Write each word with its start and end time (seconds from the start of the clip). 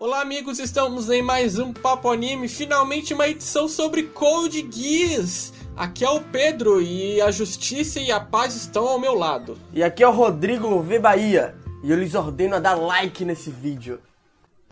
Olá 0.00 0.22
amigos, 0.22 0.58
estamos 0.58 1.10
em 1.10 1.20
mais 1.20 1.58
um 1.58 1.74
Papo 1.74 2.10
Anime, 2.10 2.48
finalmente 2.48 3.12
uma 3.12 3.28
edição 3.28 3.68
sobre 3.68 4.04
Code 4.04 4.66
Geass. 4.72 5.52
Aqui 5.76 6.02
é 6.02 6.08
o 6.08 6.22
Pedro 6.22 6.80
e 6.80 7.20
a 7.20 7.30
justiça 7.30 8.00
e 8.00 8.10
a 8.10 8.18
paz 8.18 8.56
estão 8.56 8.88
ao 8.88 8.98
meu 8.98 9.12
lado. 9.12 9.58
E 9.74 9.82
aqui 9.82 10.02
é 10.02 10.08
o 10.08 10.10
Rodrigo 10.10 10.80
V 10.80 10.98
Bahia 10.98 11.54
e 11.84 11.90
eu 11.90 11.98
lhes 11.98 12.14
ordeno 12.14 12.56
a 12.56 12.58
dar 12.58 12.76
like 12.76 13.26
nesse 13.26 13.50
vídeo. 13.50 14.00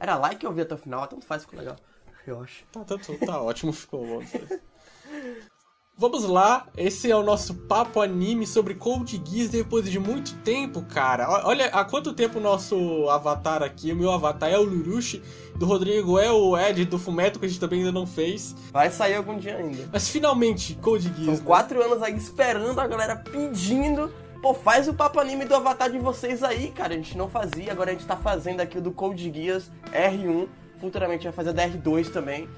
Era 0.01 0.17
like 0.17 0.46
ou 0.46 0.53
vi 0.54 0.62
até 0.62 0.75
o 0.75 0.79
final? 0.79 1.06
Tanto 1.06 1.27
faz, 1.27 1.42
ficou 1.42 1.58
legal. 1.58 1.76
Eu 2.26 2.40
acho. 2.40 2.64
Tá, 2.72 2.82
tá, 2.84 2.96
tá, 2.96 3.26
tá 3.26 3.42
ótimo, 3.42 3.70
ficou 3.70 4.06
bom. 4.06 4.22
Vamos 6.01 6.23
lá, 6.23 6.69
esse 6.77 7.11
é 7.11 7.17
o 7.17 7.25
nosso 7.25 7.53
papo 7.53 8.01
anime 8.01 8.47
sobre 8.47 8.77
Code 8.77 9.21
Geass 9.27 9.51
depois 9.51 9.91
de 9.91 9.98
muito 9.98 10.33
tempo, 10.45 10.80
cara. 10.83 11.29
Olha 11.45 11.67
há 11.67 11.85
quanto 11.85 12.12
tempo 12.12 12.39
o 12.39 12.41
nosso 12.41 13.11
avatar 13.11 13.65
aqui, 13.65 13.91
o 13.91 13.97
meu 13.97 14.12
avatar 14.12 14.48
é 14.48 14.57
o 14.57 14.62
Lurushi, 14.62 15.21
do 15.57 15.66
Rodrigo 15.66 16.16
é 16.16 16.30
o 16.30 16.57
Ed, 16.57 16.84
do 16.84 17.01
Fumeto, 17.01 17.41
que 17.41 17.47
a 17.47 17.48
gente 17.48 17.59
também 17.59 17.80
ainda 17.80 17.91
não 17.91 18.06
fez. 18.06 18.55
Vai 18.70 18.92
sair 18.92 19.16
algum 19.16 19.37
dia 19.37 19.56
ainda. 19.56 19.89
Mas 19.92 20.09
finalmente, 20.09 20.77
Code 20.77 21.09
Geass. 21.09 21.25
São 21.25 21.34
né? 21.34 21.41
quatro 21.45 21.83
anos 21.83 22.01
aí 22.01 22.17
esperando, 22.17 22.78
a 22.78 22.87
galera 22.87 23.17
pedindo. 23.17 24.09
Pô, 24.41 24.55
faz 24.55 24.87
o 24.87 24.95
papo 24.95 25.19
anime 25.19 25.47
do 25.47 25.56
avatar 25.56 25.91
de 25.91 25.98
vocês 25.98 26.45
aí, 26.45 26.70
cara. 26.70 26.95
A 26.95 26.97
gente 26.97 27.19
não 27.19 27.28
fazia, 27.28 27.73
agora 27.73 27.91
a 27.91 27.95
gente 27.95 28.06
tá 28.06 28.17
fazendo 28.17 28.61
aqui 28.61 28.78
o 28.78 28.80
do 28.80 28.92
Code 28.92 29.33
Geass 29.34 29.69
R1. 29.92 30.47
Futuramente 30.80 31.25
vai 31.25 31.33
fazer 31.33 31.53
da 31.53 31.69
R2 31.69 32.12
também. 32.12 32.48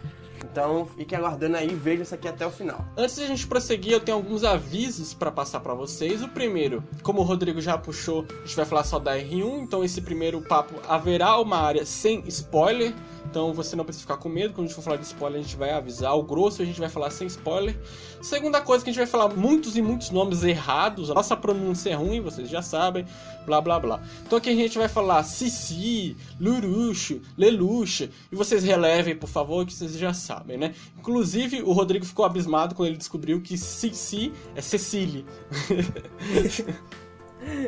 Então 0.45 0.87
fiquem 0.97 1.19
aguardando 1.19 1.57
aí, 1.57 1.69
vejam 1.69 2.03
isso 2.03 2.15
aqui 2.15 2.29
até 2.29 2.47
o 2.47 2.51
final. 2.51 2.85
Antes 2.97 3.17
de 3.17 3.25
a 3.25 3.27
gente 3.27 3.47
prosseguir, 3.47 3.93
eu 3.93 4.01
tenho 4.01 4.17
alguns 4.17 4.45
avisos 4.45 5.15
para 5.15 5.31
passar 5.31 5.61
para 5.61 5.75
vocês. 5.75 6.23
O 6.23 6.29
primeiro, 6.29 6.83
como 7.03 7.21
o 7.21 7.25
Rodrigo 7.25 7.61
já 7.61 7.77
puxou, 7.77 8.27
a 8.31 8.47
gente 8.47 8.57
vai 8.57 8.65
falar 8.65 8.85
só 8.85 8.99
da 8.99 9.17
R1, 9.17 9.63
então 9.63 9.85
esse 9.85 10.01
primeiro 10.01 10.41
papo 10.41 10.75
haverá 10.89 11.39
uma 11.39 11.59
área 11.59 11.85
sem 11.85 12.23
spoiler. 12.27 12.95
Então 13.31 13.55
você 13.55 13.77
não 13.77 13.85
precisa 13.85 14.03
ficar 14.03 14.17
com 14.17 14.29
medo, 14.29 14.53
quando 14.53 14.65
a 14.65 14.67
gente 14.67 14.75
for 14.75 14.83
falar 14.83 14.97
de 14.97 15.05
spoiler, 15.05 15.39
a 15.39 15.43
gente 15.43 15.57
vai 15.57 15.71
avisar. 15.71 16.17
O 16.17 16.23
grosso 16.25 16.63
a 16.63 16.65
gente 16.65 16.81
vai 16.81 16.89
falar 16.89 17.11
sem 17.11 17.29
spoiler. 17.29 17.79
Segunda 18.21 18.61
coisa 18.61 18.83
que 18.83 18.91
a 18.91 18.93
gente 18.93 19.01
vai 19.01 19.07
falar 19.07 19.29
muitos 19.29 19.77
e 19.77 19.83
muitos 19.83 20.11
nomes 20.11 20.43
errados. 20.43 21.11
A 21.11 21.15
nossa 21.15 21.37
pronúncia 21.37 21.91
é 21.91 21.95
ruim, 21.95 22.21
vocês 22.21 22.49
já 22.49 22.61
sabem. 22.61 23.07
Blá 23.47 23.61
blá 23.61 23.79
blá. 23.79 24.03
Então 24.27 24.37
aqui 24.37 24.51
a 24.51 24.55
gente 24.55 24.77
vai 24.77 24.89
falar 24.89 25.23
Cici, 25.23 26.17
Luruxo, 26.41 27.21
Leluxa. 27.39 28.11
E 28.33 28.35
vocês 28.37 28.65
relevem, 28.65 29.17
por 29.17 29.29
favor, 29.29 29.65
que 29.65 29.73
vocês 29.73 29.97
já 29.97 30.13
sabem, 30.13 30.59
né? 30.59 30.75
Inclusive, 30.99 31.63
o 31.63 31.73
Rodrigo 31.73 32.05
ficou 32.05 32.25
abismado 32.25 32.75
quando 32.75 32.89
ele 32.89 32.99
descobriu 32.99 33.41
que 33.41 33.57
Cici 33.57 34.33
é 34.57 34.61
Cecília. 34.61 35.25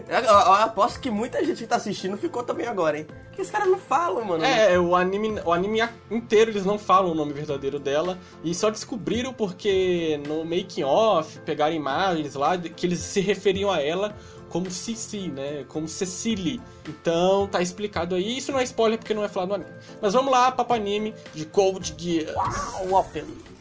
Eu, 0.09 0.19
eu, 0.19 0.25
eu 0.25 0.53
aposto 0.55 1.01
que 1.01 1.11
muita 1.11 1.45
gente 1.45 1.59
que 1.59 1.67
tá 1.67 1.77
assistindo 1.77 2.17
ficou 2.17 2.43
também 2.43 2.67
agora, 2.67 2.99
hein? 2.99 3.07
Porque 3.27 3.43
os 3.43 3.51
caras 3.51 3.69
não 3.69 3.79
falam, 3.79 4.25
mano. 4.25 4.45
É, 4.45 4.79
o 4.79 4.95
anime, 4.95 5.41
o 5.45 5.53
anime 5.53 5.83
inteiro 6.11 6.51
eles 6.51 6.65
não 6.65 6.79
falam 6.79 7.13
o 7.13 7.15
nome 7.15 7.33
verdadeiro 7.33 7.79
dela 7.79 8.19
e 8.45 8.55
só 8.55 8.71
descobriram 8.71 9.33
porque 9.33 10.21
no 10.27 10.45
making 10.45 10.85
off 10.85 11.39
pegaram 11.41 11.75
imagens 11.75 12.35
lá 12.35 12.57
que 12.59 12.87
eles 12.87 12.99
se 12.99 13.21
referiam 13.21 13.71
a 13.71 13.81
ela 13.81 14.15
como 14.53 14.71
Cici, 14.71 15.29
né? 15.29 15.65
Como 15.67 15.89
Cecily. 15.89 16.61
Então 16.87 17.47
tá 17.47 17.63
explicado 17.63 18.15
aí. 18.15 18.37
Isso 18.37 18.53
não 18.53 18.61
é 18.61 18.65
spoiler 18.65 18.99
porque 18.99 19.15
não 19.15 19.25
é 19.25 19.29
falado 19.29 19.49
no 19.49 19.55
anime. 19.55 19.71
Mas 20.01 20.13
vamos 20.13 20.31
lá, 20.31 20.53
papo 20.53 20.75
anime 20.75 21.15
de 21.35 21.47
Code 21.47 21.95
Geass. 21.97 22.35
Uau, 22.91 23.01
Open. 23.01 23.52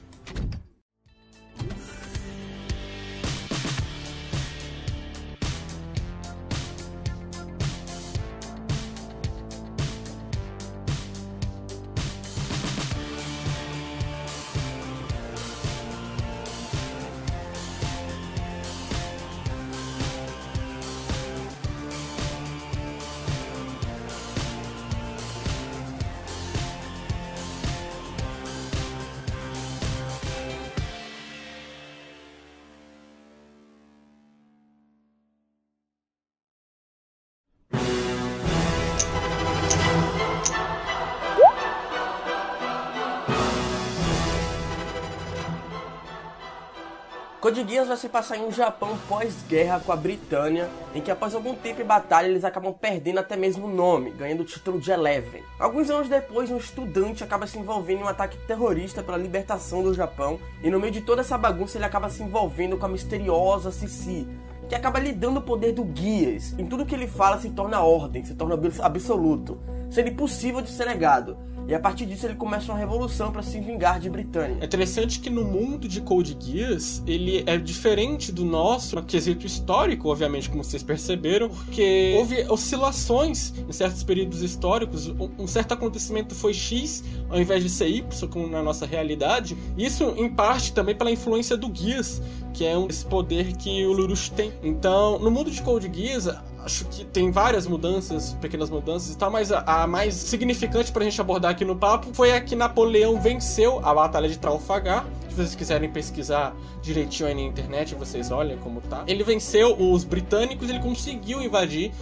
Code 47.41 47.67
Geass 47.67 47.87
vai 47.87 47.97
se 47.97 48.07
passar 48.07 48.37
em 48.37 48.45
um 48.45 48.51
Japão 48.51 48.95
pós-guerra 49.09 49.79
com 49.79 49.91
a 49.91 49.95
Britânia, 49.95 50.69
em 50.93 51.01
que 51.01 51.09
após 51.09 51.33
algum 51.33 51.55
tempo 51.55 51.81
e 51.81 51.83
batalha 51.83 52.27
eles 52.27 52.43
acabam 52.43 52.71
perdendo 52.71 53.17
até 53.17 53.35
mesmo 53.35 53.65
o 53.65 53.73
nome, 53.73 54.11
ganhando 54.11 54.41
o 54.41 54.45
título 54.45 54.79
de 54.79 54.91
Eleven. 54.91 55.41
Alguns 55.57 55.89
anos 55.89 56.07
depois, 56.07 56.51
um 56.51 56.57
estudante 56.57 57.23
acaba 57.23 57.47
se 57.47 57.57
envolvendo 57.57 58.01
em 58.01 58.03
um 58.03 58.07
ataque 58.07 58.37
terrorista 58.45 59.01
pela 59.01 59.17
libertação 59.17 59.81
do 59.81 59.91
Japão, 59.91 60.39
e 60.61 60.69
no 60.69 60.79
meio 60.79 60.93
de 60.93 61.01
toda 61.01 61.21
essa 61.21 61.35
bagunça 61.35 61.79
ele 61.79 61.85
acaba 61.85 62.11
se 62.11 62.21
envolvendo 62.21 62.77
com 62.77 62.85
a 62.85 62.89
misteriosa 62.89 63.71
Cici, 63.71 64.27
que 64.69 64.75
acaba 64.75 64.99
lhe 64.99 65.11
dando 65.11 65.37
o 65.37 65.41
poder 65.41 65.71
do 65.71 65.89
Geass. 65.95 66.53
Em 66.59 66.67
tudo 66.67 66.85
que 66.85 66.93
ele 66.93 67.07
fala 67.07 67.39
se 67.39 67.49
torna 67.49 67.81
ordem, 67.81 68.23
se 68.23 68.35
torna 68.35 68.55
absoluto, 68.83 69.59
sendo 69.89 70.09
impossível 70.09 70.61
de 70.61 70.69
ser 70.69 70.85
negado. 70.85 71.35
E 71.67 71.73
a 71.73 71.79
partir 71.79 72.05
disso 72.05 72.25
ele 72.25 72.35
começa 72.35 72.71
uma 72.71 72.77
revolução 72.77 73.31
para 73.31 73.41
se 73.41 73.59
vingar 73.59 73.99
de 73.99 74.09
Britânia. 74.09 74.57
É 74.59 74.65
interessante 74.65 75.19
que 75.19 75.29
no 75.29 75.43
mundo 75.43 75.87
de 75.87 76.01
Code 76.01 76.37
Geass, 76.39 77.01
ele 77.07 77.43
é 77.45 77.57
diferente 77.57 78.31
do 78.31 78.43
nosso 78.43 78.95
no 78.95 79.03
quesito 79.03 79.45
histórico, 79.45 80.09
obviamente, 80.09 80.49
como 80.49 80.63
vocês 80.63 80.83
perceberam, 80.83 81.49
porque 81.49 82.15
houve 82.17 82.45
oscilações 82.49 83.53
em 83.67 83.71
certos 83.71 84.03
períodos 84.03 84.41
históricos. 84.41 85.07
Um 85.37 85.47
certo 85.47 85.73
acontecimento 85.73 86.35
foi 86.35 86.53
X 86.53 87.03
ao 87.29 87.39
invés 87.39 87.63
de 87.63 87.69
ser 87.69 87.87
Y, 87.87 88.27
como 88.29 88.47
na 88.47 88.61
nossa 88.61 88.85
realidade. 88.85 89.57
Isso, 89.77 90.13
em 90.17 90.29
parte, 90.29 90.73
também 90.73 90.95
pela 90.95 91.11
influência 91.11 91.55
do 91.55 91.73
Geass, 91.73 92.21
que 92.53 92.65
é 92.65 92.77
um, 92.77 92.87
esse 92.87 93.05
poder 93.05 93.55
que 93.55 93.85
o 93.85 93.93
Lurush 93.93 94.29
tem. 94.31 94.51
Então, 94.61 95.19
no 95.19 95.31
mundo 95.31 95.49
de 95.49 95.61
Code 95.61 95.89
Geass, 95.93 96.27
acho 96.63 96.85
que 96.85 97.05
tem 97.05 97.31
várias 97.31 97.67
mudanças, 97.67 98.33
pequenas 98.41 98.69
mudanças 98.69 99.13
e 99.13 99.17
tal, 99.17 99.31
mas 99.31 99.51
a, 99.51 99.63
a 99.65 99.87
mais 99.87 100.13
significante 100.13 100.91
pra 100.91 101.03
gente 101.03 101.19
abordar 101.19 101.51
aqui 101.51 101.65
no 101.65 101.75
papo 101.75 102.13
foi 102.13 102.33
a 102.33 102.41
que 102.41 102.55
Napoleão 102.55 103.19
venceu 103.19 103.79
a 103.83 103.93
Batalha 103.93 104.29
de 104.29 104.37
Trafalgar. 104.37 105.05
Se 105.31 105.37
vocês 105.37 105.55
quiserem 105.55 105.89
pesquisar 105.89 106.53
direitinho 106.81 107.29
aí 107.29 107.33
na 107.33 107.41
internet, 107.41 107.95
vocês 107.95 108.31
olhem 108.31 108.57
como 108.57 108.81
tá. 108.81 109.05
Ele 109.07 109.23
venceu 109.23 109.73
os 109.79 110.03
britânicos, 110.03 110.69
ele 110.69 110.79
conseguiu 110.79 111.41
invadir 111.41 111.93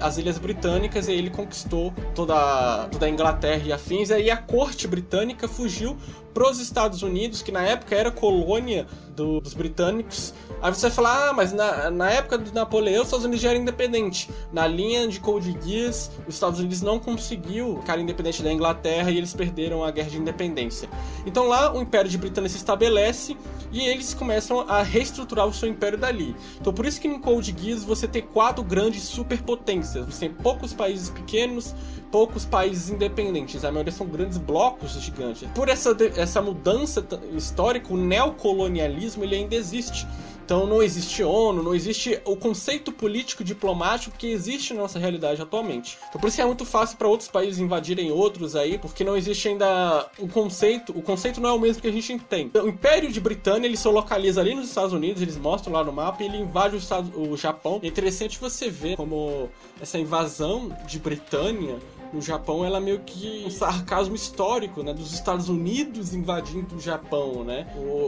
as 0.00 0.18
ilhas 0.18 0.36
britânicas 0.36 1.08
e 1.08 1.12
ele 1.12 1.30
conquistou 1.30 1.92
toda, 2.14 2.86
toda 2.92 3.06
a 3.06 3.08
Inglaterra 3.08 3.62
e 3.64 3.72
afins. 3.72 4.10
E 4.10 4.14
aí 4.14 4.30
a 4.30 4.36
corte 4.36 4.86
britânica 4.86 5.48
fugiu 5.48 5.96
pros 6.36 6.60
Estados 6.60 7.02
Unidos, 7.02 7.40
que 7.40 7.50
na 7.50 7.62
época 7.62 7.94
era 7.94 8.10
colônia 8.10 8.86
do, 9.16 9.40
dos 9.40 9.54
britânicos. 9.54 10.34
Aí 10.60 10.70
você 10.70 10.82
vai 10.82 10.90
falar, 10.90 11.30
ah, 11.30 11.32
mas 11.32 11.50
na, 11.50 11.90
na 11.90 12.10
época 12.10 12.36
do 12.36 12.52
Napoleão, 12.52 13.00
os 13.00 13.06
Estados 13.06 13.24
Unidos 13.24 13.40
já 13.40 13.50
era 13.50 13.58
independente. 13.58 14.28
Na 14.52 14.66
linha 14.66 15.08
de 15.08 15.18
Code 15.18 15.56
Geass, 15.64 16.10
os 16.28 16.34
Estados 16.34 16.60
Unidos 16.60 16.82
não 16.82 16.98
conseguiu 16.98 17.78
ficar 17.80 17.98
independente 17.98 18.42
da 18.42 18.52
Inglaterra 18.52 19.10
e 19.10 19.16
eles 19.16 19.32
perderam 19.32 19.82
a 19.82 19.90
guerra 19.90 20.10
de 20.10 20.18
independência. 20.18 20.90
Então 21.24 21.48
lá 21.48 21.74
o 21.74 21.80
Império 21.80 22.10
de 22.10 22.18
Britânia 22.18 22.50
se 22.50 22.56
estabelece 22.66 23.36
e 23.72 23.80
eles 23.80 24.12
começam 24.12 24.60
a 24.68 24.82
reestruturar 24.82 25.46
o 25.46 25.52
seu 25.52 25.68
império 25.68 25.96
dali. 25.96 26.34
Então 26.60 26.72
por 26.72 26.84
isso 26.84 27.00
que 27.00 27.06
em 27.06 27.18
Code 27.20 27.54
Geass 27.56 27.84
você 27.84 28.08
tem 28.08 28.22
quatro 28.22 28.64
grandes 28.64 29.04
superpotências. 29.04 30.06
Você 30.06 30.28
tem 30.28 30.34
poucos 30.34 30.72
países 30.72 31.10
pequenos, 31.10 31.74
poucos 32.10 32.44
países 32.44 32.90
independentes. 32.90 33.64
A 33.64 33.70
maioria 33.70 33.92
são 33.92 34.06
grandes 34.06 34.38
blocos 34.38 34.92
gigantes. 35.00 35.48
Por 35.54 35.68
essa, 35.68 35.96
essa 36.16 36.42
mudança 36.42 37.06
histórica, 37.34 37.92
o 37.92 37.96
neocolonialismo 37.96 39.22
ele 39.22 39.36
ainda 39.36 39.54
existe. 39.54 40.06
Então 40.46 40.64
não 40.64 40.80
existe 40.80 41.24
ONU, 41.24 41.60
não 41.60 41.74
existe 41.74 42.20
o 42.24 42.36
conceito 42.36 42.92
político 42.92 43.42
diplomático 43.42 44.16
que 44.16 44.28
existe 44.28 44.72
na 44.72 44.82
nossa 44.82 44.96
realidade 44.96 45.42
atualmente. 45.42 45.98
Então 46.08 46.20
por 46.20 46.28
isso 46.28 46.40
é 46.40 46.44
muito 46.44 46.64
fácil 46.64 46.96
para 46.96 47.08
outros 47.08 47.28
países 47.28 47.58
invadirem 47.58 48.12
outros 48.12 48.54
aí, 48.54 48.78
porque 48.78 49.02
não 49.02 49.16
existe 49.16 49.48
ainda 49.48 50.08
o 50.20 50.28
conceito, 50.28 50.96
o 50.96 51.02
conceito 51.02 51.40
não 51.40 51.50
é 51.50 51.52
o 51.52 51.58
mesmo 51.58 51.82
que 51.82 51.88
a 51.88 51.92
gente 51.92 52.16
tem. 52.20 52.48
O 52.54 52.68
Império 52.68 53.10
de 53.10 53.20
Britânia, 53.20 53.66
ele 53.66 53.76
se 53.76 53.88
localiza 53.88 54.40
ali 54.40 54.54
nos 54.54 54.68
Estados 54.68 54.92
Unidos, 54.92 55.20
eles 55.20 55.36
mostram 55.36 55.72
lá 55.72 55.82
no 55.82 55.92
mapa 55.92 56.22
e 56.22 56.26
ele 56.26 56.36
invade 56.36 56.76
o, 56.76 56.78
Estado, 56.78 57.10
o 57.20 57.36
Japão. 57.36 57.80
É 57.82 57.88
interessante 57.88 58.38
você 58.38 58.70
ver 58.70 58.96
como 58.96 59.50
essa 59.80 59.98
invasão 59.98 60.70
de 60.86 61.00
Britânia 61.00 61.76
no 62.12 62.20
Japão, 62.20 62.64
ela 62.64 62.78
é 62.78 62.80
meio 62.80 63.00
que 63.00 63.44
um 63.46 63.50
sarcasmo 63.50 64.14
histórico, 64.14 64.82
né? 64.82 64.92
Dos 64.92 65.12
Estados 65.12 65.48
Unidos 65.48 66.14
invadindo 66.14 66.76
o 66.76 66.80
Japão, 66.80 67.44
né? 67.44 67.66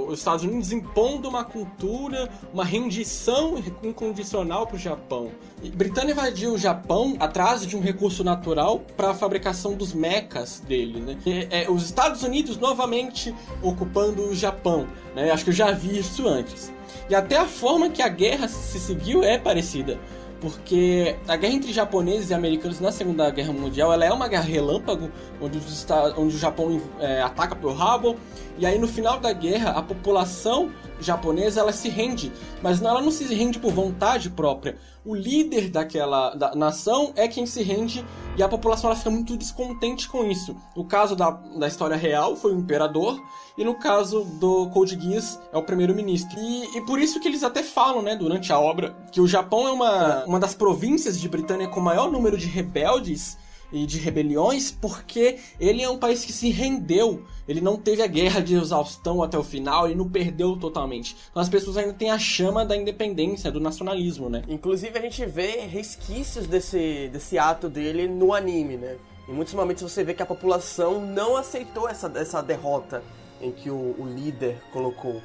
Os 0.08 0.18
Estados 0.18 0.44
Unidos 0.44 0.72
impondo 0.72 1.28
uma 1.28 1.44
cultura, 1.44 2.28
uma 2.52 2.64
rendição 2.64 3.62
incondicional 3.82 4.66
para 4.66 4.76
o 4.76 4.78
Japão. 4.78 5.30
E 5.62 5.70
Britânia 5.70 6.12
invadiu 6.12 6.54
o 6.54 6.58
Japão 6.58 7.16
atrás 7.18 7.66
de 7.66 7.76
um 7.76 7.80
recurso 7.80 8.22
natural 8.24 8.80
para 8.96 9.10
a 9.10 9.14
fabricação 9.14 9.74
dos 9.74 9.92
mechas 9.92 10.60
dele, 10.60 11.00
né? 11.00 11.18
E, 11.26 11.48
é, 11.50 11.70
os 11.70 11.84
Estados 11.84 12.22
Unidos 12.22 12.56
novamente 12.56 13.34
ocupando 13.62 14.22
o 14.22 14.34
Japão, 14.34 14.86
né? 15.14 15.30
Acho 15.30 15.44
que 15.44 15.50
eu 15.50 15.54
já 15.54 15.72
vi 15.72 15.98
isso 15.98 16.26
antes. 16.26 16.72
E 17.10 17.14
até 17.14 17.36
a 17.36 17.46
forma 17.46 17.88
que 17.88 18.02
a 18.02 18.08
guerra 18.08 18.48
se 18.48 18.78
seguiu 18.78 19.22
é 19.22 19.38
parecida 19.38 19.98
porque 20.40 21.16
a 21.26 21.36
guerra 21.36 21.54
entre 21.54 21.72
japoneses 21.72 22.30
e 22.30 22.34
americanos 22.34 22.80
na 22.80 22.92
Segunda 22.92 23.28
Guerra 23.30 23.52
Mundial 23.52 23.92
ela 23.92 24.04
é 24.04 24.12
uma 24.12 24.28
guerra 24.28 24.44
relâmpago, 24.44 25.10
onde, 25.40 25.58
os, 25.58 25.86
onde 26.16 26.36
o 26.36 26.38
Japão 26.38 26.80
é, 27.00 27.20
ataca 27.22 27.56
Pearl 27.56 27.80
Harbor, 27.80 28.16
e 28.56 28.64
aí 28.64 28.78
no 28.78 28.86
final 28.86 29.18
da 29.18 29.32
guerra 29.32 29.70
a 29.70 29.82
população 29.82 30.70
japonesa 31.00 31.60
ela 31.60 31.72
se 31.72 31.88
rende, 31.88 32.32
mas 32.62 32.82
ela 32.82 33.00
não 33.00 33.10
se 33.10 33.24
rende 33.32 33.58
por 33.58 33.72
vontade 33.72 34.30
própria. 34.30 34.76
O 35.04 35.14
líder 35.14 35.70
daquela 35.70 36.34
da 36.34 36.54
nação 36.54 37.12
é 37.16 37.26
quem 37.26 37.46
se 37.46 37.62
rende 37.62 38.04
e 38.36 38.42
a 38.42 38.48
população 38.48 38.90
ela 38.90 38.98
fica 38.98 39.10
muito 39.10 39.36
descontente 39.36 40.08
com 40.08 40.24
isso. 40.24 40.56
O 40.76 40.84
caso 40.84 41.16
da, 41.16 41.30
da 41.30 41.66
história 41.66 41.96
real 41.96 42.36
foi 42.36 42.52
o 42.52 42.58
imperador 42.58 43.18
e 43.56 43.64
no 43.64 43.74
caso 43.74 44.24
do 44.38 44.68
Code 44.70 45.00
Geass 45.00 45.40
é 45.52 45.56
o 45.56 45.62
primeiro-ministro. 45.62 46.38
E, 46.38 46.76
e, 46.76 46.80
por 46.82 46.98
isso 46.98 47.18
que 47.20 47.26
eles 47.26 47.42
até 47.42 47.62
falam, 47.62 48.02
né, 48.02 48.14
durante 48.14 48.52
a 48.52 48.58
obra, 48.58 48.94
que 49.10 49.20
o 49.20 49.26
Japão 49.26 49.66
é 49.66 49.72
uma, 49.72 50.24
uma 50.24 50.40
das 50.40 50.54
províncias 50.54 51.18
de 51.18 51.28
Britânia 51.28 51.68
com 51.68 51.80
maior 51.80 52.10
número 52.10 52.36
de 52.36 52.46
rebeldes 52.46 53.36
e 53.72 53.86
de 53.86 53.98
rebeliões, 53.98 54.70
porque 54.70 55.38
ele 55.60 55.82
é 55.82 55.90
um 55.90 55.98
país 55.98 56.24
que 56.24 56.32
se 56.32 56.50
rendeu. 56.50 57.24
Ele 57.46 57.60
não 57.60 57.76
teve 57.76 58.02
a 58.02 58.06
guerra 58.06 58.40
de 58.40 58.54
exaustão 58.54 59.22
até 59.22 59.38
o 59.38 59.44
final, 59.44 59.86
ele 59.86 59.94
não 59.94 60.08
perdeu 60.08 60.56
totalmente. 60.56 61.16
Então 61.30 61.40
as 61.40 61.48
pessoas 61.48 61.76
ainda 61.76 61.92
têm 61.92 62.10
a 62.10 62.18
chama 62.18 62.64
da 62.64 62.76
independência, 62.76 63.50
do 63.50 63.60
nacionalismo, 63.60 64.28
né? 64.28 64.42
Inclusive 64.48 64.98
a 64.98 65.02
gente 65.02 65.24
vê 65.26 65.60
resquícios 65.60 66.46
desse, 66.46 67.08
desse 67.08 67.38
ato 67.38 67.68
dele 67.68 68.06
no 68.06 68.34
anime, 68.34 68.76
né? 68.76 68.96
Em 69.28 69.32
muitos 69.32 69.54
momentos 69.54 69.82
você 69.82 70.02
vê 70.02 70.14
que 70.14 70.22
a 70.22 70.26
população 70.26 71.04
não 71.04 71.36
aceitou 71.36 71.88
essa, 71.88 72.10
essa 72.14 72.42
derrota 72.42 73.02
em 73.40 73.52
que 73.52 73.70
o, 73.70 73.94
o 73.98 74.06
líder 74.06 74.56
colocou. 74.72 75.20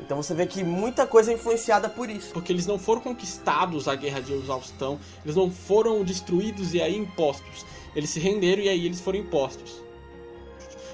Então 0.00 0.22
você 0.22 0.34
vê 0.34 0.46
que 0.46 0.62
muita 0.62 1.06
coisa 1.06 1.32
é 1.32 1.34
influenciada 1.34 1.88
por 1.88 2.08
isso. 2.08 2.32
Porque 2.32 2.52
eles 2.52 2.66
não 2.66 2.78
foram 2.78 3.00
conquistados 3.00 3.88
a 3.88 3.94
guerra 3.94 4.20
de 4.20 4.32
exaustão, 4.32 4.98
eles 5.24 5.36
não 5.36 5.50
foram 5.50 6.04
destruídos 6.04 6.74
e 6.74 6.80
aí 6.80 6.96
impostos. 6.96 7.66
Eles 7.94 8.10
se 8.10 8.20
renderam 8.20 8.62
e 8.62 8.68
aí 8.68 8.86
eles 8.86 9.00
foram 9.00 9.18
impostos. 9.18 9.82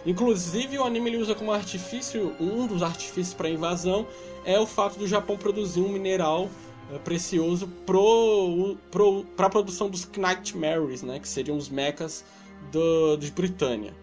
Inclusive 0.06 0.78
o 0.78 0.84
anime 0.84 1.10
ele 1.10 1.16
usa 1.16 1.34
como 1.34 1.50
artifício, 1.50 2.34
um 2.38 2.66
dos 2.66 2.82
artifícios 2.82 3.32
para 3.32 3.48
invasão 3.48 4.06
é 4.44 4.58
o 4.58 4.66
fato 4.66 4.98
do 4.98 5.06
Japão 5.06 5.36
produzir 5.36 5.80
um 5.80 5.88
mineral 5.88 6.50
é, 6.92 6.98
precioso 6.98 7.66
pro, 7.86 8.76
pro, 8.90 9.24
para 9.36 9.46
a 9.46 9.50
produção 9.50 9.88
dos 9.88 10.04
Knightmares, 10.04 11.02
né, 11.02 11.18
que 11.18 11.28
seriam 11.28 11.56
os 11.56 11.70
mechas 11.70 12.24
do, 12.70 13.16
de 13.16 13.30
Britânia. 13.30 13.94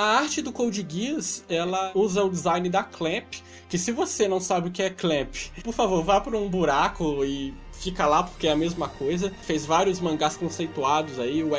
A 0.00 0.16
arte 0.20 0.40
do 0.40 0.50
Code 0.50 0.86
Geass, 0.88 1.44
ela 1.46 1.92
usa 1.94 2.24
o 2.24 2.30
design 2.30 2.70
da 2.70 2.82
Clamp, 2.82 3.34
que 3.68 3.76
se 3.76 3.92
você 3.92 4.26
não 4.26 4.40
sabe 4.40 4.68
o 4.68 4.70
que 4.70 4.82
é 4.82 4.88
Clamp, 4.88 5.34
por 5.62 5.74
favor, 5.74 6.02
vá 6.02 6.18
para 6.18 6.38
um 6.38 6.48
buraco 6.48 7.22
e 7.22 7.52
fica 7.70 8.06
lá 8.06 8.22
porque 8.22 8.46
é 8.46 8.52
a 8.52 8.56
mesma 8.56 8.88
coisa. 8.88 9.30
Fez 9.42 9.66
vários 9.66 10.00
mangás 10.00 10.38
conceituados 10.38 11.18
aí, 11.18 11.44
o 11.44 11.50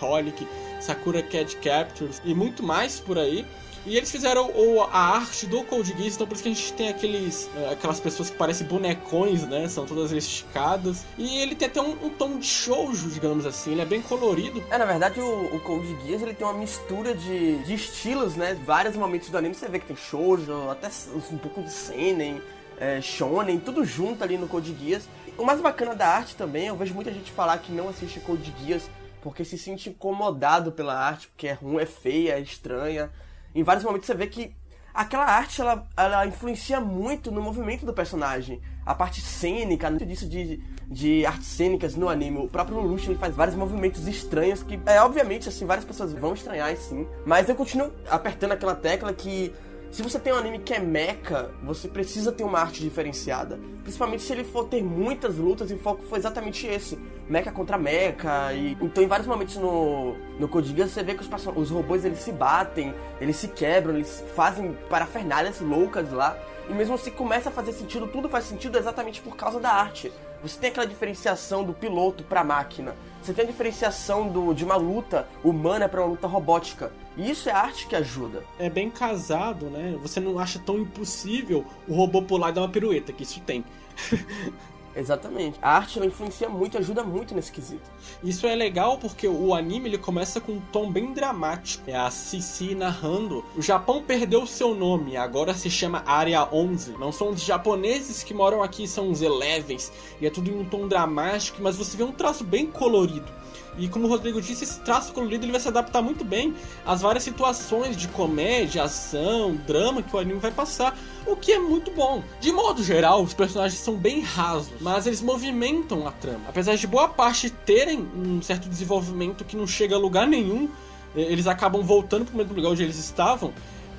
Holic, 0.00 0.48
Sakura 0.80 1.22
Cat 1.22 1.54
Captures 1.56 2.22
e 2.24 2.34
muito 2.34 2.62
mais 2.62 2.98
por 2.98 3.18
aí. 3.18 3.44
E 3.84 3.96
eles 3.96 4.12
fizeram 4.12 4.48
o, 4.50 4.80
a 4.82 5.16
arte 5.16 5.44
do 5.44 5.64
Code 5.64 5.92
Geass, 5.98 6.14
então 6.14 6.26
por 6.26 6.34
isso 6.34 6.42
que 6.42 6.48
a 6.48 6.54
gente 6.54 6.72
tem 6.74 6.88
aqueles, 6.88 7.50
eh, 7.56 7.70
aquelas 7.72 7.98
pessoas 7.98 8.30
que 8.30 8.36
parecem 8.36 8.64
bonecões, 8.64 9.42
né? 9.48 9.66
São 9.66 9.84
todas 9.84 10.12
esticadas. 10.12 11.04
E 11.18 11.38
ele 11.38 11.56
tem 11.56 11.66
até 11.66 11.82
um, 11.82 12.06
um 12.06 12.10
tom 12.10 12.38
de 12.38 12.46
shoujo, 12.46 13.10
digamos 13.10 13.44
assim, 13.44 13.72
ele 13.72 13.80
é 13.80 13.84
bem 13.84 14.00
colorido. 14.00 14.62
É, 14.70 14.78
na 14.78 14.84
verdade 14.84 15.20
o, 15.20 15.56
o 15.56 15.60
Code 15.60 15.96
Geass 16.06 16.22
ele 16.22 16.32
tem 16.32 16.46
uma 16.46 16.56
mistura 16.56 17.12
de, 17.12 17.58
de 17.64 17.74
estilos, 17.74 18.36
né? 18.36 18.54
Vários 18.64 18.94
momentos 18.94 19.30
do 19.30 19.36
anime 19.36 19.54
você 19.54 19.68
vê 19.68 19.80
que 19.80 19.86
tem 19.86 19.96
shoujo, 19.96 20.70
até 20.70 20.88
um 21.32 21.38
pouco 21.38 21.60
de 21.60 21.70
seinen, 21.72 22.40
é, 22.78 23.00
shonen, 23.00 23.58
tudo 23.58 23.84
junto 23.84 24.22
ali 24.22 24.38
no 24.38 24.46
Code 24.46 24.76
Geass. 24.80 25.08
O 25.36 25.44
mais 25.44 25.60
bacana 25.60 25.92
da 25.92 26.06
arte 26.06 26.36
também, 26.36 26.68
eu 26.68 26.76
vejo 26.76 26.94
muita 26.94 27.12
gente 27.12 27.32
falar 27.32 27.58
que 27.58 27.72
não 27.72 27.88
assiste 27.88 28.20
Code 28.20 28.54
Geass 28.64 28.88
porque 29.20 29.44
se 29.44 29.58
sente 29.58 29.88
incomodado 29.88 30.70
pela 30.70 30.94
arte, 30.94 31.28
porque 31.28 31.48
é 31.48 31.52
ruim, 31.52 31.82
é 31.82 31.86
feia, 31.86 32.34
é 32.34 32.40
estranha 32.40 33.10
em 33.54 33.62
vários 33.62 33.84
momentos 33.84 34.06
você 34.06 34.14
vê 34.14 34.26
que 34.26 34.54
aquela 34.94 35.24
arte 35.24 35.60
ela, 35.60 35.86
ela 35.96 36.26
influencia 36.26 36.80
muito 36.80 37.30
no 37.30 37.40
movimento 37.40 37.86
do 37.86 37.92
personagem. 37.92 38.60
A 38.84 38.94
parte 38.94 39.20
cênica, 39.20 39.88
muito 39.88 40.04
disso 40.04 40.28
de, 40.28 40.58
de 40.88 41.24
artes 41.24 41.46
cênicas 41.46 41.94
no 41.94 42.08
anime. 42.08 42.38
O 42.38 42.48
próprio 42.48 42.80
Lelouch 42.80 43.08
ele 43.08 43.18
faz 43.18 43.34
vários 43.34 43.56
movimentos 43.56 44.06
estranhos 44.06 44.62
que, 44.62 44.78
é 44.86 45.00
obviamente, 45.00 45.48
assim, 45.48 45.66
várias 45.66 45.84
pessoas 45.84 46.12
vão 46.12 46.34
estranhar, 46.34 46.76
sim. 46.76 47.06
Mas 47.24 47.48
eu 47.48 47.54
continuo 47.54 47.92
apertando 48.10 48.52
aquela 48.52 48.74
tecla 48.74 49.12
que 49.12 49.52
se 49.92 50.02
você 50.02 50.18
tem 50.18 50.32
um 50.32 50.36
anime 50.36 50.58
que 50.58 50.72
é 50.72 50.78
mecha, 50.78 51.50
você 51.62 51.86
precisa 51.86 52.32
ter 52.32 52.44
uma 52.44 52.58
arte 52.58 52.80
diferenciada. 52.80 53.60
Principalmente 53.82 54.22
se 54.22 54.32
ele 54.32 54.42
for 54.42 54.64
ter 54.64 54.82
muitas 54.82 55.36
lutas 55.36 55.70
e 55.70 55.74
o 55.74 55.78
foco 55.78 56.02
foi 56.04 56.18
exatamente 56.18 56.66
esse. 56.66 56.98
Mecha 57.28 57.52
contra 57.52 57.76
mecha. 57.76 58.54
E... 58.54 58.72
Então 58.80 59.04
em 59.04 59.06
vários 59.06 59.28
momentos 59.28 59.56
no, 59.56 60.14
no 60.38 60.48
Code 60.48 60.74
Geass 60.74 60.92
você 60.92 61.02
vê 61.02 61.14
que 61.14 61.20
os, 61.20 61.46
os 61.54 61.70
robôs 61.70 62.06
eles 62.06 62.20
se 62.20 62.32
batem, 62.32 62.94
eles 63.20 63.36
se 63.36 63.48
quebram, 63.48 63.94
eles 63.94 64.24
fazem 64.34 64.72
parafernálias 64.88 65.60
loucas 65.60 66.10
lá. 66.10 66.38
E 66.70 66.72
mesmo 66.72 66.96
se 66.96 67.10
começa 67.10 67.50
a 67.50 67.52
fazer 67.52 67.72
sentido, 67.72 68.06
tudo 68.06 68.30
faz 68.30 68.46
sentido 68.46 68.78
exatamente 68.78 69.20
por 69.20 69.36
causa 69.36 69.60
da 69.60 69.70
arte. 69.70 70.10
Você 70.42 70.58
tem 70.58 70.70
aquela 70.70 70.86
diferenciação 70.86 71.62
do 71.64 71.74
piloto 71.74 72.24
para 72.24 72.40
a 72.40 72.44
máquina. 72.44 72.96
Você 73.22 73.34
tem 73.34 73.44
a 73.44 73.46
diferenciação 73.46 74.26
do, 74.26 74.54
de 74.54 74.64
uma 74.64 74.74
luta 74.74 75.28
humana 75.44 75.86
para 75.86 76.00
uma 76.00 76.08
luta 76.08 76.26
robótica. 76.26 76.90
E 77.16 77.30
isso 77.30 77.48
é 77.48 77.52
arte 77.52 77.86
que 77.86 77.96
ajuda. 77.96 78.44
É 78.58 78.70
bem 78.70 78.90
casado, 78.90 79.66
né? 79.66 79.98
Você 80.02 80.20
não 80.20 80.38
acha 80.38 80.58
tão 80.58 80.78
impossível 80.78 81.64
o 81.86 81.94
robô 81.94 82.22
pular 82.22 82.50
e 82.50 82.52
dar 82.52 82.62
uma 82.62 82.68
pirueta, 82.68 83.12
que 83.12 83.22
isso 83.22 83.40
tem. 83.40 83.64
Exatamente. 84.94 85.58
A 85.62 85.76
arte 85.76 85.98
ela 85.98 86.06
influencia 86.06 86.48
muito, 86.48 86.76
ajuda 86.76 87.02
muito 87.02 87.34
nesse 87.34 87.50
quesito. 87.50 87.90
Isso 88.22 88.46
é 88.46 88.54
legal 88.54 88.98
porque 88.98 89.26
o 89.26 89.54
anime 89.54 89.88
ele 89.88 89.98
começa 89.98 90.40
com 90.40 90.52
um 90.52 90.60
tom 90.60 90.90
bem 90.90 91.12
dramático. 91.12 91.84
É 91.86 91.96
a 91.96 92.10
Cici 92.10 92.74
narrando. 92.74 93.44
O 93.56 93.62
Japão 93.62 94.02
perdeu 94.02 94.46
seu 94.46 94.74
nome, 94.74 95.16
agora 95.16 95.54
se 95.54 95.70
chama 95.70 96.02
Área 96.06 96.46
11. 96.52 96.92
Não 96.98 97.10
são 97.10 97.30
os 97.30 97.42
japoneses 97.42 98.22
que 98.22 98.34
moram 98.34 98.62
aqui, 98.62 98.86
são 98.86 99.10
os 99.10 99.22
Elevens. 99.22 99.90
E 100.20 100.26
é 100.26 100.30
tudo 100.30 100.50
em 100.50 100.58
um 100.58 100.64
tom 100.64 100.86
dramático, 100.86 101.62
mas 101.62 101.76
você 101.76 101.96
vê 101.96 102.04
um 102.04 102.12
traço 102.12 102.44
bem 102.44 102.66
colorido. 102.66 103.41
E 103.78 103.88
como 103.88 104.06
o 104.06 104.08
Rodrigo 104.08 104.40
disse, 104.40 104.64
esse 104.64 104.80
traço 104.80 105.12
colorido 105.12 105.44
ele 105.44 105.52
vai 105.52 105.60
se 105.60 105.68
adaptar 105.68 106.02
muito 106.02 106.24
bem 106.24 106.54
às 106.84 107.00
várias 107.00 107.24
situações 107.24 107.96
de 107.96 108.06
comédia, 108.08 108.84
ação, 108.84 109.56
drama 109.66 110.02
que 110.02 110.14
o 110.14 110.18
anime 110.18 110.38
vai 110.38 110.50
passar, 110.50 110.96
o 111.26 111.34
que 111.34 111.52
é 111.52 111.58
muito 111.58 111.90
bom. 111.90 112.22
De 112.40 112.52
modo 112.52 112.82
geral, 112.82 113.22
os 113.22 113.32
personagens 113.32 113.80
são 113.80 113.96
bem 113.96 114.20
rasos, 114.20 114.72
mas 114.80 115.06
eles 115.06 115.22
movimentam 115.22 116.06
a 116.06 116.12
trama. 116.12 116.44
Apesar 116.48 116.76
de 116.76 116.86
boa 116.86 117.08
parte 117.08 117.48
terem 117.48 118.00
um 118.14 118.42
certo 118.42 118.68
desenvolvimento 118.68 119.44
que 119.44 119.56
não 119.56 119.66
chega 119.66 119.96
a 119.96 119.98
lugar 119.98 120.26
nenhum, 120.26 120.68
eles 121.14 121.46
acabam 121.46 121.82
voltando 121.82 122.26
para 122.26 122.34
o 122.34 122.36
mesmo 122.38 122.54
lugar 122.54 122.70
onde 122.70 122.82
eles 122.82 122.98
estavam, 122.98 123.52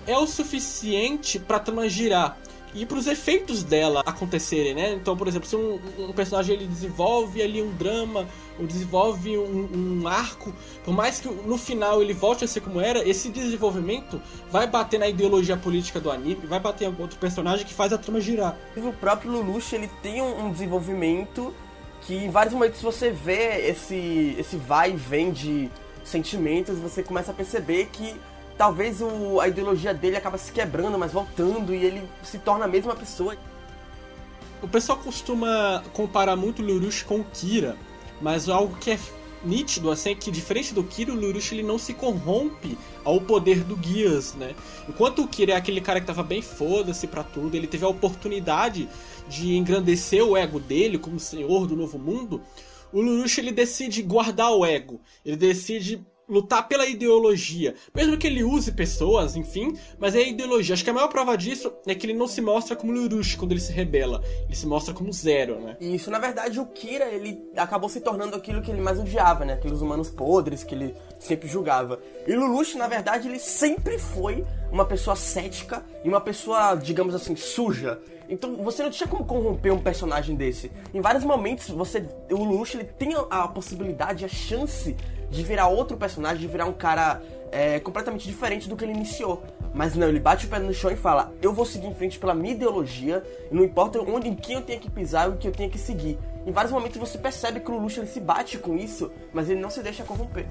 é 0.06 0.18
o 0.18 0.28
suficiente 0.28 1.40
para 1.40 1.58
a 1.58 1.60
trama 1.60 1.88
girar 1.88 2.38
e 2.74 2.86
para 2.86 2.98
os 2.98 3.08
efeitos 3.08 3.64
dela 3.64 4.02
acontecerem, 4.06 4.74
né? 4.74 4.94
Então, 4.94 5.16
por 5.16 5.28
exemplo, 5.28 5.48
se 5.48 5.56
um, 5.56 5.80
um, 6.00 6.12
personagem 6.12 6.56
ele 6.56 6.66
desenvolve 6.66 7.42
ali 7.42 7.62
um 7.62 7.72
drama, 7.76 8.28
ou 8.60 8.66
desenvolve 8.66 9.38
um, 9.38 10.02
um, 10.02 10.08
arco, 10.08 10.54
por 10.84 10.94
mais 10.94 11.20
que 11.20 11.28
no 11.28 11.58
final 11.58 12.02
ele 12.02 12.14
volte 12.14 12.44
a 12.44 12.48
ser 12.48 12.62
como 12.62 12.82
era, 12.82 13.08
esse 13.08 13.30
desenvolvimento 13.30 14.22
vai 14.52 14.68
bater 14.68 15.00
na 15.00 15.08
ideologia 15.08 15.58
política 15.58 16.00
do 16.00 16.12
anime, 16.12 16.48
vai 16.48 16.60
bater 16.60 16.90
em 16.90 16.96
outro 17.00 17.18
personagem 17.20 17.66
que 17.66 17.74
faz 17.74 17.94
a 17.94 17.98
trama 17.98 18.20
girar. 18.20 18.58
O 18.76 18.94
próprio 18.94 19.32
Lelouch, 19.32 19.74
ele 19.76 19.90
tem 20.02 20.22
um 20.22 20.52
desenvolvimento 20.52 21.54
que 22.02 22.16
em 22.16 22.30
vários 22.30 22.54
momentos 22.54 22.82
você 22.82 23.12
vê 23.12 23.70
esse, 23.70 24.36
esse 24.38 24.58
vai 24.58 24.92
e 24.92 24.96
vem 24.96 25.32
de 25.32 25.70
sentimentos, 26.04 26.78
você 26.80 27.02
começa 27.02 27.32
a 27.32 27.34
perceber 27.34 27.88
que 27.92 28.16
talvez 28.58 29.02
o, 29.02 29.40
a 29.40 29.48
ideologia 29.48 29.94
dele 29.94 30.18
acaba 30.18 30.38
se 30.38 30.52
quebrando, 30.52 30.98
mas 30.98 31.12
voltando 31.12 31.74
e 31.74 31.84
ele 31.84 32.10
se 32.24 32.38
torna 32.40 32.66
a 32.66 32.68
mesma 32.68 32.96
pessoa. 32.96 33.36
O 34.62 34.68
pessoal 34.68 34.98
costuma 34.98 35.84
comparar 35.94 36.36
muito 36.36 36.62
o 36.62 36.66
Lelouch 36.66 37.04
com 37.04 37.20
o 37.20 37.26
Kira, 37.26 37.76
mas 38.22 38.48
algo 38.48 38.78
que 38.78 38.92
é 38.92 39.00
nítido 39.44 39.92
assim 39.92 40.12
é 40.12 40.16
que 40.16 40.32
diferente 40.32 40.74
do 40.74 40.84
Kira, 40.84 41.12
o 41.12 41.16
Lelouch 41.16 41.54
ele 41.54 41.64
não 41.64 41.78
se 41.78 41.94
corrompe 41.94 42.78
ao 43.04 43.20
poder 43.20 43.64
do 43.64 43.76
Guias, 43.76 44.34
né? 44.34 44.56
Enquanto 44.88 45.22
o 45.22 45.28
Kira 45.28 45.54
é 45.54 45.56
aquele 45.56 45.82
cara 45.82 46.00
que 46.00 46.08
tava 46.08 46.24
bem 46.24 46.42
foda-se 46.42 47.08
para 47.08 47.24
tudo, 47.24 47.56
ele 47.56 47.68
teve 47.68 47.84
a 47.84 47.90
oportunidade 47.90 48.88
de 49.28 49.56
engrandecer 49.56 50.24
o 50.24 50.38
ego 50.38 50.60
dele 50.60 50.98
como 50.98 51.20
senhor 51.20 51.68
do 51.68 51.76
novo 51.76 52.00
mundo. 52.00 52.42
o 52.92 53.02
Lurush 53.02 53.40
ele 53.40 53.52
decide 53.52 54.02
guardar 54.02 54.52
o 54.52 54.66
ego. 54.66 55.02
Ele 55.26 55.36
decide 55.36 56.06
lutar 56.28 56.68
pela 56.68 56.86
ideologia. 56.86 57.76
Mesmo 57.94 58.18
que 58.18 58.28
ele 58.28 58.44
use 58.44 58.72
pessoas, 58.72 59.36
enfim, 59.36 59.78
mas 60.00 60.16
é 60.16 60.20
a 60.20 60.28
ideologia. 60.28 60.74
Acho 60.74 60.84
que 60.84 60.90
a 60.90 60.94
maior 60.94 61.08
prova 61.08 61.38
disso 61.38 61.74
é 61.86 61.94
que 61.94 62.06
ele 62.06 62.14
não 62.14 62.28
se 62.28 62.42
mostra 62.42 62.76
como 62.76 62.92
Lurush 62.92 63.36
quando 63.36 63.52
ele 63.52 63.60
se 63.60 63.72
rebela. 63.72 64.24
Ele 64.46 64.56
se 64.56 64.66
mostra 64.66 64.94
como 64.94 65.12
Zero, 65.12 65.60
né? 65.60 65.78
Isso, 65.80 66.10
na 66.10 66.20
verdade, 66.20 66.60
o 66.60 66.66
Kira, 66.66 67.06
ele 67.06 67.42
acabou 67.56 67.90
se 67.90 68.02
tornando 68.02 68.36
aquilo 68.36 68.62
que 68.62 68.72
ele 68.72 68.82
mais 68.82 69.00
odiava, 69.00 69.46
né? 69.46 69.54
Aqueles 69.54 69.82
humanos 69.82 70.10
podres 70.10 70.64
que 70.64 70.76
ele 70.76 70.96
sempre 71.20 71.48
julgava. 71.48 72.00
E 72.28 72.32
Lelouch, 72.32 72.78
na 72.78 72.88
verdade, 72.88 73.28
ele 73.28 73.40
sempre 73.40 73.98
foi 73.98 74.46
uma 74.72 74.86
pessoa 74.86 75.16
cética 75.16 75.84
e 76.04 76.10
uma 76.10 76.22
pessoa, 76.22 76.76
digamos 76.76 77.14
assim, 77.14 77.36
suja. 77.36 78.00
Então 78.30 78.56
você 78.64 78.82
não 78.82 78.90
tinha 78.90 79.08
como 79.08 79.26
corromper 79.26 79.74
um 79.74 79.80
personagem 79.80 80.36
desse. 80.36 80.72
Em 80.94 81.02
vários 81.02 81.24
momentos, 81.24 81.70
você, 81.70 82.06
o 82.32 82.50
Lelouch 82.50 82.76
ele 82.76 82.86
tem 82.86 83.14
a 83.30 83.48
possibilidade, 83.48 84.26
a 84.26 84.30
chance 84.30 84.96
de 85.34 85.44
virar 85.44 85.68
outro 85.68 85.98
personagem, 85.98 86.40
de 86.40 86.48
virar 86.48 86.66
um 86.66 86.74
cara 86.74 87.22
é, 87.52 87.80
completamente 87.80 88.26
diferente 88.26 88.70
do 88.70 88.78
que 88.78 88.86
ele 88.86 88.94
iniciou. 88.94 89.44
Mas 89.74 89.96
não, 89.96 90.08
ele 90.08 90.20
bate 90.20 90.46
o 90.46 90.50
pé 90.50 90.60
no 90.60 90.74
chão 90.74 90.92
e 90.92 90.96
fala: 90.96 91.34
Eu 91.42 91.52
vou 91.52 91.66
seguir 91.66 91.88
em 91.88 91.96
frente 91.96 92.20
pela 92.20 92.36
minha 92.36 92.54
ideologia, 92.54 93.24
não 93.52 93.64
importa 93.64 94.00
onde, 94.00 94.30
em 94.30 94.36
quem 94.36 94.56
eu 94.56 94.62
tenha 94.62 94.80
que 94.80 94.90
pisar 94.90 95.28
e 95.28 95.34
o 95.34 95.38
que 95.38 95.48
eu 95.48 95.52
tenha 95.52 95.70
que 95.70 95.80
seguir. 95.80 96.20
Em 96.46 96.52
vários 96.52 96.72
momentos 96.72 96.98
você 96.98 97.18
percebe 97.18 97.60
que 97.60 97.72
o 97.72 97.74
Lelouch 97.74 98.00
ele 98.00 98.08
se 98.08 98.20
bate 98.20 98.60
com 98.60 98.78
isso, 98.78 99.12
mas 99.34 99.50
ele 99.50 99.60
não 99.60 99.72
se 99.72 99.82
deixa 99.82 100.04
corromper. 100.04 100.46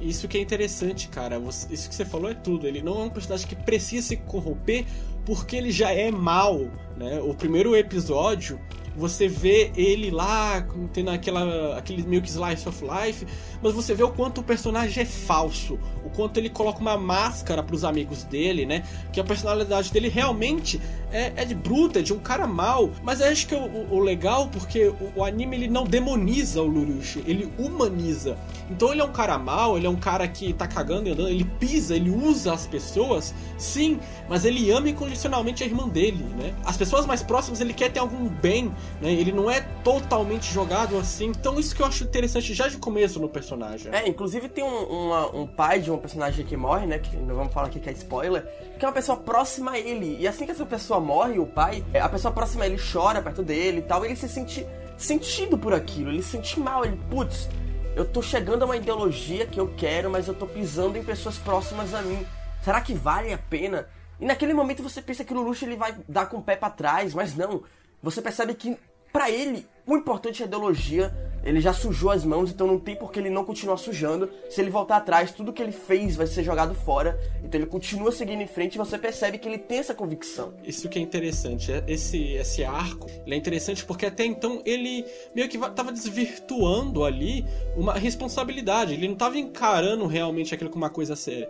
Isso 0.00 0.26
que 0.26 0.38
é 0.38 0.40
interessante, 0.40 1.08
cara. 1.08 1.38
Isso 1.70 1.88
que 1.88 1.94
você 1.94 2.06
falou 2.06 2.30
é 2.30 2.34
tudo. 2.34 2.66
Ele 2.66 2.80
não 2.80 3.02
é 3.02 3.04
um 3.04 3.10
personagem 3.10 3.46
que 3.46 3.54
precisa 3.54 4.08
se 4.08 4.16
corromper 4.16 4.86
porque 5.26 5.56
ele 5.56 5.70
já 5.70 5.92
é 5.92 6.10
mal, 6.10 6.58
né? 6.96 7.20
O 7.20 7.34
primeiro 7.34 7.76
episódio 7.76 8.58
você 9.00 9.26
vê 9.26 9.72
ele 9.74 10.10
lá 10.10 10.64
tendo 10.92 11.10
aquela, 11.10 11.78
aquele 11.78 12.02
meio 12.02 12.20
que 12.20 12.28
slice 12.28 12.68
of 12.68 12.84
life, 12.84 13.26
mas 13.62 13.72
você 13.72 13.94
vê 13.94 14.02
o 14.02 14.10
quanto 14.10 14.42
o 14.42 14.44
personagem 14.44 15.02
é 15.02 15.06
falso, 15.06 15.78
o 16.04 16.10
quanto 16.10 16.36
ele 16.36 16.50
coloca 16.50 16.80
uma 16.80 16.98
máscara 16.98 17.62
para 17.62 17.74
os 17.74 17.82
amigos 17.82 18.24
dele, 18.24 18.66
né? 18.66 18.84
Que 19.12 19.18
a 19.18 19.24
personalidade 19.24 19.90
dele 19.90 20.08
realmente 20.08 20.80
é, 21.10 21.32
é 21.34 21.44
de 21.44 21.54
bruta, 21.54 22.00
é 22.00 22.02
de 22.02 22.12
um 22.12 22.18
cara 22.18 22.46
mal. 22.46 22.90
Mas 23.02 23.22
acho 23.22 23.46
que 23.46 23.54
o, 23.54 23.86
o 23.90 23.98
legal 23.98 24.48
porque 24.48 24.88
o, 24.88 25.12
o, 25.16 25.24
anime 25.24 25.56
ele 25.56 25.68
não 25.68 25.84
demoniza 25.84 26.60
o 26.60 26.66
Lurushi, 26.66 27.24
ele 27.26 27.50
humaniza. 27.58 28.36
Então 28.70 28.92
ele 28.92 29.00
é 29.00 29.04
um 29.04 29.12
cara 29.12 29.38
mal, 29.38 29.76
ele 29.76 29.86
é 29.86 29.90
um 29.90 29.96
cara 29.96 30.28
que 30.28 30.52
tá 30.52 30.66
cagando 30.66 31.08
e 31.08 31.12
andando, 31.12 31.28
ele 31.28 31.44
pisa, 31.58 31.96
ele 31.96 32.10
usa 32.10 32.52
as 32.52 32.66
pessoas, 32.66 33.34
sim, 33.56 33.98
mas 34.28 34.44
ele 34.44 34.70
ama 34.70 34.90
incondicionalmente 34.90 35.62
a 35.62 35.66
irmã 35.66 35.88
dele, 35.88 36.24
né? 36.38 36.54
As 36.64 36.76
pessoas 36.76 37.06
mais 37.06 37.22
próximas 37.22 37.60
ele 37.60 37.72
quer 37.72 37.90
ter 37.90 38.00
algum 38.00 38.28
bem, 38.28 38.72
né? 39.00 39.12
Ele 39.12 39.32
não 39.32 39.50
é 39.50 39.60
totalmente 39.82 40.52
jogado 40.52 40.96
assim. 40.98 41.26
Então 41.26 41.58
isso 41.58 41.74
que 41.74 41.82
eu 41.82 41.86
acho 41.86 42.04
interessante 42.04 42.54
já 42.54 42.68
de 42.68 42.78
começo 42.78 43.20
no 43.20 43.28
personagem. 43.28 43.92
É, 43.92 44.08
inclusive 44.08 44.48
tem 44.48 44.64
um, 44.64 44.84
uma, 44.84 45.36
um 45.36 45.46
pai 45.46 45.80
de 45.80 45.90
um 45.90 45.98
personagem 45.98 46.44
que 46.44 46.56
morre, 46.56 46.86
né? 46.86 46.98
Que 46.98 47.16
não 47.16 47.34
vamos 47.34 47.52
falar 47.52 47.68
aqui 47.68 47.80
que 47.80 47.88
é 47.88 47.92
spoiler, 47.92 48.46
que 48.78 48.84
é 48.84 48.88
uma 48.88 48.94
pessoa 48.94 49.18
próxima 49.18 49.72
a 49.72 49.78
ele. 49.78 50.16
E 50.20 50.28
assim 50.28 50.44
que 50.44 50.52
essa 50.52 50.66
pessoa 50.66 51.00
morre, 51.00 51.38
o 51.38 51.46
pai, 51.46 51.84
a 51.94 52.08
pessoa 52.08 52.32
próxima 52.32 52.64
a 52.64 52.66
ele 52.66 52.80
chora 52.80 53.20
perto 53.20 53.42
dele 53.42 53.78
e 53.78 53.82
tal, 53.82 54.04
ele 54.04 54.16
se 54.16 54.28
sente 54.28 54.66
sentido 54.96 55.56
por 55.56 55.72
aquilo, 55.72 56.10
ele 56.10 56.22
se 56.22 56.32
sente 56.32 56.60
mal, 56.60 56.84
ele, 56.84 57.00
putz, 57.08 57.48
eu 57.96 58.04
tô 58.04 58.20
chegando 58.22 58.62
a 58.62 58.66
uma 58.66 58.76
ideologia 58.76 59.46
que 59.46 59.58
eu 59.58 59.72
quero, 59.76 60.10
mas 60.10 60.28
eu 60.28 60.34
tô 60.34 60.46
pisando 60.46 60.96
em 60.98 61.02
pessoas 61.02 61.38
próximas 61.38 61.94
a 61.94 62.02
mim. 62.02 62.24
Será 62.62 62.80
que 62.80 62.94
vale 62.94 63.32
a 63.32 63.38
pena? 63.38 63.88
E 64.20 64.26
naquele 64.26 64.52
momento 64.52 64.82
você 64.82 65.00
pensa 65.00 65.24
que 65.24 65.32
o 65.32 65.38
Lelouch 65.38 65.64
ele 65.64 65.76
vai 65.76 65.96
dar 66.06 66.26
com 66.26 66.38
o 66.38 66.42
pé 66.42 66.54
para 66.54 66.70
trás, 66.70 67.14
mas 67.14 67.34
não. 67.34 67.62
Você 68.02 68.22
percebe 68.22 68.54
que 68.54 68.78
para 69.12 69.30
ele 69.30 69.66
o 69.90 69.96
importante 69.96 70.40
é 70.40 70.44
a 70.44 70.48
ideologia 70.48 71.12
ele 71.42 71.60
já 71.60 71.72
sujou 71.72 72.10
as 72.10 72.24
mãos, 72.24 72.50
então 72.50 72.66
não 72.66 72.78
tem 72.78 72.94
por 72.94 73.10
que 73.10 73.18
ele 73.18 73.30
não 73.30 73.44
continuar 73.44 73.78
sujando. 73.78 74.28
Se 74.50 74.60
ele 74.60 74.70
voltar 74.70 74.98
atrás, 74.98 75.32
tudo 75.32 75.52
que 75.52 75.62
ele 75.62 75.72
fez 75.72 76.16
vai 76.16 76.26
ser 76.26 76.42
jogado 76.42 76.74
fora. 76.74 77.18
Então 77.42 77.58
ele 77.58 77.68
continua 77.68 78.12
seguindo 78.12 78.42
em 78.42 78.46
frente 78.46 78.74
e 78.74 78.78
você 78.78 78.98
percebe 78.98 79.38
que 79.38 79.48
ele 79.48 79.58
tem 79.58 79.78
essa 79.78 79.94
convicção. 79.94 80.52
Isso 80.62 80.88
que 80.88 80.98
é 80.98 81.02
interessante. 81.02 81.72
É, 81.72 81.82
esse, 81.88 82.34
esse 82.34 82.62
arco 82.62 83.08
é 83.26 83.34
interessante 83.34 83.84
porque 83.84 84.06
até 84.06 84.24
então 84.24 84.60
ele 84.66 85.04
meio 85.34 85.48
que 85.48 85.56
estava 85.56 85.90
desvirtuando 85.92 87.04
ali 87.04 87.46
uma 87.76 87.94
responsabilidade. 87.94 88.94
Ele 88.94 89.06
não 89.06 89.14
estava 89.14 89.38
encarando 89.38 90.06
realmente 90.06 90.54
aquilo 90.54 90.68
como 90.68 90.84
uma 90.84 90.90
coisa 90.90 91.16
séria. 91.16 91.48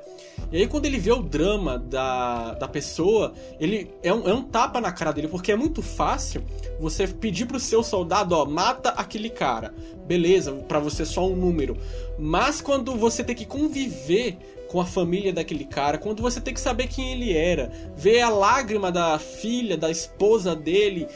E 0.52 0.58
aí 0.58 0.66
quando 0.68 0.86
ele 0.86 0.98
vê 0.98 1.12
o 1.12 1.22
drama 1.22 1.78
da, 1.78 2.54
da 2.54 2.68
pessoa, 2.68 3.32
ele 3.58 3.92
é 4.02 4.12
um, 4.12 4.28
é 4.28 4.32
um 4.32 4.42
tapa 4.42 4.80
na 4.80 4.92
cara 4.92 5.12
dele, 5.12 5.28
porque 5.28 5.50
é 5.50 5.56
muito 5.56 5.82
fácil 5.82 6.42
você 6.78 7.08
pedir 7.08 7.46
pro 7.46 7.58
seu 7.58 7.82
soldado, 7.82 8.29
ó, 8.34 8.44
mata 8.44 8.90
aquele 8.90 9.30
cara 9.30 9.72
beleza, 10.10 10.50
para 10.66 10.80
você 10.80 11.02
é 11.02 11.06
só 11.06 11.24
um 11.28 11.36
número. 11.36 11.76
Mas 12.18 12.60
quando 12.60 12.96
você 12.96 13.22
tem 13.22 13.36
que 13.36 13.46
conviver 13.46 14.36
com 14.66 14.80
a 14.80 14.84
família 14.84 15.32
daquele 15.32 15.64
cara, 15.64 15.98
quando 15.98 16.20
você 16.20 16.40
tem 16.40 16.52
que 16.52 16.60
saber 16.60 16.88
quem 16.88 17.12
ele 17.12 17.32
era, 17.32 17.70
ver 17.96 18.20
a 18.20 18.28
lágrima 18.28 18.90
da 18.90 19.20
filha, 19.20 19.76
da 19.76 19.88
esposa 19.88 20.56
dele, 20.56 21.06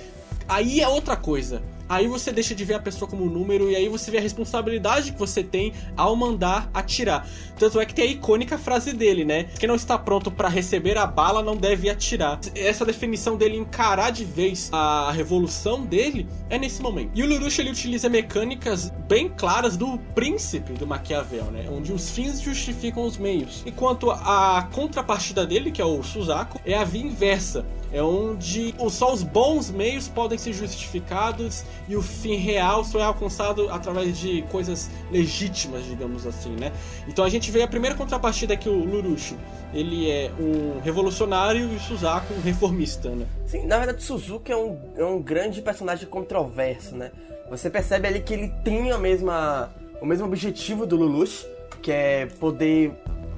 aí 0.47 0.80
é 0.80 0.87
outra 0.87 1.16
coisa 1.16 1.61
aí 1.88 2.07
você 2.07 2.33
deixa 2.33 2.55
de 2.55 2.64
ver 2.64 2.75
a 2.75 2.81
pessoa 2.81 3.09
como 3.09 3.25
um 3.25 3.31
número 3.31 3.71
e 3.71 3.76
aí 3.76 3.88
você 3.88 4.11
vê 4.11 4.19
a 4.19 4.21
responsabilidade 4.21 5.12
que 5.12 5.19
você 5.19 5.43
tem 5.43 5.73
ao 5.97 6.14
mandar 6.17 6.71
atirar. 6.73 7.26
Tanto 7.59 7.81
é 7.81 7.87
que 7.87 7.95
tem 7.95 8.05
a 8.05 8.11
icônica 8.11 8.59
frase 8.59 8.93
dele, 8.93 9.25
né? 9.25 9.45
Quem 9.59 9.69
não 9.69 9.76
está 9.76 9.97
pronto 9.97 10.31
para 10.31 10.49
receber 10.49 10.99
a 10.99 11.07
bala 11.07 11.43
não 11.43 11.57
deve 11.57 11.88
atirar. 11.88 12.38
Essa 12.55 12.85
definição 12.85 13.37
dele 13.37 13.57
encarar 13.57 14.11
de 14.11 14.25
vez 14.25 14.69
a 14.73 15.11
revolução 15.12 15.85
dele 15.85 16.26
é 16.50 16.59
nesse 16.59 16.83
momento. 16.83 17.11
E 17.14 17.23
o 17.23 17.26
Lelouch 17.26 17.61
ele 17.61 17.71
utiliza 17.71 18.09
mecânicas 18.09 18.91
bem 19.09 19.29
claras 19.29 19.76
do 19.76 19.99
príncipe 20.14 20.73
do 20.73 20.87
Maquiavel, 20.87 21.45
né? 21.47 21.67
Onde 21.71 21.93
os 21.93 22.11
fins 22.11 22.41
justificam 22.41 23.05
os 23.05 23.17
meios. 23.17 23.62
Enquanto 23.67 24.11
a 24.11 24.69
contrapartida 24.73 25.47
dele, 25.47 25.71
que 25.71 25.81
é 25.81 25.85
o 25.85 26.03
Suzaku, 26.03 26.61
é 26.64 26.75
a 26.75 26.85
via 26.85 27.03
inversa 27.03 27.64
é 27.95 28.03
onde 28.03 28.75
só 28.91 29.14
os 29.14 29.23
bons 29.23 29.71
meios 29.71 30.09
podem 30.09 30.37
ser 30.37 30.53
justificados 30.53 31.64
e 31.88 31.97
o 31.97 32.03
fim 32.03 32.37
real 32.37 32.85
só 32.85 32.99
é 32.99 33.03
alcançado 33.03 33.69
através 33.71 34.19
de 34.19 34.43
coisas 34.50 34.91
legítimas, 35.11 35.85
digamos 35.85 36.26
assim, 36.26 36.57
né? 36.57 36.73
Então 37.07 37.25
a 37.25 37.29
gente 37.29 37.50
vê 37.50 37.62
a 37.62 37.69
primeira 37.69 37.95
contrapartida 37.95 38.57
que 38.57 38.69
o 38.69 38.85
Lurushi, 38.85 39.37
ele 39.73 40.11
é 40.11 40.31
um 40.38 40.81
revolucionário 40.81 41.73
e 41.73 41.76
o 41.76 41.81
Suzaku 41.81 42.33
um 42.35 42.41
reformista, 42.41 43.11
né? 43.11 43.26
Sim, 43.47 43.67
na 43.67 43.79
verdade 43.79 44.03
Suzuki 44.03 44.53
é 44.53 44.57
um, 44.57 44.79
é 44.97 45.05
um 45.05 45.21
grande 45.21 45.61
personagem 45.61 46.09
controverso, 46.09 46.97
né? 46.97 47.11
Você 47.50 47.69
percebe 47.69 48.09
ali 48.09 48.21
que 48.21 48.33
ele 48.33 48.49
tem 48.64 48.91
a 48.91 48.99
mesma, 48.99 49.71
o 50.00 50.07
mesmo 50.07 50.26
objetivo 50.26 50.87
do 50.87 50.97
Lelouch, 50.97 51.47
que 51.83 51.93
é 51.93 52.26
poder 52.41 52.93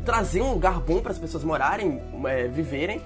trazer 0.04 0.40
um 0.40 0.52
lugar 0.52 0.80
bom 0.80 1.00
para 1.00 1.10
as 1.10 1.18
pessoas 1.18 1.42
morarem, 1.42 2.00
é, 2.26 2.46
viverem, 2.46 3.02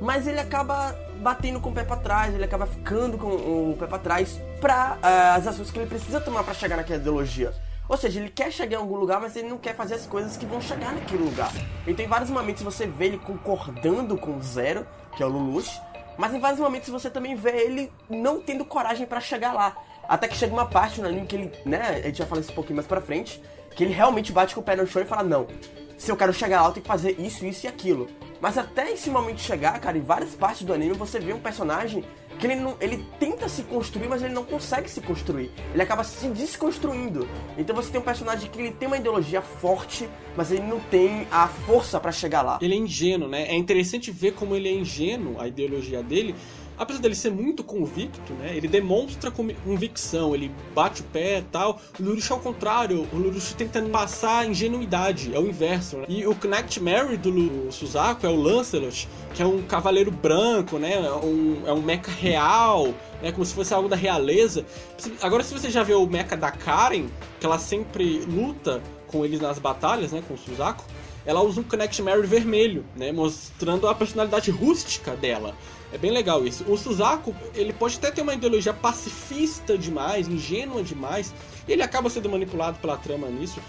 mas 0.00 0.26
ele 0.26 0.40
acaba 0.40 0.96
batendo 1.20 1.60
com 1.60 1.70
o 1.70 1.72
pé 1.72 1.84
para 1.84 1.96
trás, 1.96 2.34
ele 2.34 2.44
acaba 2.44 2.66
ficando 2.66 3.18
com 3.18 3.28
o 3.28 3.76
pé 3.78 3.86
para 3.86 3.98
trás 3.98 4.40
para 4.60 4.94
uh, 4.94 5.06
eh, 5.06 5.36
as 5.36 5.46
ações 5.46 5.70
que 5.70 5.78
ele 5.78 5.88
precisa 5.88 6.20
tomar 6.20 6.42
para 6.42 6.54
chegar 6.54 6.76
naquela 6.76 6.98
ideologia. 6.98 7.52
Ou 7.88 7.96
seja, 7.96 8.20
ele 8.20 8.30
quer 8.30 8.52
chegar 8.52 8.76
em 8.76 8.80
algum 8.80 8.96
lugar, 8.96 9.20
mas 9.20 9.34
ele 9.36 9.48
não 9.48 9.58
quer 9.58 9.74
fazer 9.74 9.94
as 9.94 10.06
coisas 10.06 10.36
que 10.36 10.46
vão 10.46 10.60
chegar 10.60 10.94
naquele 10.94 11.24
lugar. 11.24 11.50
Então, 11.86 12.04
em 12.04 12.08
vários 12.08 12.30
momentos 12.30 12.62
você 12.62 12.86
vê 12.86 13.06
ele 13.06 13.18
concordando 13.18 14.16
com 14.16 14.36
o 14.36 14.42
Zero, 14.42 14.86
que 15.16 15.22
é 15.22 15.26
o 15.26 15.28
Lelouch, 15.28 15.80
mas 16.16 16.32
em 16.32 16.38
vários 16.38 16.60
momentos 16.60 16.88
você 16.88 17.10
também 17.10 17.34
vê 17.34 17.50
ele 17.50 17.92
não 18.08 18.40
tendo 18.40 18.64
coragem 18.64 19.06
para 19.06 19.20
chegar 19.20 19.52
lá. 19.52 19.76
Até 20.08 20.28
que 20.28 20.36
chega 20.36 20.52
uma 20.52 20.66
parte 20.66 21.00
no 21.00 21.08
anime 21.08 21.26
que 21.26 21.36
ele, 21.36 21.52
né, 21.64 22.00
a 22.02 22.06
gente 22.06 22.18
vai 22.18 22.26
falar 22.28 22.40
isso 22.40 22.52
um 22.52 22.54
pouquinho 22.54 22.76
mais 22.76 22.86
pra 22.86 23.00
frente, 23.00 23.42
que 23.74 23.84
ele 23.84 23.92
realmente 23.92 24.32
bate 24.32 24.54
com 24.54 24.60
o 24.60 24.64
pé 24.64 24.76
no 24.76 24.86
chão 24.86 25.02
e 25.02 25.04
fala: 25.04 25.22
Não, 25.22 25.46
se 26.00 26.10
eu 26.10 26.16
quero 26.16 26.32
chegar 26.32 26.62
lá, 26.62 26.68
eu 26.68 26.72
tenho 26.72 26.82
que 26.82 26.88
fazer 26.88 27.14
isso, 27.18 27.44
isso 27.44 27.66
e 27.66 27.68
aquilo. 27.68 28.08
Mas 28.40 28.56
até 28.56 28.90
esse 28.90 29.10
momento 29.10 29.38
chegar, 29.38 29.78
cara, 29.78 29.98
em 29.98 30.00
várias 30.00 30.30
partes 30.30 30.62
do 30.62 30.72
anime 30.72 30.94
você 30.94 31.20
vê 31.20 31.34
um 31.34 31.38
personagem 31.38 32.02
que 32.38 32.46
ele 32.46 32.56
não, 32.56 32.74
ele 32.80 33.04
tenta 33.18 33.46
se 33.50 33.64
construir, 33.64 34.08
mas 34.08 34.22
ele 34.22 34.32
não 34.32 34.42
consegue 34.42 34.90
se 34.90 35.02
construir. 35.02 35.50
Ele 35.74 35.82
acaba 35.82 36.02
se 36.02 36.26
desconstruindo. 36.28 37.28
Então 37.58 37.76
você 37.76 37.90
tem 37.92 38.00
um 38.00 38.04
personagem 38.04 38.50
que 38.50 38.58
ele 38.58 38.70
tem 38.70 38.88
uma 38.88 38.96
ideologia 38.96 39.42
forte, 39.42 40.08
mas 40.34 40.50
ele 40.50 40.62
não 40.62 40.80
tem 40.80 41.26
a 41.30 41.46
força 41.48 42.00
para 42.00 42.10
chegar 42.10 42.40
lá. 42.40 42.58
Ele 42.62 42.72
é 42.72 42.78
ingênuo, 42.78 43.28
né? 43.28 43.42
É 43.42 43.54
interessante 43.54 44.10
ver 44.10 44.32
como 44.32 44.56
ele 44.56 44.70
é 44.70 44.72
ingênuo, 44.72 45.38
a 45.38 45.46
ideologia 45.46 46.02
dele, 46.02 46.34
apesar 46.80 46.98
dele 46.98 47.14
ser 47.14 47.30
muito 47.30 47.62
convicto, 47.62 48.32
né? 48.32 48.56
Ele 48.56 48.66
demonstra 48.66 49.30
convicção, 49.30 50.34
ele 50.34 50.50
bate 50.74 51.02
o 51.02 51.04
pé 51.04 51.40
e 51.40 51.42
tal. 51.42 51.78
O 52.00 52.02
Lurush, 52.02 52.32
ao 52.32 52.40
contrário, 52.40 53.06
o 53.12 53.16
Lurush 53.16 53.52
tenta 53.52 53.82
passar 53.82 54.48
ingenuidade, 54.48 55.34
é 55.34 55.38
o 55.38 55.46
inverso, 55.46 55.98
né? 55.98 56.06
E 56.08 56.26
o 56.26 56.34
Knack 56.34 56.80
Mary 56.80 57.18
do 57.18 57.70
Suzaku 57.70 58.26
é 58.26 58.30
o 58.30 58.34
Lancelot, 58.34 59.06
que 59.34 59.42
é 59.42 59.46
um 59.46 59.60
cavaleiro 59.60 60.10
branco, 60.10 60.78
né? 60.78 60.94
É 60.94 61.12
um, 61.12 61.62
é 61.66 61.72
um 61.74 61.82
mecha 61.82 62.10
real, 62.10 62.94
é 63.22 63.30
como 63.30 63.44
se 63.44 63.52
fosse 63.52 63.74
algo 63.74 63.86
da 63.86 63.96
realeza. 63.96 64.64
Agora, 65.20 65.44
se 65.44 65.52
você 65.52 65.70
já 65.70 65.82
vê 65.82 65.92
o 65.92 66.06
mecha 66.06 66.34
da 66.34 66.50
Karen, 66.50 67.08
que 67.38 67.44
ela 67.44 67.58
sempre 67.58 68.20
luta 68.20 68.82
com 69.06 69.22
eles 69.22 69.38
nas 69.38 69.58
batalhas, 69.58 70.12
né? 70.12 70.22
Com 70.26 70.32
o 70.32 70.38
Suzaku 70.38 70.84
ela 71.26 71.42
usa 71.42 71.60
um 71.60 71.64
Connect 71.64 72.00
Mary 72.02 72.26
vermelho, 72.26 72.84
né, 72.96 73.12
mostrando 73.12 73.86
a 73.86 73.94
personalidade 73.94 74.50
rústica 74.50 75.14
dela. 75.14 75.54
É 75.92 75.98
bem 75.98 76.10
legal 76.12 76.46
isso. 76.46 76.64
O 76.70 76.76
Suzaku, 76.76 77.34
ele 77.54 77.72
pode 77.72 77.96
até 77.96 78.10
ter 78.10 78.22
uma 78.22 78.34
ideologia 78.34 78.72
pacifista 78.72 79.76
demais, 79.76 80.28
ingênua 80.28 80.82
demais, 80.82 81.34
e 81.66 81.72
ele 81.72 81.82
acaba 81.82 82.08
sendo 82.08 82.28
manipulado 82.28 82.78
pela 82.78 82.96
trama 82.96 83.28
nisso. 83.28 83.60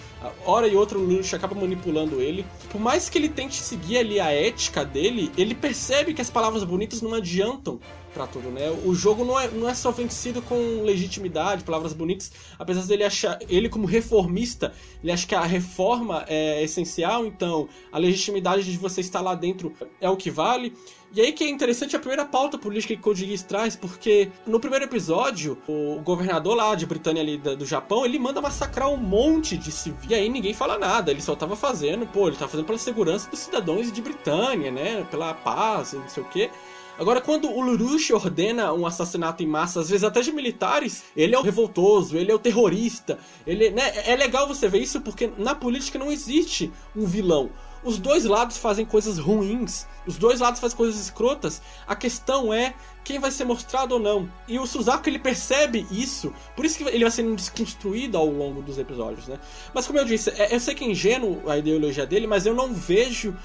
Hora 0.45 0.67
e 0.67 0.75
outra 0.75 0.99
o 0.99 1.05
Lelouch 1.05 1.35
acaba 1.35 1.55
manipulando 1.55 2.21
ele. 2.21 2.45
Por 2.71 2.79
mais 2.79 3.09
que 3.09 3.17
ele 3.17 3.29
tente 3.29 3.55
seguir 3.55 3.97
ali 3.97 4.19
a 4.19 4.31
ética 4.31 4.85
dele, 4.85 5.31
ele 5.35 5.55
percebe 5.55 6.13
que 6.13 6.21
as 6.21 6.29
palavras 6.29 6.63
bonitas 6.63 7.01
não 7.01 7.13
adiantam 7.15 7.79
para 8.13 8.27
tudo, 8.27 8.49
né? 8.49 8.69
O 8.85 8.93
jogo 8.93 9.23
não 9.23 9.39
é, 9.39 9.47
não 9.47 9.69
é 9.69 9.73
só 9.73 9.89
vencido 9.89 10.41
com 10.41 10.83
legitimidade, 10.83 11.63
palavras 11.63 11.93
bonitas, 11.93 12.31
apesar 12.59 12.85
dele 12.85 13.03
achar, 13.03 13.39
ele 13.47 13.69
como 13.69 13.85
reformista, 13.85 14.73
ele 15.01 15.11
acha 15.11 15.25
que 15.25 15.33
a 15.33 15.43
reforma 15.43 16.25
é 16.27 16.61
essencial, 16.61 17.25
então 17.25 17.69
a 17.91 17.97
legitimidade 17.97 18.69
de 18.69 18.77
você 18.77 19.01
estar 19.01 19.21
lá 19.21 19.33
dentro 19.33 19.73
é 19.99 20.09
o 20.09 20.17
que 20.17 20.29
vale. 20.29 20.73
E 21.13 21.19
aí 21.19 21.33
que 21.33 21.43
é 21.43 21.49
interessante 21.49 21.93
a 21.93 21.99
primeira 21.99 22.25
pauta 22.25 22.57
política 22.57 22.95
que 22.95 23.01
Code 23.01 23.25
Geass 23.25 23.43
traz, 23.43 23.75
porque 23.75 24.31
no 24.47 24.61
primeiro 24.61 24.85
episódio, 24.85 25.57
o 25.67 25.99
governador 25.99 26.55
lá 26.55 26.73
de 26.73 26.85
Britânia 26.85 27.21
ali 27.21 27.37
do 27.37 27.65
Japão, 27.65 28.05
ele 28.05 28.17
manda 28.17 28.39
massacrar 28.39 28.89
um 28.89 28.95
monte 28.95 29.57
de 29.57 29.73
civis. 29.73 30.09
E 30.09 30.15
aí 30.15 30.29
ninguém 30.29 30.53
fala 30.53 30.77
nada, 30.77 31.11
ele 31.11 31.21
só 31.21 31.35
tava 31.35 31.57
fazendo, 31.57 32.07
pô, 32.07 32.29
ele 32.29 32.37
tava 32.37 32.49
fazendo 32.49 32.65
pela 32.65 32.77
segurança 32.77 33.29
dos 33.29 33.39
cidadãos 33.39 33.91
de 33.91 34.01
Britânia, 34.01 34.71
né? 34.71 35.05
Pela 35.11 35.33
paz, 35.33 35.91
não 35.91 36.07
sei 36.07 36.23
o 36.23 36.27
quê. 36.27 36.49
Agora, 36.97 37.19
quando 37.19 37.49
o 37.49 37.59
Lurush 37.59 38.13
ordena 38.13 38.71
um 38.73 38.85
assassinato 38.85 39.43
em 39.43 39.47
massa, 39.47 39.81
às 39.81 39.89
vezes 39.89 40.03
até 40.03 40.21
de 40.21 40.31
militares, 40.31 41.03
ele 41.17 41.35
é 41.35 41.39
o 41.39 41.41
revoltoso, 41.41 42.15
ele 42.15 42.31
é 42.31 42.35
o 42.35 42.39
terrorista. 42.39 43.17
Ele, 43.45 43.69
né, 43.71 43.91
é 44.05 44.15
legal 44.15 44.47
você 44.47 44.69
ver 44.69 44.79
isso 44.79 45.01
porque 45.01 45.29
na 45.37 45.55
política 45.55 45.99
não 45.99 46.11
existe 46.11 46.71
um 46.95 47.05
vilão. 47.05 47.49
Os 47.83 47.97
dois 47.97 48.25
lados 48.25 48.57
fazem 48.57 48.85
coisas 48.85 49.17
ruins, 49.17 49.87
os 50.05 50.17
dois 50.17 50.39
lados 50.39 50.59
fazem 50.59 50.77
coisas 50.77 50.99
escrotas. 51.01 51.61
A 51.87 51.95
questão 51.95 52.53
é 52.53 52.75
quem 53.03 53.19
vai 53.19 53.31
ser 53.31 53.45
mostrado 53.45 53.95
ou 53.95 53.99
não. 53.99 54.31
E 54.47 54.59
o 54.59 54.67
Suzaku 54.67 55.09
ele 55.09 55.17
percebe 55.17 55.87
isso, 55.89 56.33
por 56.55 56.63
isso 56.63 56.77
que 56.77 56.83
ele 56.83 57.03
vai 57.03 57.11
sendo 57.11 57.35
desconstruído 57.35 58.17
ao 58.17 58.27
longo 58.27 58.61
dos 58.61 58.77
episódios, 58.77 59.27
né? 59.27 59.39
Mas 59.73 59.87
como 59.87 59.97
eu 59.97 60.05
disse, 60.05 60.29
é, 60.31 60.53
eu 60.53 60.59
sei 60.59 60.75
que 60.75 60.83
é 60.83 60.87
ingênuo 60.87 61.41
a 61.49 61.57
ideologia 61.57 62.05
dele, 62.05 62.27
mas 62.27 62.45
eu 62.45 62.53
não 62.53 62.73
vejo 62.73 63.35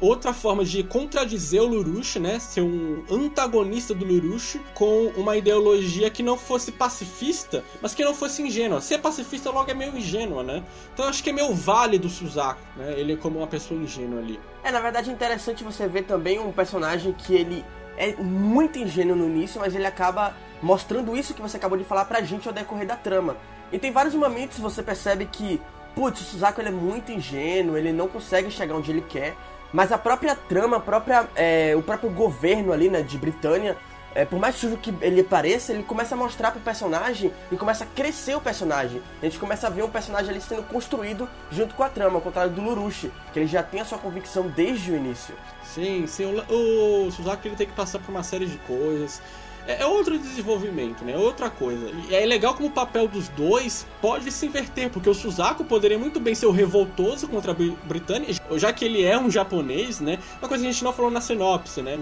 outra 0.00 0.32
forma 0.32 0.64
de 0.64 0.82
contradizer 0.82 1.62
o 1.62 1.66
Lurush, 1.66 2.18
né? 2.18 2.38
Ser 2.38 2.62
um 2.62 3.02
antagonista 3.10 3.94
do 3.94 4.04
Lurush 4.04 4.60
com 4.74 5.06
uma 5.16 5.36
ideologia 5.36 6.10
que 6.10 6.22
não 6.22 6.36
fosse 6.36 6.72
pacifista, 6.72 7.64
mas 7.80 7.94
que 7.94 8.04
não 8.04 8.14
fosse 8.14 8.42
ingênua. 8.42 8.80
Ser 8.80 8.98
pacifista 8.98 9.50
logo 9.50 9.70
é 9.70 9.74
meio 9.74 9.96
ingênua, 9.96 10.42
né? 10.42 10.62
Então 10.92 11.06
acho 11.06 11.22
que 11.22 11.30
é 11.30 11.32
meio 11.32 11.54
válido 11.54 12.06
o 12.06 12.10
Suzaku, 12.10 12.60
né? 12.76 12.94
Ele 12.98 13.14
é 13.14 13.16
como 13.16 13.38
uma 13.38 13.46
pessoa 13.46 13.80
ingênua 13.80 14.20
ali. 14.20 14.38
É, 14.62 14.70
na 14.70 14.80
verdade 14.80 15.10
é 15.10 15.12
interessante 15.12 15.64
você 15.64 15.86
ver 15.88 16.02
também 16.02 16.38
um 16.38 16.52
personagem 16.52 17.12
que 17.12 17.34
ele 17.34 17.64
é 17.96 18.14
muito 18.14 18.78
ingênuo 18.78 19.16
no 19.16 19.26
início, 19.26 19.60
mas 19.60 19.74
ele 19.74 19.86
acaba 19.86 20.34
mostrando 20.62 21.16
isso 21.16 21.34
que 21.34 21.42
você 21.42 21.56
acabou 21.56 21.78
de 21.78 21.84
falar 21.84 22.04
pra 22.04 22.22
gente 22.22 22.46
ao 22.46 22.54
decorrer 22.54 22.86
da 22.86 22.96
trama. 22.96 23.36
E 23.72 23.78
tem 23.78 23.90
vários 23.90 24.14
momentos 24.14 24.58
você 24.58 24.82
percebe 24.82 25.26
que, 25.26 25.60
putz, 25.94 26.20
o 26.20 26.24
Suzaku 26.24 26.60
ele 26.60 26.68
é 26.68 26.72
muito 26.72 27.12
ingênuo, 27.12 27.76
ele 27.76 27.92
não 27.92 28.08
consegue 28.08 28.50
chegar 28.50 28.74
onde 28.74 28.90
ele 28.90 29.02
quer, 29.02 29.36
mas 29.72 29.92
a 29.92 29.98
própria 29.98 30.34
trama, 30.34 30.78
a 30.78 30.80
própria, 30.80 31.28
é, 31.34 31.74
o 31.76 31.82
próprio 31.82 32.10
governo 32.10 32.72
ali, 32.72 32.88
né, 32.88 33.02
de 33.02 33.18
Britânia, 33.18 33.76
é, 34.14 34.24
por 34.24 34.38
mais 34.38 34.56
sujo 34.56 34.76
que 34.78 34.92
ele 35.00 35.22
pareça, 35.22 35.72
ele 35.72 35.82
começa 35.82 36.14
a 36.14 36.18
mostrar 36.18 36.50
pro 36.50 36.60
personagem 36.60 37.32
e 37.52 37.56
começa 37.56 37.84
a 37.84 37.86
crescer 37.86 38.34
o 38.34 38.40
personagem. 38.40 39.02
A 39.22 39.24
gente 39.26 39.38
começa 39.38 39.66
a 39.66 39.70
ver 39.70 39.84
um 39.84 39.90
personagem 39.90 40.30
ali 40.30 40.40
sendo 40.40 40.62
construído 40.62 41.28
junto 41.50 41.74
com 41.74 41.82
a 41.82 41.88
trama, 41.88 42.16
ao 42.16 42.20
contrário 42.20 42.50
do 42.50 42.60
Lurushi, 42.60 43.12
que 43.32 43.38
ele 43.38 43.46
já 43.46 43.62
tem 43.62 43.80
a 43.80 43.84
sua 43.84 43.98
convicção 43.98 44.48
desde 44.48 44.92
o 44.92 44.96
início. 44.96 45.34
Sim, 45.62 46.06
sim, 46.06 46.24
o, 46.24 47.08
o 47.08 47.10
ele 47.44 47.56
tem 47.56 47.66
que 47.66 47.74
passar 47.74 47.98
por 47.98 48.10
uma 48.10 48.22
série 48.22 48.46
de 48.46 48.58
coisas. 48.58 49.22
É, 49.68 49.82
é 49.82 49.86
outro 49.86 50.18
desenvolvimento, 50.18 51.04
né? 51.04 51.12
É 51.12 51.18
outra 51.18 51.50
coisa. 51.50 51.90
E 52.08 52.14
é 52.14 52.24
legal 52.24 52.54
como 52.54 52.70
o 52.70 52.72
papel 52.72 53.06
dos 53.06 53.28
dois 53.28 53.86
pode 54.00 54.32
se 54.32 54.46
inverter, 54.46 54.88
porque 54.88 55.10
o 55.10 55.14
Suzaku 55.14 55.62
poderia 55.62 55.98
muito 55.98 56.18
bem 56.18 56.34
ser 56.34 56.46
o 56.46 56.50
revoltoso 56.50 57.28
contra 57.28 57.52
a 57.52 57.56
Britânia, 57.84 58.28
já 58.56 58.72
que 58.72 58.86
ele 58.86 59.04
é 59.04 59.18
um 59.18 59.30
japonês, 59.30 60.00
né? 60.00 60.18
Uma 60.40 60.48
coisa 60.48 60.64
que 60.64 60.70
a 60.70 60.72
gente 60.72 60.82
não 60.82 60.92
falou 60.92 61.10
na 61.10 61.20
sinopse, 61.20 61.82
né? 61.82 61.96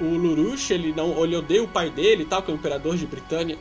O, 0.00 0.04
o 0.04 0.16
Lurush, 0.16 0.72
ele 0.72 0.92
não 0.92 1.24
ele 1.24 1.34
odeia 1.34 1.62
o 1.62 1.68
pai 1.68 1.90
dele 1.90 2.22
e 2.22 2.26
tal, 2.26 2.40
que 2.40 2.52
é 2.52 2.54
o 2.54 2.56
imperador 2.56 2.96
de 2.96 3.04
Britânia. 3.04 3.58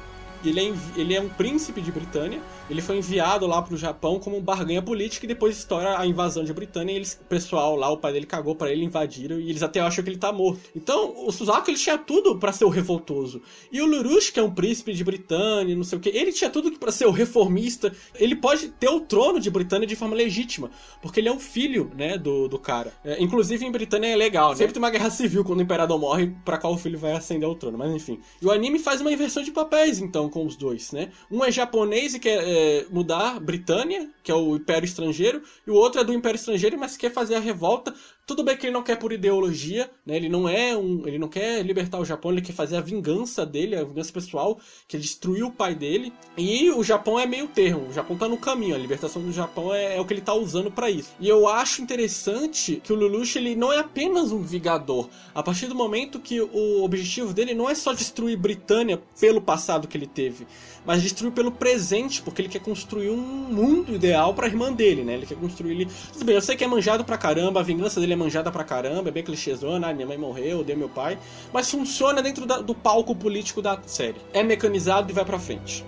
Ele 0.49 0.59
é, 0.59 0.73
ele 0.99 1.13
é 1.15 1.21
um 1.21 1.29
príncipe 1.29 1.81
de 1.81 1.91
Britânia, 1.91 2.41
ele 2.69 2.81
foi 2.81 2.97
enviado 2.97 3.45
lá 3.47 3.61
pro 3.61 3.77
Japão 3.77 4.19
como 4.19 4.39
barganha 4.41 4.81
política 4.81 5.25
e 5.25 5.27
depois 5.27 5.57
estoura 5.57 5.99
a 5.99 6.05
invasão 6.05 6.43
de 6.43 6.53
Britânia 6.53 6.93
e 6.93 6.95
eles, 6.95 7.19
o 7.21 7.25
pessoal 7.25 7.75
lá, 7.75 7.89
o 7.89 7.97
pai 7.97 8.13
dele 8.13 8.25
cagou 8.25 8.55
para 8.55 8.71
ele, 8.71 8.83
invadiram 8.83 9.39
e 9.39 9.49
eles 9.49 9.63
até 9.63 9.79
acham 9.79 10.03
que 10.03 10.09
ele 10.09 10.17
tá 10.17 10.31
morto. 10.31 10.69
Então, 10.75 11.13
o 11.25 11.31
Suzaku 11.31 11.69
ele 11.69 11.77
tinha 11.77 11.97
tudo 11.97 12.37
para 12.37 12.51
ser 12.51 12.65
o 12.65 12.69
revoltoso. 12.69 13.41
E 13.71 13.81
o 13.81 13.85
Lurush, 13.85 14.31
que 14.31 14.39
é 14.39 14.43
um 14.43 14.51
príncipe 14.51 14.93
de 14.93 15.03
Britânia, 15.03 15.75
não 15.75 15.83
sei 15.83 15.97
o 15.97 16.01
que, 16.01 16.09
ele 16.09 16.31
tinha 16.31 16.49
tudo 16.49 16.71
para 16.79 16.91
ser 16.91 17.05
o 17.05 17.11
reformista. 17.11 17.93
Ele 18.15 18.35
pode 18.35 18.69
ter 18.69 18.89
o 18.89 18.99
trono 18.99 19.39
de 19.39 19.49
Britânia 19.49 19.87
de 19.87 19.95
forma 19.95 20.15
legítima, 20.15 20.69
porque 21.01 21.19
ele 21.19 21.29
é 21.29 21.31
um 21.31 21.39
filho, 21.39 21.91
né, 21.95 22.17
do, 22.17 22.47
do 22.47 22.59
cara. 22.59 22.93
É, 23.03 23.21
inclusive 23.21 23.65
em 23.65 23.71
Britânia 23.71 24.07
é 24.07 24.15
legal, 24.15 24.51
né? 24.51 24.55
Sempre 24.57 24.73
tem 24.73 24.81
uma 24.81 24.89
guerra 24.89 25.09
civil 25.09 25.43
quando 25.43 25.59
o 25.59 25.63
imperador 25.63 25.99
morre, 25.99 26.33
para 26.43 26.57
qual 26.57 26.73
o 26.73 26.77
filho 26.77 26.97
vai 26.97 27.13
ascender 27.13 27.47
ao 27.47 27.55
trono, 27.55 27.77
mas 27.77 27.91
enfim. 27.93 28.19
E 28.41 28.45
o 28.45 28.51
anime 28.51 28.79
faz 28.79 29.01
uma 29.01 29.11
inversão 29.11 29.43
de 29.43 29.51
papéis, 29.51 29.99
então, 29.99 30.29
com 30.35 30.45
os 30.45 30.57
dois, 30.57 30.91
né? 30.91 31.13
Um 31.31 31.45
é 31.45 31.49
japonês 31.49 32.13
e 32.13 32.19
quer 32.19 32.43
é, 32.43 32.85
mudar 32.91 33.39
Britânia, 33.39 34.09
que 34.21 34.29
é 34.29 34.35
o 34.35 34.57
Império 34.57 34.83
Estrangeiro, 34.83 35.41
e 35.65 35.71
o 35.71 35.75
outro 35.75 36.01
é 36.01 36.03
do 36.03 36.13
Império 36.13 36.35
Estrangeiro, 36.35 36.77
mas 36.77 36.97
quer 36.97 37.09
fazer 37.09 37.35
a 37.35 37.39
revolta 37.39 37.93
tudo 38.25 38.43
bem 38.43 38.57
que 38.57 38.65
ele 38.65 38.73
não 38.73 38.81
quer 38.81 38.97
por 38.97 39.13
ideologia, 39.13 39.89
né? 40.03 40.15
Ele 40.15 40.27
não 40.27 40.49
é 40.49 40.75
um, 40.75 41.07
ele 41.07 41.19
não 41.19 41.27
quer 41.27 41.63
libertar 41.63 41.99
o 41.99 42.05
Japão, 42.05 42.31
ele 42.31 42.41
quer 42.41 42.53
fazer 42.53 42.75
a 42.75 42.81
vingança 42.81 43.45
dele, 43.45 43.75
a 43.75 43.83
vingança 43.83 44.11
pessoal, 44.11 44.59
que 44.87 44.97
destruiu 44.97 45.47
o 45.47 45.51
pai 45.51 45.75
dele. 45.75 46.11
E 46.35 46.71
o 46.71 46.83
Japão 46.83 47.19
é 47.19 47.27
meio 47.27 47.47
termo, 47.47 47.87
o 47.87 47.93
Japão 47.93 48.17
tá 48.17 48.27
no 48.27 48.37
caminho, 48.37 48.73
a 48.73 48.79
libertação 48.79 49.21
do 49.21 49.31
Japão 49.31 49.73
é, 49.73 49.97
é 49.97 50.01
o 50.01 50.05
que 50.05 50.13
ele 50.13 50.21
tá 50.21 50.33
usando 50.33 50.71
para 50.71 50.89
isso. 50.89 51.11
E 51.19 51.29
eu 51.29 51.47
acho 51.47 51.83
interessante 51.83 52.81
que 52.83 52.91
o 52.91 52.95
Lelouch 52.95 53.37
ele 53.37 53.55
não 53.55 53.71
é 53.71 53.77
apenas 53.77 54.31
um 54.31 54.41
vigador. 54.41 55.07
A 55.33 55.43
partir 55.43 55.67
do 55.67 55.75
momento 55.75 56.19
que 56.19 56.41
o 56.41 56.83
objetivo 56.83 57.31
dele 57.31 57.53
não 57.53 57.69
é 57.69 57.75
só 57.75 57.93
destruir 57.93 58.37
Britânia 58.37 58.99
pelo 59.19 59.39
passado 59.39 59.87
que 59.87 59.95
ele 59.95 60.07
teve, 60.07 60.24
mas 60.85 61.01
destruir 61.01 61.31
pelo 61.31 61.51
presente, 61.51 62.21
porque 62.21 62.41
ele 62.41 62.49
quer 62.49 62.59
construir 62.59 63.09
um 63.09 63.17
mundo 63.17 63.95
ideal 63.95 64.33
para 64.33 64.45
a 64.45 64.49
irmã 64.49 64.71
dele, 64.71 65.03
né? 65.03 65.13
Ele 65.13 65.25
quer 65.25 65.37
construir 65.37 65.71
ele. 65.71 65.87
Tudo 66.13 66.25
bem, 66.25 66.35
eu 66.35 66.41
sei 66.41 66.55
que 66.55 66.63
é 66.63 66.67
manjado 66.67 67.03
pra 67.03 67.17
caramba, 67.17 67.59
a 67.59 67.63
vingança 67.63 67.99
dele 67.99 68.13
é 68.13 68.15
manjada 68.15 68.51
pra 68.51 68.63
caramba, 68.63 69.09
é 69.09 69.11
bem 69.11 69.23
clichêzona, 69.23 69.89
ah, 69.89 69.93
minha 69.93 70.07
mãe 70.07 70.17
morreu, 70.17 70.63
deu 70.63 70.77
meu 70.77 70.89
pai, 70.89 71.17
mas 71.51 71.69
funciona 71.69 72.21
dentro 72.21 72.45
da, 72.45 72.59
do 72.59 72.75
palco 72.75 73.15
político 73.15 73.61
da 73.61 73.79
série. 73.85 74.17
É 74.33 74.43
mecanizado 74.43 75.11
e 75.11 75.13
vai 75.13 75.25
pra 75.25 75.39
frente. 75.39 75.83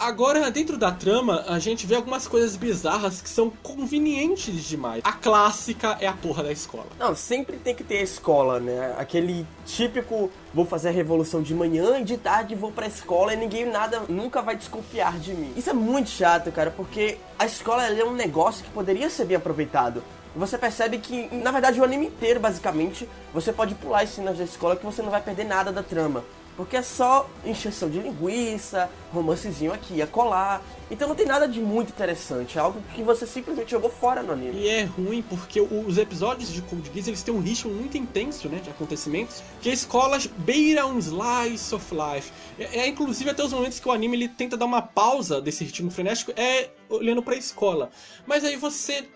Agora, 0.00 0.48
dentro 0.48 0.78
da 0.78 0.92
trama, 0.92 1.44
a 1.48 1.58
gente 1.58 1.84
vê 1.84 1.96
algumas 1.96 2.28
coisas 2.28 2.54
bizarras 2.54 3.20
que 3.20 3.28
são 3.28 3.50
convenientes 3.62 4.62
demais. 4.64 5.02
A 5.02 5.12
clássica 5.12 5.98
é 6.00 6.06
a 6.06 6.12
porra 6.12 6.44
da 6.44 6.52
escola. 6.52 6.86
Não, 6.98 7.16
sempre 7.16 7.56
tem 7.56 7.74
que 7.74 7.82
ter 7.82 7.98
a 7.98 8.02
escola, 8.02 8.60
né? 8.60 8.94
Aquele 8.96 9.44
típico 9.66 10.30
vou 10.54 10.64
fazer 10.64 10.90
a 10.90 10.92
revolução 10.92 11.42
de 11.42 11.52
manhã 11.52 11.98
e 11.98 12.04
de 12.04 12.16
tarde 12.16 12.54
vou 12.54 12.70
pra 12.70 12.86
escola 12.86 13.34
e 13.34 13.36
ninguém 13.36 13.66
nada 13.66 14.02
nunca 14.08 14.40
vai 14.40 14.56
desconfiar 14.56 15.18
de 15.18 15.34
mim. 15.34 15.52
Isso 15.56 15.68
é 15.68 15.74
muito 15.74 16.10
chato, 16.10 16.52
cara, 16.52 16.70
porque 16.70 17.18
a 17.36 17.44
escola 17.44 17.84
é 17.84 18.04
um 18.04 18.14
negócio 18.14 18.64
que 18.64 18.70
poderia 18.70 19.10
ser 19.10 19.24
bem 19.24 19.36
aproveitado. 19.36 20.02
Você 20.36 20.56
percebe 20.56 20.98
que, 20.98 21.28
na 21.34 21.50
verdade, 21.50 21.80
o 21.80 21.84
anime 21.84 22.06
inteiro, 22.06 22.38
basicamente, 22.38 23.08
você 23.34 23.52
pode 23.52 23.74
pular 23.74 24.02
as 24.02 24.10
cenas 24.10 24.38
da 24.38 24.44
escola 24.44 24.76
que 24.76 24.86
você 24.86 25.02
não 25.02 25.10
vai 25.10 25.20
perder 25.20 25.44
nada 25.44 25.72
da 25.72 25.82
trama. 25.82 26.22
Porque 26.58 26.76
é 26.76 26.82
só 26.82 27.30
encheção 27.44 27.88
de 27.88 28.00
linguiça, 28.00 28.90
romancezinho 29.12 29.72
aqui 29.72 30.02
e 30.02 30.06
colar. 30.08 30.60
Então 30.90 31.06
não 31.06 31.14
tem 31.14 31.24
nada 31.24 31.46
de 31.46 31.60
muito 31.60 31.90
interessante. 31.90 32.58
É 32.58 32.60
algo 32.60 32.82
que 32.96 33.00
você 33.00 33.28
simplesmente 33.28 33.70
jogou 33.70 33.88
fora 33.88 34.24
no 34.24 34.32
anime. 34.32 34.58
E 34.58 34.68
é 34.68 34.82
ruim 34.82 35.22
porque 35.22 35.60
os 35.60 35.96
episódios 35.98 36.52
de 36.52 36.60
Code 36.62 36.90
Geass 36.92 37.06
eles 37.06 37.22
têm 37.22 37.32
um 37.32 37.38
ritmo 37.38 37.72
muito 37.72 37.96
intenso, 37.96 38.48
né? 38.48 38.58
De 38.58 38.70
acontecimentos. 38.70 39.40
Que 39.62 39.70
a 39.70 39.72
escola 39.72 40.18
beira 40.38 40.84
um 40.84 40.98
slice 40.98 41.72
of 41.72 41.94
life. 41.94 42.32
É, 42.58 42.80
é 42.80 42.88
inclusive 42.88 43.30
até 43.30 43.44
os 43.44 43.52
momentos 43.52 43.78
que 43.78 43.88
o 43.88 43.92
anime 43.92 44.16
ele 44.16 44.28
tenta 44.28 44.56
dar 44.56 44.64
uma 44.66 44.82
pausa 44.82 45.40
desse 45.40 45.62
ritmo 45.62 45.92
frenético. 45.92 46.32
É 46.34 46.70
olhando 46.88 47.22
pra 47.22 47.36
escola. 47.36 47.88
Mas 48.26 48.42
aí 48.42 48.56
você 48.56 49.08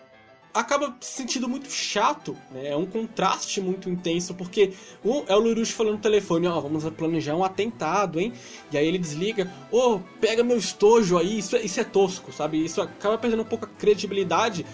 acaba 0.53 0.95
se 1.01 1.17
sentindo 1.17 1.49
muito 1.49 1.69
chato, 1.71 2.37
né? 2.51 2.69
É 2.69 2.75
um 2.75 2.85
contraste 2.85 3.59
muito 3.59 3.89
intenso, 3.89 4.33
porque 4.35 4.73
um, 5.03 5.23
é 5.27 5.35
o 5.35 5.39
Lurush 5.39 5.71
falando 5.71 5.95
no 5.95 5.99
telefone, 5.99 6.47
ó, 6.47 6.57
oh, 6.57 6.61
vamos 6.61 6.87
planejar 6.91 7.35
um 7.35 7.43
atentado, 7.43 8.19
hein? 8.19 8.33
E 8.71 8.77
aí 8.77 8.87
ele 8.87 8.99
desliga, 8.99 9.51
ô, 9.71 9.95
oh, 9.95 9.99
pega 10.21 10.43
meu 10.43 10.57
estojo 10.57 11.17
aí, 11.17 11.39
isso, 11.39 11.55
é, 11.55 11.61
isso 11.61 11.79
é 11.79 11.83
tosco, 11.83 12.31
sabe? 12.31 12.63
Isso 12.63 12.81
acaba 12.81 13.17
perdendo 13.17 13.41
um 13.41 13.45
pouco 13.45 13.65
a 13.65 13.67
credibilidade 13.67 14.65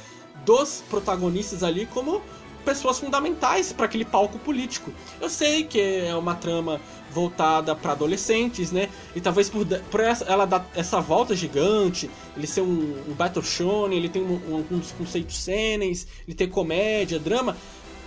dos 0.45 0.83
protagonistes 0.89 1.63
ali 1.63 1.85
como 1.85 2.21
pessoas 2.65 2.99
fundamentais 2.99 3.73
para 3.73 3.85
aquele 3.85 4.05
palco 4.05 4.37
político. 4.39 4.91
Eu 5.19 5.29
sei 5.29 5.63
que 5.63 5.79
é 5.79 6.15
uma 6.15 6.35
trama 6.35 6.79
voltada 7.11 7.75
para 7.75 7.93
adolescentes, 7.93 8.71
né? 8.71 8.89
E 9.15 9.21
talvez 9.21 9.49
por, 9.49 9.65
por 9.65 9.99
essa, 9.99 10.25
ela 10.25 10.45
dar 10.45 10.65
essa 10.75 10.99
volta 10.99 11.35
gigante, 11.35 12.09
ele 12.35 12.47
ser 12.47 12.61
um, 12.61 13.03
um 13.07 13.13
battle 13.13 13.43
shonen, 13.43 13.97
ele 13.97 14.09
tem 14.09 14.21
um, 14.21 14.55
alguns 14.55 14.91
conceitos 14.91 15.37
cenas, 15.37 16.07
ele 16.27 16.35
tem 16.35 16.47
comédia, 16.47 17.19
drama. 17.19 17.57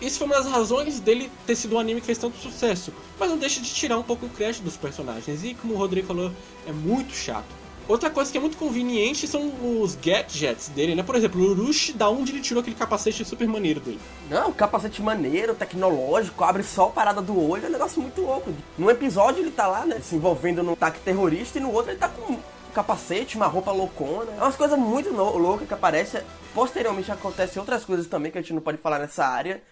isso 0.00 0.18
foi 0.18 0.26
uma 0.26 0.36
das 0.36 0.46
razões 0.46 1.00
dele 1.00 1.30
ter 1.46 1.56
sido 1.56 1.76
um 1.76 1.78
anime 1.78 2.00
que 2.00 2.06
fez 2.06 2.18
tanto 2.18 2.36
sucesso. 2.38 2.92
Mas 3.18 3.30
não 3.30 3.38
deixa 3.38 3.60
de 3.60 3.72
tirar 3.72 3.98
um 3.98 4.02
pouco 4.02 4.26
o 4.26 4.28
crédito 4.28 4.62
dos 4.62 4.76
personagens. 4.76 5.44
E 5.44 5.54
como 5.54 5.74
o 5.74 5.76
Rodrigo 5.76 6.06
falou, 6.06 6.32
é 6.66 6.72
muito 6.72 7.14
chato. 7.14 7.61
Outra 7.88 8.10
coisa 8.10 8.30
que 8.30 8.38
é 8.38 8.40
muito 8.40 8.56
conveniente 8.56 9.26
são 9.26 9.52
os 9.80 9.94
gadgets 9.96 10.68
dele, 10.68 10.94
né? 10.94 11.02
Por 11.02 11.16
exemplo, 11.16 11.40
o 11.40 11.50
Urushi, 11.50 11.92
da 11.92 12.08
onde 12.08 12.32
ele 12.32 12.40
tirou 12.40 12.60
aquele 12.60 12.76
capacete 12.76 13.24
super 13.24 13.46
maneiro 13.48 13.80
dele? 13.80 14.00
Não, 14.30 14.52
capacete 14.52 15.02
maneiro, 15.02 15.54
tecnológico, 15.54 16.44
abre 16.44 16.62
só 16.62 16.86
a 16.86 16.90
parada 16.90 17.20
do 17.20 17.38
olho, 17.38 17.66
é 17.66 17.68
um 17.68 17.72
negócio 17.72 18.00
muito 18.00 18.20
louco. 18.20 18.52
Num 18.78 18.88
episódio 18.88 19.42
ele 19.42 19.50
tá 19.50 19.66
lá, 19.66 19.84
né, 19.84 20.00
se 20.00 20.14
envolvendo 20.14 20.62
num 20.62 20.72
ataque 20.74 21.00
terrorista, 21.00 21.58
e 21.58 21.60
no 21.60 21.72
outro 21.72 21.90
ele 21.90 21.98
tá 21.98 22.08
com 22.08 22.32
um 22.32 22.38
capacete, 22.72 23.36
uma 23.36 23.46
roupa 23.46 23.70
loucona. 23.72 24.32
É 24.32 24.42
umas 24.42 24.56
coisas 24.56 24.78
muito 24.78 25.10
loucas 25.10 25.68
que 25.68 25.74
aparecem. 25.74 26.22
Posteriormente 26.54 27.10
acontecem 27.12 27.60
outras 27.60 27.84
coisas 27.84 28.06
também 28.06 28.32
que 28.32 28.38
a 28.38 28.40
gente 28.40 28.54
não 28.54 28.62
pode 28.62 28.78
falar 28.78 28.98
nessa 28.98 29.26
área. 29.26 29.62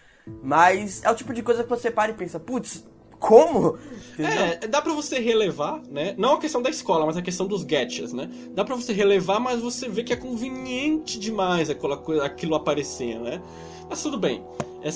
Mas 0.43 1.03
é 1.03 1.09
o 1.09 1.15
tipo 1.15 1.33
de 1.33 1.41
coisa 1.41 1.63
que 1.63 1.69
você 1.69 1.89
para 1.89 2.11
e 2.11 2.13
pensa, 2.13 2.39
putz, 2.39 2.85
como? 3.21 3.77
É, 4.19 4.67
dá 4.67 4.81
pra 4.81 4.93
você 4.93 5.19
relevar, 5.19 5.81
né? 5.89 6.13
Não 6.17 6.33
a 6.33 6.39
questão 6.39 6.61
da 6.61 6.69
escola, 6.69 7.05
mas 7.05 7.15
a 7.15 7.21
questão 7.21 7.47
dos 7.47 7.63
gadgets, 7.63 8.11
né? 8.11 8.29
Dá 8.53 8.65
pra 8.65 8.75
você 8.75 8.91
relevar, 8.91 9.39
mas 9.39 9.61
você 9.61 9.87
vê 9.87 10.03
que 10.03 10.11
é 10.11 10.15
conveniente 10.15 11.19
demais 11.19 11.69
aquela 11.69 11.95
coisa, 11.95 12.25
aquilo 12.25 12.55
aparecer, 12.55 13.19
né? 13.19 13.41
Mas 13.89 14.01
tudo 14.01 14.17
bem. 14.17 14.43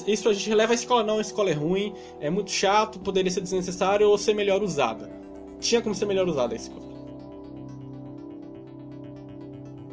Isso 0.08 0.28
a 0.28 0.34
gente 0.34 0.50
releva 0.50 0.74
a 0.74 0.76
escola 0.76 1.04
não, 1.04 1.20
a 1.20 1.22
escola 1.22 1.52
é 1.52 1.54
ruim, 1.54 1.94
é 2.20 2.30
muito 2.30 2.50
chato, 2.50 3.00
poderia 3.00 3.30
ser 3.32 3.42
desnecessário 3.42 4.10
ou 4.10 4.18
ser 4.18 4.34
melhor 4.34 4.64
usada. 4.64 5.10
Tinha 5.60 5.82
como 5.82 5.94
ser 5.94 6.06
melhor 6.06 6.28
usada 6.28 6.54
a 6.54 6.58
escola. 6.58 6.95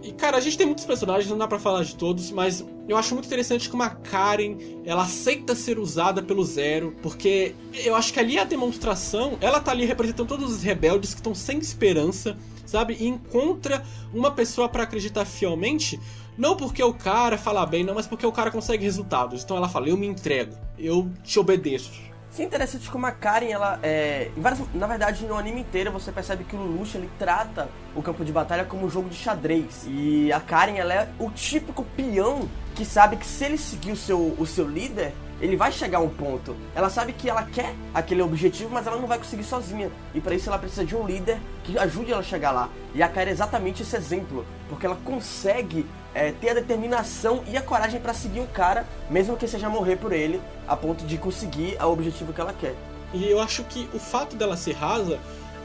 E, 0.03 0.13
cara, 0.13 0.37
a 0.37 0.41
gente 0.41 0.59
tem 0.59 0.67
muitos 0.67 0.85
personagens, 0.85 1.31
não 1.31 1.39
dá 1.39 1.47
pra 1.47 1.59
falar 1.59 1.85
de 1.85 1.95
todos, 1.95 2.31
mas 2.33 2.65
eu 2.89 2.97
acho 2.97 3.15
muito 3.15 3.27
interessante 3.27 3.71
como 3.71 3.85
a 3.85 3.91
Karen, 3.91 4.57
ela 4.85 5.03
aceita 5.03 5.55
ser 5.55 5.79
usada 5.79 6.21
pelo 6.21 6.45
Zero, 6.45 6.97
porque 7.01 7.55
eu 7.85 7.95
acho 7.95 8.13
que 8.13 8.19
ali 8.19 8.39
a 8.39 8.45
demonstração, 8.45 9.39
ela 9.41 9.61
tá 9.61 9.71
ali 9.71 9.85
representando 9.85 10.27
todos 10.27 10.51
os 10.51 10.63
rebeldes 10.63 11.15
que 11.15 11.21
estão 11.21 11.35
sem 11.35 11.59
esperança, 11.59 12.37
sabe? 12.67 12.97
E 12.99 13.07
encontra 13.07 13.85
uma 14.13 14.33
pessoa 14.33 14.69
para 14.69 14.83
acreditar 14.83 15.25
fielmente, 15.25 16.01
não 16.37 16.57
porque 16.57 16.83
o 16.83 16.93
cara 16.93 17.39
fala 17.39 17.65
bem, 17.65 17.85
não, 17.85 17.95
mas 17.95 18.07
porque 18.07 18.27
o 18.27 18.33
cara 18.33 18.51
consegue 18.51 18.85
resultados. 18.85 19.45
Então 19.45 19.57
ela 19.57 19.69
fala, 19.69 19.89
eu 19.89 19.97
me 19.97 20.07
entrego, 20.07 20.57
eu 20.79 21.09
te 21.23 21.39
obedeço. 21.39 22.12
É 22.39 22.43
interessante 22.43 22.91
como 22.91 23.05
a 23.05 23.11
Karen, 23.11 23.51
ela 23.51 23.79
é. 23.83 24.31
Várias, 24.39 24.63
na 24.73 24.87
verdade, 24.87 25.27
no 25.27 25.37
anime 25.37 25.61
inteiro 25.61 25.93
você 25.93 26.11
percebe 26.11 26.45
que 26.45 26.57
o 26.57 26.63
Lelouch 26.63 26.97
ele 26.97 27.11
trata 27.19 27.69
o 27.95 28.03
campo 28.03 28.25
de 28.25 28.33
batalha 28.33 28.65
como 28.65 28.87
um 28.87 28.91
jogo 28.91 29.11
de 29.11 29.17
xadrez. 29.17 29.85
E 29.87 30.33
a 30.33 30.41
Karen, 30.41 30.77
ela 30.77 30.95
é 30.95 31.09
o 31.19 31.31
típico 31.31 31.85
peão 31.95 32.49
que 32.75 32.87
sabe 32.87 33.17
que 33.17 33.27
se 33.27 33.45
ele 33.45 33.59
seguir 33.59 33.93
o 33.93 33.97
seu, 33.97 34.35
o 34.39 34.47
seu 34.47 34.67
líder, 34.67 35.13
ele 35.43 35.57
vai 35.57 35.71
chegar 35.71 35.99
a 35.99 36.01
um 36.01 36.09
ponto. 36.09 36.57
Ela 36.75 36.89
sabe 36.89 37.13
que 37.13 37.29
ela 37.29 37.43
quer 37.43 37.75
aquele 37.93 38.23
objetivo, 38.23 38.71
mas 38.73 38.87
ela 38.87 38.97
não 38.97 39.07
vai 39.07 39.19
conseguir 39.19 39.45
sozinha. 39.45 39.91
E 40.15 40.21
para 40.21 40.35
isso 40.35 40.49
ela 40.49 40.59
precisa 40.59 40.87
de 40.87 40.97
um 40.97 41.07
líder 41.07 41.39
que 41.65 41.79
ajude 41.79 42.13
ela 42.13 42.21
a 42.21 42.25
chegar 42.25 42.51
lá. 42.51 42.71
E 42.95 43.03
a 43.03 43.09
Karen 43.11 43.29
é 43.29 43.33
exatamente 43.33 43.83
esse 43.83 43.95
exemplo, 43.95 44.47
porque 44.71 44.87
ela 44.87 44.97
consegue 45.05 45.85
é, 46.15 46.33
ter 46.33 46.51
a 46.51 46.55
determinação 46.55 47.43
e 47.47 47.57
a 47.57 47.63
coragem 47.63 48.01
para 48.01 48.15
seguir 48.15 48.41
o 48.41 48.47
cara, 48.47 48.87
mesmo 49.11 49.37
que 49.37 49.47
seja 49.47 49.69
morrer 49.69 49.97
por 49.97 50.13
ele, 50.13 50.41
a 50.67 50.77
ponto 50.77 51.05
de 51.05 51.17
conseguir 51.17 51.77
o 51.81 51.87
objetivo 51.87 52.33
que 52.33 52.41
ela 52.41 52.53
quer. 52.53 52.75
E 53.15 53.29
eu 53.29 53.41
acho 53.41 53.65
que 53.65 53.89
o 53.93 53.99
fato 53.99 54.37
dela 54.37 54.57
ser 54.57 54.73
rasa, 54.73 55.19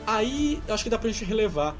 aí 0.05 0.61
acho 0.67 0.83
que 0.83 0.89
dá 0.89 0.97
pra 0.97 1.09
gente 1.09 1.25
relevar. 1.25 1.75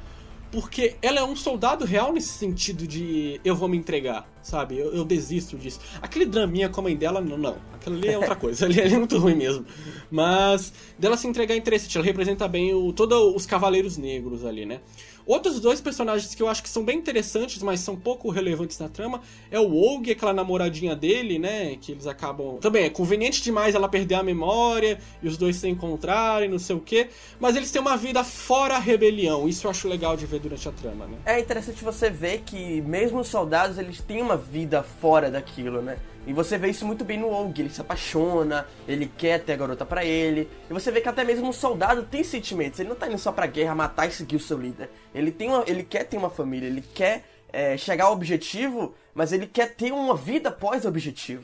Porque 0.49 0.95
ela 1.01 1.19
é 1.19 1.23
um 1.23 1.35
soldado 1.35 1.83
real 1.83 2.13
nesse 2.13 2.29
sentido 2.29 2.87
de 2.87 3.41
eu 3.43 3.53
vou 3.53 3.67
me 3.67 3.75
entregar, 3.75 4.25
sabe? 4.41 4.77
Eu, 4.77 4.93
eu 4.93 5.03
desisto 5.03 5.57
disso. 5.57 5.77
Aquele 6.01 6.25
draminha 6.25 6.69
com 6.69 6.79
a 6.79 6.83
mãe 6.83 6.95
dela, 6.95 7.19
não, 7.19 7.37
não. 7.37 7.57
Aquilo 7.73 7.97
ali 7.97 8.07
é 8.07 8.17
outra 8.17 8.33
coisa. 8.37 8.65
ali, 8.65 8.79
ali 8.79 8.93
é 8.93 8.97
muito 8.97 9.17
ruim 9.17 9.35
mesmo. 9.35 9.65
Mas 10.09 10.71
dela 10.97 11.17
se 11.17 11.27
entregar 11.27 11.53
é 11.53 11.57
interessante. 11.57 11.97
Ela 11.97 12.05
representa 12.05 12.47
bem 12.47 12.73
o, 12.73 12.93
todos 12.93 13.35
os 13.35 13.45
cavaleiros 13.45 13.97
negros 13.97 14.45
ali, 14.45 14.65
né? 14.65 14.79
Outros 15.27 15.59
dois 15.59 15.81
personagens 15.81 16.33
que 16.33 16.41
eu 16.41 16.47
acho 16.47 16.63
que 16.63 16.69
são 16.69 16.85
bem 16.85 16.97
interessantes, 16.97 17.61
mas 17.61 17.81
são 17.81 17.97
pouco 17.97 18.29
relevantes 18.29 18.79
na 18.79 18.87
trama, 18.87 19.21
é 19.51 19.59
o 19.59 19.75
Og, 19.75 20.09
aquela 20.09 20.33
namoradinha 20.33 20.95
dele, 20.95 21.37
né? 21.37 21.75
Que 21.81 21.91
eles 21.91 22.07
acabam. 22.07 22.57
Também 22.61 22.85
é 22.85 22.89
conveniente 22.89 23.43
demais 23.43 23.75
ela 23.75 23.89
perder 23.89 24.15
a 24.15 24.23
memória 24.23 24.97
e 25.21 25.27
os 25.27 25.35
dois 25.35 25.57
se 25.57 25.67
encontrarem, 25.67 26.49
não 26.49 26.57
sei 26.57 26.77
o 26.77 26.79
quê. 26.79 27.09
Mas 27.39 27.57
eles 27.57 27.69
têm 27.69 27.81
uma 27.81 27.97
vida 27.97 28.23
fora 28.23 28.75
a 28.75 28.79
rebelião. 28.79 29.49
Isso 29.49 29.67
eu 29.67 29.71
acho 29.71 29.87
legal 29.89 30.15
de 30.15 30.25
ver 30.25 30.39
durante 30.39 30.67
a 30.69 30.71
trama, 30.71 31.05
né? 31.05 31.17
É 31.25 31.39
interessante 31.39 31.83
você 31.83 32.09
ver 32.09 32.43
que 32.45 32.81
mesmo 32.81 33.19
os 33.19 33.27
soldados 33.27 33.77
eles 33.77 33.99
têm 33.99 34.21
uma 34.21 34.37
vida 34.37 34.81
fora 34.81 35.29
daquilo, 35.29 35.81
né? 35.81 35.97
E 36.27 36.33
você 36.33 36.57
vê 36.57 36.67
isso 36.67 36.85
muito 36.85 37.05
bem 37.05 37.17
no 37.17 37.29
Og, 37.29 37.57
ele 37.57 37.69
se 37.69 37.79
apaixona, 37.79 38.67
ele 38.85 39.09
quer 39.17 39.39
ter 39.39 39.53
a 39.53 39.55
garota 39.55 39.85
para 39.85 40.03
ele. 40.03 40.49
E 40.69 40.73
você 40.73 40.91
vê 40.91 40.99
que 40.99 41.07
até 41.07 41.23
mesmo 41.23 41.47
um 41.47 41.53
soldado 41.53 42.03
tem 42.03 42.21
sentimentos, 42.21 42.81
ele 42.81 42.89
não 42.89 42.97
tá 42.97 43.07
indo 43.07 43.17
só 43.17 43.31
pra 43.31 43.47
guerra 43.47 43.73
matar 43.73 44.07
e 44.07 44.11
seguir 44.11 44.35
o 44.35 44.39
seu 44.39 44.57
líder. 44.57 44.89
Ele, 45.15 45.31
tem 45.31 45.47
uma, 45.47 45.63
ele 45.65 45.83
quer 45.83 46.03
ter 46.03 46.17
uma 46.17 46.29
família, 46.29 46.67
ele 46.67 46.83
quer 46.93 47.23
é, 47.47 47.77
chegar 47.77 48.05
ao 48.05 48.13
objetivo, 48.13 48.93
mas 49.15 49.31
ele 49.31 49.47
quer 49.47 49.73
ter 49.73 49.93
uma 49.93 50.17
vida 50.17 50.51
pós 50.51 50.83
objetivo. 50.83 51.43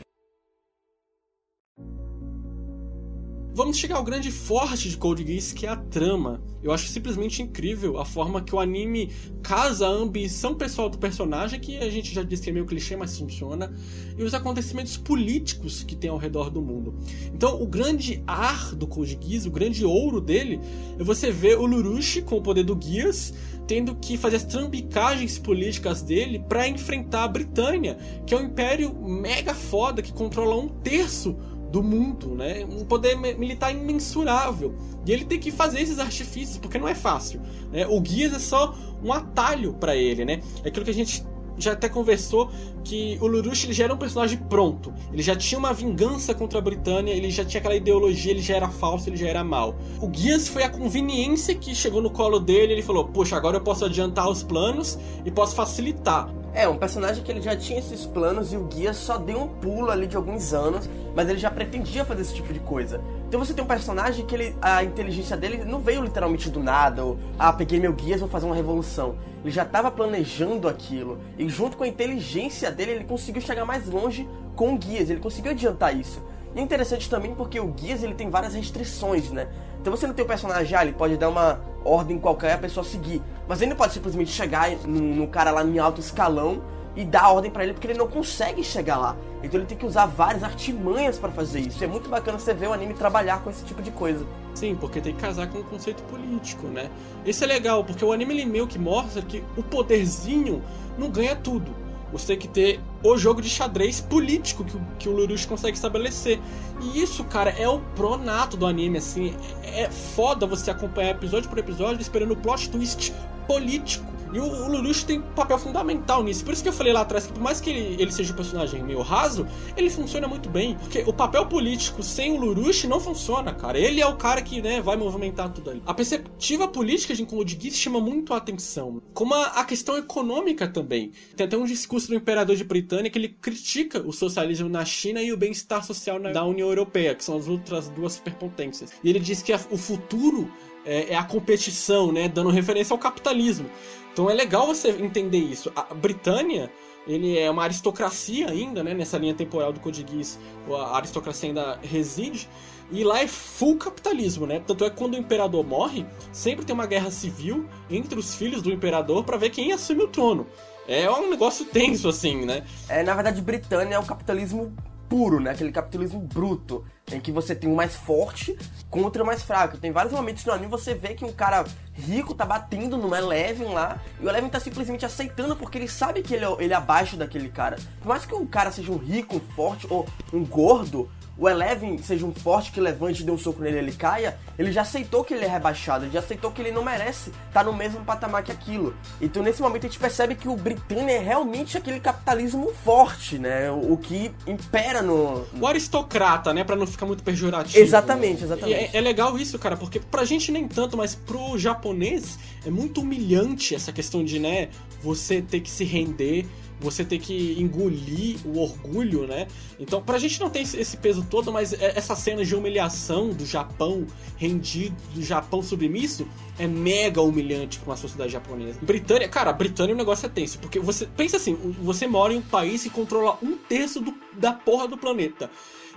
Vamos 3.56 3.78
chegar 3.78 3.98
ao 3.98 4.04
grande 4.04 4.32
forte 4.32 4.90
de 4.90 4.98
Code 4.98 5.24
Geass, 5.24 5.52
que 5.52 5.68
é 5.68 5.70
a 5.70 5.76
trama. 5.76 6.42
Eu 6.64 6.72
acho 6.72 6.88
simplesmente 6.88 7.40
incrível 7.44 8.00
a 8.00 8.06
forma 8.06 8.42
que 8.42 8.56
o 8.56 8.60
anime 8.60 9.12
casa 9.44 9.86
a 9.86 9.92
ambição 9.92 10.56
pessoal 10.56 10.90
do 10.90 10.98
personagem, 10.98 11.60
que 11.60 11.78
a 11.78 11.88
gente 11.88 12.16
já 12.16 12.24
disse 12.24 12.42
que 12.42 12.50
é 12.50 12.54
meio 12.54 12.66
clichê, 12.66 12.96
mas 12.96 13.16
funciona, 13.16 13.72
e 14.18 14.24
os 14.24 14.34
acontecimentos 14.34 14.98
políticos 14.98 15.84
que 15.84 15.96
tem 15.96 16.10
ao 16.10 16.18
redor 16.18 16.50
do 16.50 16.64
mundo. 16.64 16.96
Então, 17.32 17.62
o 17.62 17.68
grande 17.68 18.24
ar 18.26 18.74
do 18.74 18.88
Code 18.88 19.20
Geass, 19.22 19.46
o 19.46 19.52
grande 19.52 19.86
ouro 19.86 20.20
dele, 20.20 20.60
é 20.98 21.04
você 21.04 21.30
ver 21.30 21.60
o 21.60 21.68
Lurushi 21.68 22.24
com 22.24 22.38
o 22.38 22.42
poder 22.42 22.64
do 22.64 22.76
Geass 22.82 23.34
tendo 23.68 23.96
que 23.96 24.18
fazer 24.18 24.38
as 24.38 24.46
trambicagens 24.46 25.40
políticas 25.40 26.02
dele 26.02 26.40
para 26.40 26.68
enfrentar 26.68 27.24
a 27.24 27.28
Britânia, 27.28 27.98
que 28.26 28.34
é 28.34 28.38
um 28.38 28.44
império 28.44 28.94
mega 28.94 29.54
foda 29.54 30.02
que 30.02 30.12
controla 30.12 30.56
um 30.56 30.68
terço 30.68 31.38
do 31.74 31.82
mundo, 31.82 32.36
né? 32.36 32.64
Um 32.70 32.86
poder 32.86 33.16
militar 33.16 33.72
imensurável. 33.72 34.76
E 35.04 35.12
ele 35.12 35.26
tem 35.26 35.40
que 35.40 35.50
fazer 35.50 35.82
esses 35.82 35.98
artifícios, 35.98 36.60
porque 36.60 36.78
não 36.78 36.88
é 36.88 36.94
fácil. 36.94 37.42
Né? 37.72 37.88
O 37.88 38.00
Guias 38.00 38.32
é 38.32 38.38
só 38.38 38.76
um 39.04 39.12
atalho 39.12 39.74
para 39.74 39.96
ele, 39.96 40.24
né? 40.24 40.40
É 40.64 40.68
aquilo 40.68 40.86
que 40.86 40.92
a 40.92 40.94
gente 40.94 41.26
já 41.58 41.74
até 41.74 41.90
conversou 41.90 42.52
que 42.84 43.18
o 43.22 43.26
Lurush 43.26 43.66
ele 43.66 43.74
já 43.74 43.86
era 43.86 43.94
um 43.94 43.98
personagem 43.98 44.38
pronto. 44.38 44.94
Ele 45.12 45.24
já 45.24 45.36
tinha 45.36 45.58
uma 45.58 45.74
vingança 45.74 46.36
contra 46.36 46.60
a 46.60 46.62
Britânia, 46.62 47.12
ele 47.12 47.32
já 47.32 47.44
tinha 47.44 47.60
aquela 47.60 47.76
ideologia, 47.76 48.32
ele 48.32 48.42
já 48.42 48.56
era 48.56 48.70
falso, 48.70 49.10
ele 49.10 49.18
já 49.18 49.28
era 49.28 49.44
mal. 49.44 49.76
O 50.00 50.08
Guias 50.08 50.48
foi 50.48 50.64
a 50.64 50.70
conveniência 50.70 51.56
que 51.56 51.74
chegou 51.74 52.04
no 52.04 52.12
colo 52.12 52.40
dele, 52.40 52.74
ele 52.74 52.84
falou: 52.84 53.06
"Poxa, 53.06 53.36
agora 53.36 53.58
eu 53.58 53.62
posso 53.62 53.84
adiantar 53.84 54.30
os 54.30 54.44
planos 54.44 55.00
e 55.26 55.32
posso 55.32 55.56
facilitar". 55.56 56.43
É, 56.56 56.68
um 56.68 56.78
personagem 56.78 57.24
que 57.24 57.32
ele 57.32 57.42
já 57.42 57.56
tinha 57.56 57.80
esses 57.80 58.06
planos 58.06 58.54
e 58.54 58.58
o 58.58 58.66
guia 58.66 58.94
só 58.94 59.18
deu 59.18 59.42
um 59.42 59.48
pulo 59.48 59.90
ali 59.90 60.06
de 60.06 60.16
alguns 60.16 60.54
anos, 60.54 60.88
mas 61.16 61.28
ele 61.28 61.40
já 61.40 61.50
pretendia 61.50 62.06
fazer 62.06 62.22
esse 62.22 62.36
tipo 62.36 62.54
de 62.54 62.60
coisa. 62.60 63.02
Então 63.28 63.44
você 63.44 63.56
tem 63.56 63.64
um 63.64 63.68
personagem 63.68 64.24
que 64.24 64.36
ele, 64.36 64.56
a 64.62 64.84
inteligência 64.84 65.36
dele 65.36 65.66
não 65.66 65.80
veio 65.80 66.04
literalmente 66.04 66.52
do 66.52 66.60
nada, 66.60 67.04
ou 67.04 67.18
ah, 67.40 67.52
peguei 67.52 67.80
meu 67.80 67.92
guia, 67.92 68.20
vou 68.20 68.30
fazer 68.30 68.46
uma 68.46 68.54
revolução. 68.54 69.16
Ele 69.44 69.50
já 69.50 69.64
estava 69.64 69.90
planejando 69.90 70.68
aquilo, 70.68 71.18
e 71.40 71.50
junto 71.50 71.76
com 71.76 71.86
a 71.86 71.88
inteligência 71.88 72.70
dele, 72.70 72.92
ele 72.92 73.06
conseguiu 73.06 73.42
chegar 73.42 73.66
mais 73.66 73.90
longe 73.90 74.30
com 74.56 74.76
o 74.76 74.78
guias, 74.78 75.10
ele 75.10 75.20
conseguiu 75.20 75.52
adiantar 75.54 75.98
isso. 75.98 76.22
E 76.56 76.60
é 76.60 76.62
interessante 76.62 77.10
também 77.10 77.34
porque 77.34 77.60
o 77.60 77.68
guias 77.68 78.04
ele 78.04 78.14
tem 78.14 78.30
várias 78.30 78.54
restrições, 78.54 79.32
né? 79.32 79.48
Então 79.82 79.90
você 79.90 80.06
não 80.06 80.14
tem 80.14 80.24
o 80.24 80.28
personagem, 80.28 80.78
ah, 80.78 80.84
ele 80.84 80.94
pode 80.94 81.18
dar 81.18 81.30
uma 81.30 81.60
ordem 81.86 82.20
qualquer 82.20 82.54
a 82.54 82.58
pessoa 82.58 82.84
seguir. 82.84 83.22
Mas 83.48 83.62
ele 83.62 83.72
não 83.72 83.78
pode 83.78 83.94
simplesmente 83.94 84.32
chegar 84.32 84.70
no, 84.86 85.00
no 85.00 85.28
cara 85.28 85.52
lá 85.52 85.64
em 85.64 85.80
alto 85.80 86.00
escalão 86.00 86.62
e 86.96 87.04
dar 87.04 87.30
ordem 87.30 87.50
para 87.50 87.64
ele 87.64 87.74
porque 87.74 87.88
ele 87.88 87.98
não 87.98 88.08
consegue 88.08 88.64
chegar 88.64 88.98
lá. 88.98 89.16
Então 89.42 89.60
ele 89.60 89.68
tem 89.68 89.78
que 89.78 89.86
usar 89.86 90.06
várias 90.06 90.44
artimanhas 90.44 91.18
para 91.18 91.32
fazer 91.32 91.60
isso. 91.60 91.84
É 91.84 91.88
muito 91.88 92.10
bacana 92.10 92.38
você 92.40 92.54
ver 92.54 92.68
o 92.68 92.74
anime 92.74 92.94
trabalhar 92.94 93.44
com 93.44 93.50
esse 93.50 93.64
tipo 93.66 93.82
de 93.82 93.92
coisa. 93.92 94.26
Sim, 94.54 94.76
porque 94.76 95.02
tem 95.02 95.14
que 95.14 95.22
casar 95.22 95.48
com 95.50 95.60
o 95.60 95.64
conceito 95.64 96.04
político, 96.04 96.68
né? 96.68 96.90
Isso 97.26 97.44
é 97.44 97.48
legal, 97.48 97.84
porque 97.84 98.06
o 98.06 98.12
anime 98.14 98.34
ele 98.36 98.46
meio 98.46 98.68
que 98.68 98.78
mostra 98.78 99.22
que 99.22 99.44
o 99.58 99.64
poderzinho 99.64 100.62
não 100.98 101.10
ganha 101.10 101.36
tudo. 101.36 101.83
Você 102.14 102.28
tem 102.28 102.38
que 102.38 102.48
ter 102.48 102.80
o 103.04 103.18
jogo 103.18 103.42
de 103.42 103.50
xadrez 103.50 104.00
político 104.00 104.64
que, 104.64 104.78
que 105.00 105.10
o 105.10 105.12
Lurush 105.12 105.48
consegue 105.48 105.76
estabelecer. 105.76 106.40
E 106.80 107.02
isso, 107.02 107.24
cara, 107.26 107.50
é 107.50 107.68
o 107.68 107.80
pronato 107.96 108.56
do 108.56 108.68
anime, 108.68 109.00
assim. 109.00 109.36
É, 109.64 109.82
é 109.82 109.90
foda 109.90 110.46
você 110.46 110.70
acompanhar 110.70 111.10
episódio 111.12 111.50
por 111.50 111.58
episódio 111.58 112.00
esperando 112.00 112.32
o 112.32 112.38
plot 112.38 112.70
twist 112.70 113.12
político. 113.48 114.13
E 114.34 114.40
o, 114.40 114.46
o 114.46 114.68
Lelouch 114.68 115.06
tem 115.06 115.20
um 115.20 115.34
papel 115.34 115.58
fundamental 115.58 116.24
nisso. 116.24 116.44
Por 116.44 116.54
isso 116.54 116.64
que 116.64 116.70
eu 116.70 116.74
falei 116.74 116.92
lá 116.92 117.02
atrás 117.02 117.28
que 117.28 117.34
por 117.34 117.42
mais 117.42 117.62
que 117.62 117.70
ele, 117.70 118.02
ele 118.02 118.12
seja 118.12 118.34
um 118.34 118.36
personagem 118.36 118.84
meio 118.84 119.02
raso, 119.02 119.48
ele 119.78 119.90
funciona 119.90 120.28
muito 120.28 120.50
bem. 120.50 120.76
Porque 120.76 121.04
o 121.06 121.14
papel 121.14 121.46
político 121.46 122.02
sem 122.02 122.32
o 122.32 122.40
Lelouch 122.40 122.88
não 122.88 123.00
funciona, 123.00 123.54
cara. 123.54 123.78
Ele 123.78 124.02
é 124.02 124.08
o 124.08 124.16
cara 124.16 124.42
que, 124.42 124.62
né, 124.62 124.82
vai 124.82 124.98
movimentar 124.98 125.52
tudo 125.52 125.70
ali. 125.70 125.84
A 125.86 125.94
perspectiva 125.94 126.68
política 126.68 127.14
de 127.14 127.26
Code 127.26 127.58
Geass 127.60 127.78
chama 127.78 128.00
muito 128.00 128.34
a 128.34 128.38
atenção. 128.38 129.02
Como 129.14 129.34
a, 129.34 129.46
a 129.48 129.66
questão 129.66 129.98
econômica 129.98 130.68
também. 130.68 131.12
Tem 131.36 131.46
até 131.46 131.58
um 131.58 131.66
discurso 131.66 132.08
do 132.08 132.16
imperador 132.16 132.56
de 132.56 132.64
Britânia 132.64 133.12
que 133.12 133.18
ele 133.18 133.30
critica 133.30 134.02
o 134.02 134.12
socialismo 134.12 134.70
na 134.70 134.84
China 134.86 135.22
e 135.22 135.32
o 135.32 135.38
bem-estar 135.38 135.84
social 135.86 136.20
na, 136.20 136.32
da 136.32 136.44
União 136.44 136.70
Europeia, 136.70 137.14
que 137.14 137.24
são 137.24 137.38
as 137.38 137.48
outras 137.48 137.90
duas 137.90 138.14
superpotências. 138.14 138.92
E 139.04 139.10
ele 139.10 139.20
diz 139.20 139.42
que 139.42 139.54
a, 139.54 139.60
o 139.70 139.78
futuro 139.78 140.52
é, 140.86 141.14
é, 141.14 141.16
a 141.16 141.24
competição, 141.24 142.12
né, 142.12 142.28
dando 142.28 142.50
referência 142.50 142.94
ao 142.94 142.98
capitalismo. 142.98 143.70
Então 144.12 144.30
é 144.30 144.34
legal 144.34 144.68
você 144.68 144.90
entender 144.90 145.40
isso. 145.40 145.72
A 145.76 145.94
Britânia, 145.94 146.72
ele 147.08 147.38
é 147.38 147.50
uma 147.50 147.64
aristocracia 147.64 148.50
ainda, 148.50 148.84
né, 148.84 148.94
nessa 148.94 149.18
linha 149.18 149.34
temporal 149.34 149.74
do 149.74 149.80
Code 149.80 150.06
Geass, 150.10 150.40
a 150.70 150.98
aristocracia 150.98 151.50
ainda 151.50 151.80
reside, 151.82 152.48
e 152.92 153.04
lá 153.04 153.22
é 153.22 153.28
full 153.28 153.78
capitalismo, 153.78 154.46
né? 154.46 154.62
Tanto 154.66 154.86
é 154.86 154.90
que 154.90 154.96
quando 154.96 155.16
o 155.16 155.18
imperador 155.18 155.66
morre, 155.66 156.06
sempre 156.32 156.64
tem 156.64 156.76
uma 156.76 156.86
guerra 156.86 157.10
civil 157.10 157.68
entre 157.90 158.20
os 158.20 158.36
filhos 158.36 158.62
do 158.62 158.72
imperador 158.72 159.24
para 159.24 159.38
ver 159.38 159.50
quem 159.50 159.72
assume 159.72 160.04
o 160.04 160.08
trono. 160.08 160.46
É 160.88 161.10
um 161.10 161.30
negócio 161.30 161.66
tenso, 161.66 162.10
assim, 162.10 162.46
né? 162.46 162.64
É, 162.90 163.02
na 163.02 163.16
verdade, 163.16 163.42
Britânia 163.42 163.96
é 163.96 164.00
o 164.00 164.06
capitalismo 164.06 164.76
puro, 165.14 165.40
né? 165.40 165.52
Aquele 165.52 165.72
capitalismo 165.72 166.20
bruto, 166.20 166.84
em 167.12 167.20
que 167.20 167.32
você 167.32 167.54
tem 167.54 167.72
o 167.72 167.76
mais 167.76 167.96
forte 167.96 168.58
contra 168.90 169.22
o 169.22 169.26
mais 169.26 169.44
fraco. 169.44 169.78
Tem 169.78 169.92
vários 169.92 170.12
momentos 170.12 170.44
no 170.44 170.52
anime 170.52 170.72
você 170.72 170.96
vê 170.96 171.14
que 171.14 171.24
um 171.24 171.32
cara 171.32 171.66
rico 171.94 172.34
tá 172.34 172.44
batendo 172.44 172.98
no 172.98 173.16
Eleven 173.16 173.68
lá, 173.68 174.02
e 174.20 174.26
o 174.26 174.30
Eleven 174.30 174.50
tá 174.50 174.60
simplesmente 174.60 175.06
aceitando 175.06 175.56
porque 175.56 175.78
ele 175.78 175.88
sabe 175.88 176.24
que 176.24 176.34
ele 176.34 176.44
é, 176.44 176.56
ele 176.58 176.74
é 176.74 176.76
abaixo 176.76 177.16
daquele 177.16 177.50
cara. 177.50 177.78
Por 178.02 178.08
mais 178.08 178.26
que 178.26 178.34
um 178.34 178.48
cara 178.48 178.72
seja 178.72 178.92
um 178.92 178.98
rico, 178.98 179.36
um 179.36 179.40
forte 179.40 179.86
ou 179.88 180.08
um 180.34 180.44
gordo, 180.44 181.08
o 181.38 181.50
Eleven 181.50 181.98
seja 181.98 182.26
um 182.26 182.34
forte 182.34 182.72
que 182.72 182.80
levante 182.80 183.22
e 183.22 183.26
dê 183.26 183.32
um 183.32 183.38
soco 183.38 183.62
nele 183.62 183.78
e 183.78 183.80
ele 183.80 183.92
caia, 183.94 184.38
ele 184.58 184.72
já 184.72 184.82
aceitou 184.82 185.24
que 185.24 185.34
ele 185.34 185.46
é 185.46 185.48
rebaixado, 185.48 186.06
ele 186.06 186.12
já 186.12 186.20
aceitou 186.20 186.52
que 186.52 186.62
ele 186.62 186.72
não 186.72 186.84
merece 186.84 187.30
estar 187.30 187.52
tá 187.52 187.64
no 187.64 187.74
mesmo 187.74 188.04
patamar 188.06 188.44
que 188.44 188.52
aquilo. 188.52 188.96
Então 189.20 189.42
nesse 189.42 189.62
momento 189.62 189.86
a 189.86 189.90
gente 189.90 190.00
percebe 190.00 190.36
que 190.36 190.48
o 190.48 190.56
Britânia 190.56 191.14
é 191.14 191.20
realmente 191.20 191.78
aquele 191.78 192.00
capitalismo 192.00 192.72
forte, 192.84 193.40
né? 193.40 193.72
O, 193.72 193.98
que 193.98 194.32
impera 194.46 195.02
no. 195.02 195.46
O 195.60 195.66
aristocrata, 195.66 196.54
né? 196.54 196.64
Pra 196.64 196.76
não 196.76 196.86
ficar 196.86 197.06
muito 197.06 197.24
pejorativo. 197.24 197.84
Exatamente, 197.84 198.44
exatamente. 198.44 198.96
É, 198.96 198.98
é, 198.98 199.02
legal 199.02 199.38
isso, 199.38 199.58
cara, 199.58 199.76
porque 199.76 200.00
pra 200.00 200.26
gente 200.26 200.52
nem 200.52 200.68
tanto, 200.68 200.96
mas 200.96 201.16
pro 201.16 201.58
japonês 201.58 202.38
é 202.66 202.70
muito 202.70 203.02
humilhante 203.02 203.74
essa 203.74 203.92
questão 203.92 204.24
de, 204.24 204.40
né, 204.40 204.70
você 205.02 205.42
ter 205.42 205.62
que 205.62 205.70
se 205.70 205.84
render 205.84 206.46
você 206.84 207.04
ter 207.06 207.18
que 207.18 207.56
engolir 207.60 208.38
o 208.46 208.60
orgulho, 208.60 209.26
né? 209.26 209.48
Então, 209.80 210.02
pra 210.02 210.20
gente 210.20 210.40
não 210.40 210.50
tem 210.50 210.64
esse 210.64 210.98
peso 210.98 211.26
todo, 211.30 211.52
mas 211.52 211.74
é, 211.74 211.94
essa 211.96 212.16
cena 212.16 212.44
de 212.44 212.56
humilhação 212.56 213.30
do 213.30 213.46
Japão 213.46 214.06
rendido, 214.38 214.96
do 215.14 215.24
Japão 215.24 215.64
submisso, 215.64 216.28
é 216.60 216.68
mega 216.68 217.22
humilhante 217.22 217.80
pra 217.80 217.92
uma 217.92 217.98
sociedade 217.98 218.34
japonesa. 218.34 218.80
Britânia, 218.82 219.28
cara, 219.30 219.54
Britânia 219.54 219.96
o 219.96 219.98
negócio 219.98 220.26
é 220.26 220.30
tenso, 220.30 220.60
porque 220.60 220.80
você 220.80 221.06
pensa 221.06 221.38
assim, 221.38 221.56
você 221.82 222.06
mora 222.06 222.34
em 222.34 222.38
um 222.38 222.42
país 222.42 222.86
e 222.86 222.90
controla 222.90 223.38
um 223.42 223.56
terço 223.58 224.02
do, 224.02 224.14
da 224.34 224.52
porra 224.52 224.88
do 224.88 224.98
planeta. 224.98 225.50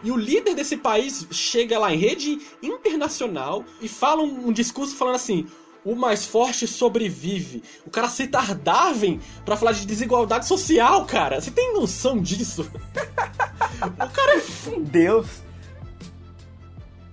E 0.05 0.11
o 0.11 0.17
líder 0.17 0.55
desse 0.55 0.77
país 0.77 1.27
chega 1.31 1.79
lá 1.79 1.93
em 1.93 1.99
rede 1.99 2.39
internacional 2.63 3.65
e 3.81 3.89
fala 3.89 4.23
um, 4.23 4.49
um 4.49 4.53
discurso 4.53 4.95
falando 4.95 5.17
assim: 5.17 5.47
o 5.87 5.95
mais 5.95 6.27
forte 6.27 6.67
sobrevive. 6.67 7.63
O 7.87 7.91
cara 7.91 8.09
cita 8.09 8.43
Darwin 8.55 9.21
pra 9.45 9.57
falar 9.57 9.71
de 9.71 9.87
desigualdade 9.87 10.47
social, 10.47 11.07
cara. 11.07 11.41
Você 11.41 11.53
tem 11.53 11.73
noção 11.73 12.21
disso? 12.21 12.69
o 13.81 14.11
cara 14.11 14.37
é. 14.37 14.81
Deus. 14.81 15.27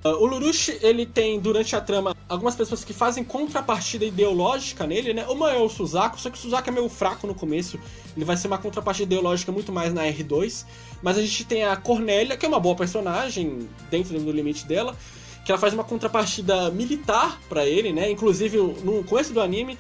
Uh, 0.04 0.10
o 0.20 0.26
Lurush, 0.26 0.80
ele 0.82 1.06
tem, 1.06 1.40
durante 1.40 1.76
a 1.76 1.82
trama, 1.82 2.14
algumas 2.28 2.56
pessoas 2.56 2.84
que 2.84 2.92
fazem 2.92 3.24
contrapartida 3.24 4.04
ideológica 4.04 4.86
nele, 4.86 5.14
né? 5.14 5.26
Uma 5.28 5.52
é 5.52 5.58
o 5.58 5.70
Suzaku, 5.70 6.20
só 6.20 6.30
que 6.30 6.38
o 6.38 6.42
Suzaku 6.42 6.70
é 6.70 6.74
meio 6.74 6.90
fraco 6.90 7.28
no 7.28 7.36
começo. 7.36 7.80
Ele 8.18 8.26
vai 8.26 8.36
ser 8.36 8.48
uma 8.48 8.58
contrapartida 8.58 9.14
ideológica 9.14 9.52
muito 9.52 9.72
mais 9.72 9.94
na 9.94 10.04
R2. 10.04 10.66
Mas 11.02 11.18
a 11.18 11.22
gente 11.22 11.46
tem 11.46 11.64
a 11.64 11.78
Cornélia, 11.78 12.36
que 12.36 12.46
é 12.46 12.50
uma 12.50 12.60
boa 12.60 12.76
personagem, 12.76 13.70
dentro 13.92 14.20
do 14.20 14.32
limite 14.32 14.66
dela 14.66 14.98
que 15.44 15.52
ela 15.52 15.60
faz 15.60 15.74
uma 15.74 15.84
contrapartida 15.84 16.72
militar 16.72 17.40
para 17.50 17.66
ele, 17.66 17.92
né? 17.92 18.10
Inclusive, 18.10 18.58
no 18.58 19.04
começo 19.04 19.34
do 19.34 19.42
anime, 19.42 19.78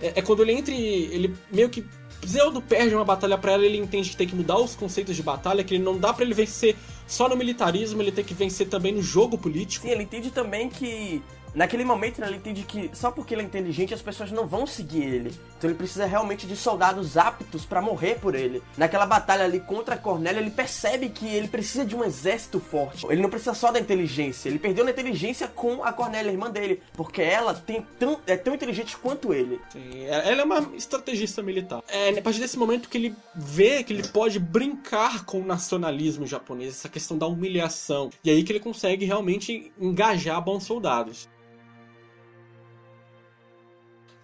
é, 0.00 0.12
é, 0.16 0.22
quando 0.22 0.42
ele 0.42 0.52
entra 0.52 0.74
ele 0.74 1.34
meio 1.50 1.70
que 1.70 1.84
pseudo 2.20 2.60
perde 2.60 2.94
uma 2.94 3.04
batalha 3.04 3.38
para 3.38 3.52
ela, 3.52 3.64
ele 3.64 3.78
entende 3.78 4.10
que 4.10 4.16
tem 4.16 4.26
que 4.26 4.34
mudar 4.34 4.58
os 4.58 4.74
conceitos 4.74 5.16
de 5.16 5.22
batalha, 5.22 5.64
que 5.64 5.74
ele 5.74 5.84
não 5.84 5.98
dá 5.98 6.12
para 6.12 6.24
ele 6.24 6.34
vencer 6.34 6.76
só 7.06 7.28
no 7.28 7.36
militarismo, 7.36 8.02
ele 8.02 8.12
tem 8.12 8.24
que 8.24 8.34
vencer 8.34 8.68
também 8.68 8.92
no 8.92 9.02
jogo 9.02 9.38
político. 9.38 9.86
Sim, 9.86 9.92
ele 9.92 10.02
entende 10.02 10.30
também 10.30 10.68
que 10.68 11.22
Naquele 11.56 11.86
momento, 11.86 12.22
ele 12.22 12.36
entende 12.36 12.64
que 12.64 12.90
só 12.92 13.10
porque 13.10 13.32
ele 13.32 13.40
é 13.40 13.44
inteligente 13.46 13.94
as 13.94 14.02
pessoas 14.02 14.30
não 14.30 14.46
vão 14.46 14.66
seguir 14.66 15.02
ele. 15.02 15.34
Então 15.56 15.70
ele 15.70 15.78
precisa 15.78 16.04
realmente 16.04 16.46
de 16.46 16.54
soldados 16.54 17.16
aptos 17.16 17.64
para 17.64 17.80
morrer 17.80 18.18
por 18.20 18.34
ele. 18.34 18.62
Naquela 18.76 19.06
batalha 19.06 19.44
ali 19.44 19.58
contra 19.60 19.96
Cornélia, 19.96 20.38
ele 20.38 20.50
percebe 20.50 21.08
que 21.08 21.26
ele 21.26 21.48
precisa 21.48 21.82
de 21.82 21.96
um 21.96 22.04
exército 22.04 22.60
forte. 22.60 23.06
Ele 23.08 23.22
não 23.22 23.30
precisa 23.30 23.54
só 23.54 23.72
da 23.72 23.80
inteligência. 23.80 24.50
Ele 24.50 24.58
perdeu 24.58 24.84
na 24.84 24.90
inteligência 24.90 25.48
com 25.48 25.82
a 25.82 25.94
Cornélia, 25.94 26.30
irmã 26.30 26.50
dele. 26.50 26.82
Porque 26.92 27.22
ela 27.22 27.54
tem 27.54 27.80
tão, 27.98 28.20
é 28.26 28.36
tão 28.36 28.54
inteligente 28.54 28.94
quanto 28.94 29.32
ele. 29.32 29.58
Sim, 29.70 30.04
ela 30.04 30.42
é 30.42 30.44
uma 30.44 30.60
estrategista 30.76 31.42
militar. 31.42 31.82
É 31.88 32.10
a 32.10 32.20
partir 32.20 32.40
desse 32.40 32.58
momento 32.58 32.90
que 32.90 32.98
ele 32.98 33.16
vê 33.34 33.82
que 33.82 33.94
ele 33.94 34.06
pode 34.06 34.38
brincar 34.38 35.24
com 35.24 35.40
o 35.40 35.46
nacionalismo 35.46 36.26
japonês, 36.26 36.74
essa 36.74 36.88
questão 36.90 37.16
da 37.16 37.26
humilhação. 37.26 38.10
E 38.22 38.28
aí 38.28 38.44
que 38.44 38.52
ele 38.52 38.60
consegue 38.60 39.06
realmente 39.06 39.72
engajar 39.80 40.38
bons 40.44 40.64
soldados. 40.64 41.26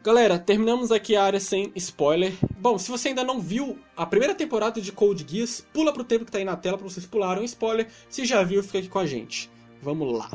Galera, 0.03 0.37
terminamos 0.37 0.91
aqui 0.91 1.15
a 1.15 1.23
área 1.23 1.38
sem 1.38 1.71
spoiler. 1.77 2.33
Bom, 2.59 2.77
se 2.77 2.91
você 2.91 3.09
ainda 3.09 3.23
não 3.23 3.41
viu 3.41 3.79
a 3.97 4.05
primeira 4.05 4.35
temporada 4.35 4.81
de 4.81 4.91
Code 4.91 5.25
Geass, 5.29 5.65
pula 5.73 5.93
pro 5.93 6.03
tempo 6.03 6.25
que 6.25 6.33
tá 6.33 6.38
aí 6.38 6.45
na 6.45 6.57
tela 6.57 6.77
pra 6.77 6.88
vocês 6.88 7.07
pularem 7.07 7.45
spoiler. 7.45 7.87
Se 8.09 8.25
já 8.25 8.43
viu, 8.43 8.65
fica 8.65 8.79
aqui 8.79 8.88
com 8.88 8.99
a 8.99 9.07
gente. 9.07 9.49
Vamos 9.81 10.12
lá. 10.12 10.29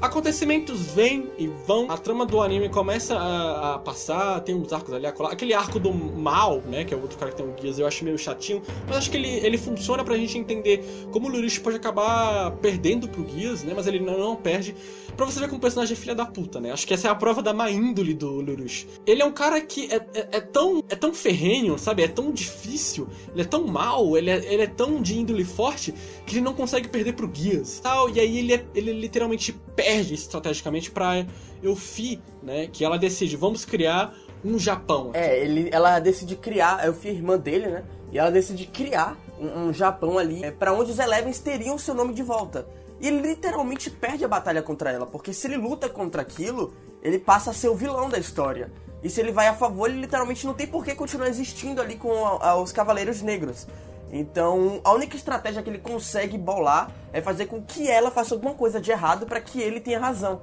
Acontecimentos 0.00 0.92
vêm 0.92 1.30
e 1.38 1.46
vão, 1.46 1.90
a 1.90 1.96
trama 1.96 2.26
do 2.26 2.42
anime 2.42 2.68
começa 2.68 3.16
a, 3.16 3.74
a, 3.74 3.78
passar, 3.78 4.40
tem 4.40 4.54
uns 4.54 4.70
arcos 4.70 4.92
ali. 4.92 5.06
Aquele 5.06 5.54
arco 5.54 5.78
do 5.80 5.92
mal, 5.92 6.60
né, 6.60 6.84
que 6.84 6.92
é 6.92 6.96
o 6.96 7.00
outro 7.00 7.16
cara 7.18 7.30
que 7.30 7.38
tem 7.38 7.46
um 7.46 7.52
guias, 7.52 7.78
eu 7.78 7.86
acho 7.86 8.04
meio 8.04 8.18
chatinho, 8.18 8.62
mas 8.86 8.98
acho 8.98 9.10
que 9.10 9.16
ele, 9.16 9.28
ele 9.28 9.56
funciona 9.56 10.04
pra 10.04 10.16
gente 10.16 10.36
entender 10.36 10.84
como 11.10 11.28
o 11.28 11.30
Lurish 11.30 11.60
pode 11.60 11.76
acabar 11.76 12.50
perdendo 12.58 13.08
pro 13.08 13.22
guias, 13.22 13.62
né, 13.62 13.72
mas 13.74 13.86
ele 13.86 13.98
não, 14.00 14.18
não 14.18 14.36
perde. 14.36 14.74
Pra 15.16 15.24
você 15.24 15.40
ver 15.40 15.46
como 15.46 15.56
o 15.56 15.60
personagem 15.60 15.94
é 15.94 15.96
filha 15.96 16.14
da 16.14 16.26
puta, 16.26 16.60
né? 16.60 16.70
Acho 16.70 16.86
que 16.86 16.92
essa 16.92 17.08
é 17.08 17.10
a 17.10 17.14
prova 17.14 17.42
da 17.42 17.54
má 17.54 17.70
índole 17.70 18.12
do 18.12 18.42
Lurish. 18.42 18.86
Ele 19.06 19.22
é 19.22 19.24
um 19.24 19.32
cara 19.32 19.58
que 19.62 19.90
é, 19.90 19.96
é, 20.12 20.28
é, 20.32 20.40
tão, 20.40 20.84
é 20.90 20.94
tão 20.94 21.14
ferrenho, 21.14 21.78
sabe? 21.78 22.02
É 22.02 22.08
tão 22.08 22.30
difícil, 22.30 23.08
ele 23.32 23.40
é 23.40 23.44
tão 23.44 23.66
mal, 23.66 24.16
ele 24.16 24.28
é, 24.28 24.52
ele 24.52 24.62
é 24.62 24.66
tão 24.66 25.00
de 25.00 25.18
índole 25.18 25.44
forte 25.44 25.94
que 26.26 26.34
ele 26.34 26.44
não 26.44 26.52
consegue 26.52 26.88
perder 26.88 27.12
pro 27.12 27.28
guias. 27.28 27.80
Tal, 27.80 28.10
e 28.10 28.18
aí 28.18 28.38
ele, 28.38 28.54
é, 28.54 28.66
ele 28.74 28.92
literalmente 28.92 29.52
perde 29.74 30.14
estrategicamente 30.14 30.90
para 30.90 31.24
Eufi, 31.62 32.20
né? 32.42 32.66
Que 32.66 32.84
ela 32.84 32.98
decide, 32.98 33.36
vamos 33.36 33.64
criar 33.64 34.12
um 34.44 34.58
Japão. 34.58 35.10
Aqui. 35.10 35.18
É, 35.18 35.42
ele, 35.42 35.70
ela 35.72 35.98
decide 36.00 36.36
criar, 36.36 36.80
a 36.80 36.86
Eufi 36.86 37.08
é 37.08 37.12
irmã 37.12 37.38
dele, 37.38 37.68
né? 37.68 37.84
E 38.12 38.18
ela 38.18 38.30
decide 38.30 38.66
criar 38.66 39.16
um, 39.38 39.68
um 39.68 39.72
Japão 39.72 40.18
ali 40.18 40.44
é, 40.44 40.50
para 40.50 40.72
onde 40.72 40.90
os 40.90 40.98
Elevens 40.98 41.38
teriam 41.38 41.78
seu 41.78 41.94
nome 41.94 42.12
de 42.12 42.22
volta. 42.22 42.66
E 43.00 43.08
ele 43.08 43.20
literalmente 43.20 43.90
perde 43.90 44.24
a 44.24 44.28
batalha 44.28 44.62
contra 44.62 44.90
ela, 44.90 45.06
porque 45.06 45.32
se 45.32 45.46
ele 45.46 45.56
luta 45.56 45.88
contra 45.88 46.22
aquilo, 46.22 46.74
ele 47.02 47.18
passa 47.18 47.50
a 47.50 47.54
ser 47.54 47.68
o 47.68 47.74
vilão 47.74 48.08
da 48.08 48.18
história. 48.18 48.72
E 49.02 49.10
se 49.10 49.20
ele 49.20 49.30
vai 49.30 49.46
a 49.46 49.54
favor, 49.54 49.88
ele 49.88 50.00
literalmente 50.00 50.46
não 50.46 50.54
tem 50.54 50.66
por 50.66 50.84
que 50.84 50.94
continuar 50.94 51.28
existindo 51.28 51.80
ali 51.80 51.96
com 51.96 52.10
a, 52.24 52.50
a, 52.50 52.56
os 52.56 52.72
Cavaleiros 52.72 53.22
Negros. 53.22 53.66
Então, 54.12 54.80
a 54.84 54.92
única 54.92 55.16
estratégia 55.16 55.62
que 55.62 55.68
ele 55.68 55.78
consegue 55.78 56.38
bolar 56.38 56.90
é 57.12 57.20
fazer 57.20 57.46
com 57.46 57.60
que 57.60 57.90
ela 57.90 58.10
faça 58.10 58.34
alguma 58.34 58.54
coisa 58.54 58.80
de 58.80 58.90
errado 58.90 59.26
para 59.26 59.40
que 59.40 59.60
ele 59.60 59.80
tenha 59.80 59.98
razão. 59.98 60.40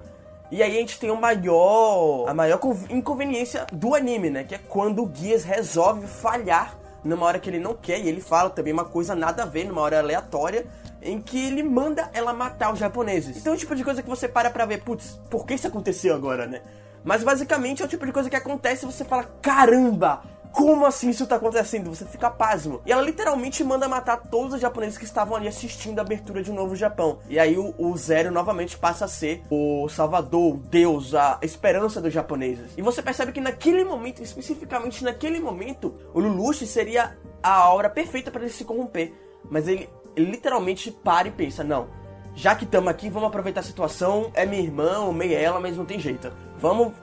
E 0.51 0.61
aí 0.61 0.75
a 0.75 0.79
gente 0.79 0.99
tem 0.99 1.09
o 1.09 1.19
maior, 1.19 2.27
a 2.27 2.33
maior 2.33 2.59
inconveniência 2.89 3.65
do 3.71 3.95
anime, 3.95 4.29
né? 4.29 4.43
Que 4.43 4.55
é 4.55 4.57
quando 4.57 5.01
o 5.01 5.05
Guias 5.07 5.43
resolve 5.43 6.05
falhar 6.05 6.77
numa 7.03 7.25
hora 7.25 7.39
que 7.39 7.49
ele 7.49 7.59
não 7.59 7.73
quer, 7.73 7.99
e 7.99 8.07
ele 8.07 8.21
fala 8.21 8.49
também 8.49 8.71
uma 8.71 8.85
coisa 8.85 9.15
nada 9.15 9.43
a 9.43 9.45
ver, 9.45 9.65
numa 9.65 9.81
hora 9.81 9.99
aleatória, 9.99 10.65
em 11.01 11.19
que 11.19 11.47
ele 11.47 11.61
manda 11.61 12.09
ela 12.13 12.33
matar 12.33 12.71
os 12.71 12.79
japoneses. 12.79 13.37
Então 13.37 13.53
é 13.53 13.55
o 13.55 13.59
tipo 13.59 13.75
de 13.75 13.83
coisa 13.83 14.01
que 14.01 14.09
você 14.09 14.27
para 14.27 14.49
pra 14.49 14.65
ver, 14.65 14.83
putz, 14.83 15.19
por 15.29 15.45
que 15.45 15.53
isso 15.53 15.67
aconteceu 15.67 16.15
agora, 16.15 16.47
né? 16.47 16.61
Mas 17.03 17.23
basicamente 17.23 17.81
é 17.81 17.85
o 17.85 17.89
tipo 17.89 18.05
de 18.05 18.13
coisa 18.13 18.29
que 18.29 18.35
acontece 18.35 18.85
e 18.85 18.91
você 18.91 19.03
fala, 19.03 19.25
caramba, 19.41 20.23
como 20.53 20.85
assim 20.85 21.09
isso 21.09 21.25
tá 21.25 21.35
acontecendo? 21.35 21.89
Você 21.89 22.05
fica 22.05 22.29
pasmo. 22.29 22.79
E 22.85 22.91
ela 22.91 23.01
literalmente 23.01 23.63
manda 23.63 23.89
matar 23.89 24.17
todos 24.17 24.53
os 24.53 24.61
japoneses 24.61 24.99
que 24.99 25.03
estavam 25.03 25.35
ali 25.35 25.47
assistindo 25.47 25.97
a 25.97 26.03
abertura 26.03 26.43
de 26.43 26.51
um 26.51 26.53
novo 26.53 26.75
Japão. 26.75 27.17
E 27.27 27.39
aí 27.39 27.57
o, 27.57 27.73
o 27.75 27.97
Zero 27.97 28.31
novamente 28.31 28.77
passa 28.77 29.05
a 29.05 29.07
ser 29.07 29.43
o 29.49 29.89
salvador, 29.89 30.53
o 30.53 30.57
deus, 30.57 31.15
a 31.15 31.39
esperança 31.41 31.99
dos 31.99 32.13
japoneses. 32.13 32.71
E 32.77 32.83
você 32.83 33.01
percebe 33.01 33.31
que 33.31 33.41
naquele 33.41 33.83
momento, 33.83 34.21
especificamente 34.21 35.03
naquele 35.03 35.39
momento, 35.39 35.95
o 36.13 36.19
Lelouch 36.19 36.65
seria 36.67 37.17
a 37.41 37.73
hora 37.73 37.89
perfeita 37.89 38.29
para 38.29 38.43
ele 38.43 38.51
se 38.51 38.63
corromper. 38.63 39.11
Mas 39.49 39.67
ele, 39.67 39.89
ele 40.15 40.29
literalmente 40.29 40.91
para 40.91 41.27
e 41.27 41.31
pensa, 41.31 41.63
não, 41.63 41.89
já 42.35 42.55
que 42.55 42.65
estamos 42.65 42.89
aqui, 42.89 43.09
vamos 43.09 43.27
aproveitar 43.27 43.61
a 43.61 43.63
situação. 43.63 44.31
É 44.33 44.45
minha 44.45 44.61
irmã, 44.61 45.07
amei 45.07 45.33
ela, 45.33 45.59
mas 45.59 45.77
não 45.77 45.85
tem 45.85 45.99
jeito. 45.99 46.31
Vamos 46.57 46.93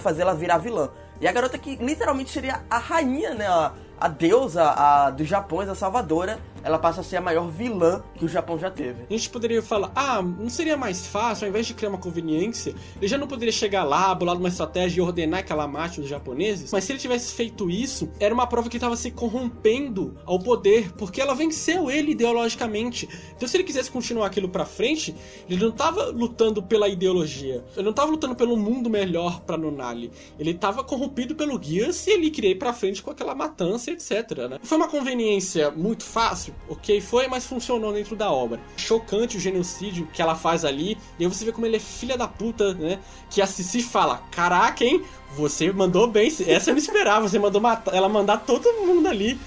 fazer 0.00 0.22
ela 0.22 0.34
virar 0.34 0.58
vilã. 0.58 0.90
E 1.20 1.28
a 1.28 1.32
garota 1.32 1.56
que 1.56 1.76
literalmente 1.76 2.30
seria 2.30 2.62
a 2.68 2.78
rainha, 2.78 3.34
né? 3.34 3.46
A, 3.46 3.72
a 4.00 4.08
deusa 4.08 4.62
a, 4.64 5.10
do 5.10 5.24
Japão, 5.24 5.60
a 5.60 5.74
salvadora, 5.74 6.40
ela 6.64 6.78
passa 6.78 7.02
a 7.02 7.04
ser 7.04 7.18
a 7.18 7.20
maior 7.20 7.48
vilã 7.48 8.02
que 8.14 8.24
o 8.24 8.28
Japão 8.28 8.58
já 8.58 8.70
teve. 8.70 9.04
A 9.08 9.12
gente 9.12 9.28
poderia 9.28 9.62
falar, 9.62 9.92
ah, 9.94 10.22
não 10.22 10.48
seria 10.48 10.76
mais 10.76 11.06
fácil, 11.06 11.44
ao 11.44 11.50
invés 11.50 11.66
de 11.66 11.74
criar 11.74 11.90
uma 11.90 11.98
conveniência, 11.98 12.74
ele 12.96 13.06
já 13.06 13.18
não 13.18 13.28
poderia 13.28 13.52
chegar 13.52 13.84
lá, 13.84 14.14
bolar 14.14 14.36
uma 14.36 14.48
estratégia 14.48 15.00
e 15.00 15.02
ordenar 15.02 15.44
que 15.44 15.52
ela 15.52 15.68
mate 15.68 16.00
os 16.00 16.08
japoneses? 16.08 16.72
Mas 16.72 16.84
se 16.84 16.92
ele 16.92 16.98
tivesse 16.98 17.34
feito 17.34 17.70
isso, 17.70 18.08
era 18.18 18.32
uma 18.32 18.46
prova 18.46 18.68
que 18.68 18.76
ele 18.76 18.78
estava 18.78 18.96
se 18.96 19.10
corrompendo 19.10 20.14
ao 20.24 20.38
poder, 20.38 20.90
porque 20.94 21.20
ela 21.20 21.34
venceu 21.34 21.90
ele 21.90 22.12
ideologicamente. 22.12 23.06
Então 23.36 23.46
se 23.46 23.56
ele 23.58 23.64
quisesse 23.64 23.90
continuar 23.90 24.26
aquilo 24.26 24.48
pra 24.48 24.64
frente, 24.64 25.14
ele 25.48 25.60
não 25.60 25.68
estava 25.68 26.06
lutando 26.06 26.62
pela 26.62 26.88
ideologia, 26.88 27.62
ele 27.74 27.84
não 27.84 27.90
estava 27.90 28.10
lutando 28.10 28.34
pelo 28.34 28.56
mundo 28.56 28.88
melhor 28.88 29.40
pra 29.40 29.58
Nunali. 29.58 30.10
Ele 30.38 30.52
estava 30.52 30.82
corrompido 30.82 31.34
pelo 31.34 31.62
Gears 31.62 32.06
e 32.06 32.10
ele 32.12 32.30
queria 32.30 32.50
ir 32.50 32.58
pra 32.58 32.72
frente 32.72 33.02
com 33.02 33.10
aquela 33.10 33.34
matança, 33.34 33.83
etc. 33.90 34.48
Né? 34.48 34.58
Foi 34.62 34.78
uma 34.78 34.88
conveniência 34.88 35.70
muito 35.70 36.04
fácil? 36.04 36.54
ok, 36.68 37.00
foi, 37.00 37.28
mas 37.28 37.46
funcionou 37.46 37.92
dentro 37.92 38.16
da 38.16 38.30
obra. 38.30 38.60
Chocante 38.76 39.36
o 39.36 39.40
genocídio 39.40 40.06
que 40.12 40.20
ela 40.20 40.34
faz 40.34 40.64
ali, 40.64 40.98
e 41.18 41.24
aí 41.24 41.28
você 41.28 41.44
vê 41.44 41.52
como 41.52 41.66
ele 41.66 41.76
é 41.76 41.80
filha 41.80 42.16
da 42.16 42.28
puta, 42.28 42.74
né? 42.74 42.98
Que 43.30 43.40
a 43.40 43.46
Cici 43.46 43.82
fala: 43.82 44.22
Caraca, 44.30 44.84
hein? 44.84 45.02
Você 45.36 45.72
mandou 45.72 46.06
bem, 46.06 46.28
essa 46.46 46.70
eu 46.70 46.74
não 46.74 46.78
esperava, 46.78 47.28
você 47.28 47.38
mandou 47.38 47.60
matar, 47.60 47.94
ela 47.94 48.08
mandar 48.08 48.38
todo 48.38 48.86
mundo 48.86 49.08
ali. 49.08 49.38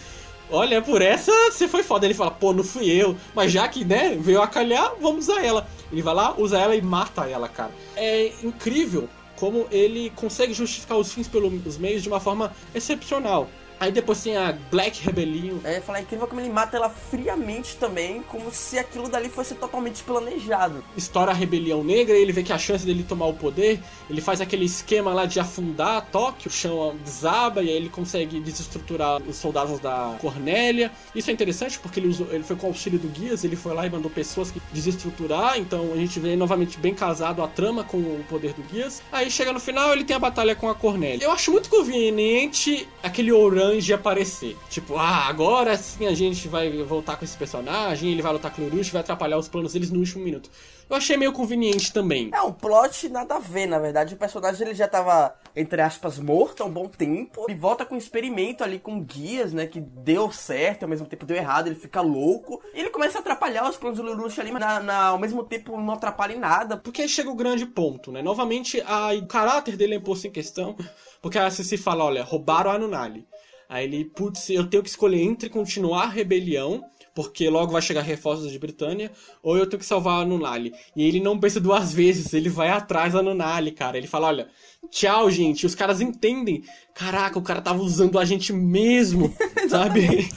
Olha, 0.50 0.82
por 0.82 1.02
essa 1.02 1.32
você 1.52 1.67
foi 1.67 1.84
foda. 1.84 2.06
Ele 2.06 2.13
fala, 2.13 2.32
pô, 2.32 2.54
não 2.54 2.63
fui 2.63 2.89
eu. 2.89 3.17
Mas 3.36 3.52
já 3.52 3.67
que, 3.67 3.84
né, 3.84 4.17
veio 4.17 4.41
a 4.41 4.47
calhar, 4.47 4.93
vamos 5.02 5.28
usar 5.28 5.43
ela. 5.43 5.67
Ele 5.91 6.02
vai 6.02 6.13
lá, 6.13 6.34
usa 6.38 6.58
ela 6.58 6.73
e 6.73 6.82
mata 6.82 7.26
ela, 7.26 7.50
cara. 7.50 7.71
É 7.97 8.32
incrível 8.41 9.10
como 9.36 9.67
ele 9.69 10.10
consegue 10.15 10.54
justificar 10.54 10.97
os 10.97 11.12
fins 11.13 11.28
pelos 11.28 11.78
meios 11.78 12.02
de 12.02 12.08
uma 12.08 12.19
forma 12.19 12.54
excepcional. 12.73 13.50
Aí 13.79 13.91
depois 13.91 14.21
tem 14.23 14.35
a 14.35 14.57
Black 14.71 15.03
Rebellion. 15.03 15.57
É, 15.63 15.79
falar 15.79 16.01
incrível 16.01 16.27
como 16.27 16.41
ele 16.41 16.49
mata 16.49 16.77
ela 16.77 16.89
friamente 16.89 17.75
também, 17.77 18.23
como 18.23 18.51
se 18.51 18.77
aquilo 18.79 19.07
dali 19.07 19.29
fosse 19.29 19.55
totalmente 19.55 20.03
planejado. 20.03 20.83
Estoura 20.95 21.31
a 21.31 21.33
rebelião 21.33 21.83
negra, 21.83 22.15
ele 22.15 22.31
vê 22.31 22.43
que 22.43 22.51
a 22.51 22.57
chance 22.57 22.85
dele 22.85 23.03
tomar 23.03 23.27
o 23.27 23.33
poder, 23.33 23.79
ele 24.09 24.21
faz 24.21 24.41
aquele 24.41 24.65
esquema 24.65 25.13
lá 25.13 25.25
de 25.25 25.39
afundar 25.39 26.07
Tóquio, 26.11 26.49
o 26.49 26.51
chão 26.51 26.95
desaba 27.03 27.61
e 27.61 27.69
aí 27.69 27.75
ele 27.75 27.89
consegue 27.89 28.39
desestruturar 28.39 29.21
os 29.21 29.35
soldados 29.35 29.79
da 29.79 30.15
Cornélia. 30.19 30.91
Isso 31.13 31.29
é 31.29 31.33
interessante 31.33 31.79
porque 31.79 31.99
ele, 31.99 32.07
usou, 32.07 32.27
ele 32.31 32.43
foi 32.43 32.55
com 32.55 32.67
o 32.67 32.69
auxílio 32.69 32.97
do 32.97 33.07
Guias, 33.07 33.43
ele 33.43 33.55
foi 33.55 33.73
lá 33.73 33.85
e 33.85 33.89
mandou 33.89 34.09
pessoas 34.09 34.49
que 34.49 34.61
desestruturar, 34.71 35.59
então 35.59 35.93
a 35.93 35.97
gente 35.97 36.19
vê 36.19 36.35
novamente 36.35 36.77
bem 36.79 36.93
casado 36.93 37.43
a 37.43 37.47
trama 37.47 37.83
com 37.83 37.97
o 37.97 38.25
poder 38.27 38.53
do 38.53 38.63
Guias. 38.63 39.01
Aí 39.11 39.29
chega 39.29 39.53
no 39.53 39.59
final, 39.59 39.93
ele 39.93 40.03
tem 40.03 40.15
a 40.15 40.19
batalha 40.19 40.55
com 40.55 40.69
a 40.69 40.75
Cornélia. 40.75 41.23
Eu 41.23 41.31
acho 41.31 41.51
muito 41.51 41.69
conveniente 41.69 42.87
aquele 43.03 43.31
ourão 43.31 43.66
de 43.75 43.93
aparecer. 43.93 44.58
Tipo, 44.69 44.97
ah, 44.97 45.27
agora 45.27 45.77
sim 45.77 46.08
a 46.08 46.13
gente 46.13 46.47
vai 46.47 46.71
voltar 46.84 47.17
com 47.17 47.25
esse 47.25 47.38
personagem, 47.38 48.12
ele 48.12 48.21
vai 48.21 48.34
lutar 48.34 48.53
com 48.53 48.62
o 48.62 48.65
Urush, 48.65 48.91
vai 48.91 49.01
atrapalhar 49.01 49.38
os 49.38 49.47
planos 49.47 49.73
deles 49.73 49.91
no 49.91 49.99
último 49.99 50.23
minuto. 50.23 50.49
Eu 50.89 50.95
achei 50.95 51.17
meio 51.17 51.34
conveniente 51.34 51.91
também. 51.91 52.30
É 52.34 52.41
um 52.41 52.53
plot 52.53 53.10
nada 53.10 53.36
a 53.36 53.39
ver, 53.39 53.65
na 53.65 53.77
verdade. 53.77 54.13
O 54.13 54.17
personagem 54.17 54.65
ele 54.65 54.73
já 54.73 54.88
tava, 54.88 55.36
entre 55.53 55.82
aspas, 55.82 56.17
morto 56.17 56.63
há 56.63 56.65
um 56.65 56.71
bom 56.71 56.88
tempo. 56.88 57.45
E 57.49 57.53
volta 57.53 57.86
com 57.86 57.95
um 57.95 57.97
experimento 57.97 58.63
ali 58.63 58.80
com 58.80 59.03
guias, 59.03 59.51
né? 59.51 59.67
Que 59.67 59.82
deu 59.82 60.32
certo, 60.32 60.84
ao 60.84 60.89
mesmo 60.89 61.06
tempo 61.06 61.25
deu 61.25 61.36
errado, 61.36 61.67
ele 61.67 61.75
fica 61.75 61.99
louco. 61.99 62.62
E 62.73 62.80
ele 62.80 62.89
começa 62.89 63.17
a 63.17 63.21
atrapalhar 63.21 63.69
os 63.69 63.75
planos 63.75 63.99
do 63.99 64.06
Lelouch 64.06 64.39
ali, 64.39 64.49
mas 64.49 64.62
na, 64.62 64.80
na, 64.80 65.06
ao 65.08 65.19
mesmo 65.19 65.43
tempo 65.43 65.77
não 65.77 65.93
atrapalha 65.93 66.34
em 66.34 66.39
nada. 66.39 66.77
Porque 66.77 67.01
aí 67.01 67.10
chega 67.10 67.30
o 67.30 67.36
grande 67.36 67.65
ponto, 67.65 68.10
né? 68.10 68.21
Novamente, 68.21 68.82
a, 68.88 69.13
o 69.13 69.27
caráter 69.27 69.75
dele 69.75 69.95
é 69.95 69.99
posto 69.99 70.27
em 70.27 70.32
questão. 70.32 70.73
Porque 71.21 71.38
a 71.38 71.49
se 71.51 71.77
fala, 71.77 72.06
olha, 72.06 72.23
roubaram 72.23 72.71
a 72.71 72.75
Anunali. 72.75 73.27
Aí 73.69 73.86
ele, 73.86 74.06
putz, 74.06 74.49
eu 74.49 74.65
tenho 74.67 74.84
que 74.84 74.89
escolher 74.89 75.21
entre 75.21 75.49
continuar 75.49 76.03
a 76.03 76.10
rebelião, 76.10 76.84
porque 77.13 77.49
logo 77.49 77.71
vai 77.71 77.82
chegar 77.82 78.01
reforços 78.01 78.51
de 78.51 78.60
Britânia, 78.60 79.12
ou 79.41 79.58
eu 79.58 79.67
tenho 79.67 79.80
que 79.80 79.86
salvar 79.86 80.21
a 80.21 80.25
Nunali. 80.25 80.73
E 80.95 81.03
ele 81.03 81.19
não 81.19 81.39
pensa 81.39 81.60
duas 81.60 81.91
vezes, 81.91 82.34
ele 82.34 82.49
vai 82.49 82.69
atrás 82.69 83.13
da 83.13 83.21
Nunali, 83.21 83.71
cara. 83.71 83.97
Ele 83.97 84.08
fala, 84.08 84.27
olha, 84.27 84.49
tchau, 84.89 85.30
gente. 85.30 85.65
Os 85.65 85.75
caras 85.75 85.99
entendem. 85.99 86.63
Caraca, 86.93 87.39
o 87.39 87.43
cara 87.43 87.62
tava 87.62 87.82
usando 87.82 88.17
a 88.19 88.25
gente 88.25 88.53
mesmo, 88.53 89.34
sabe? 89.67 90.30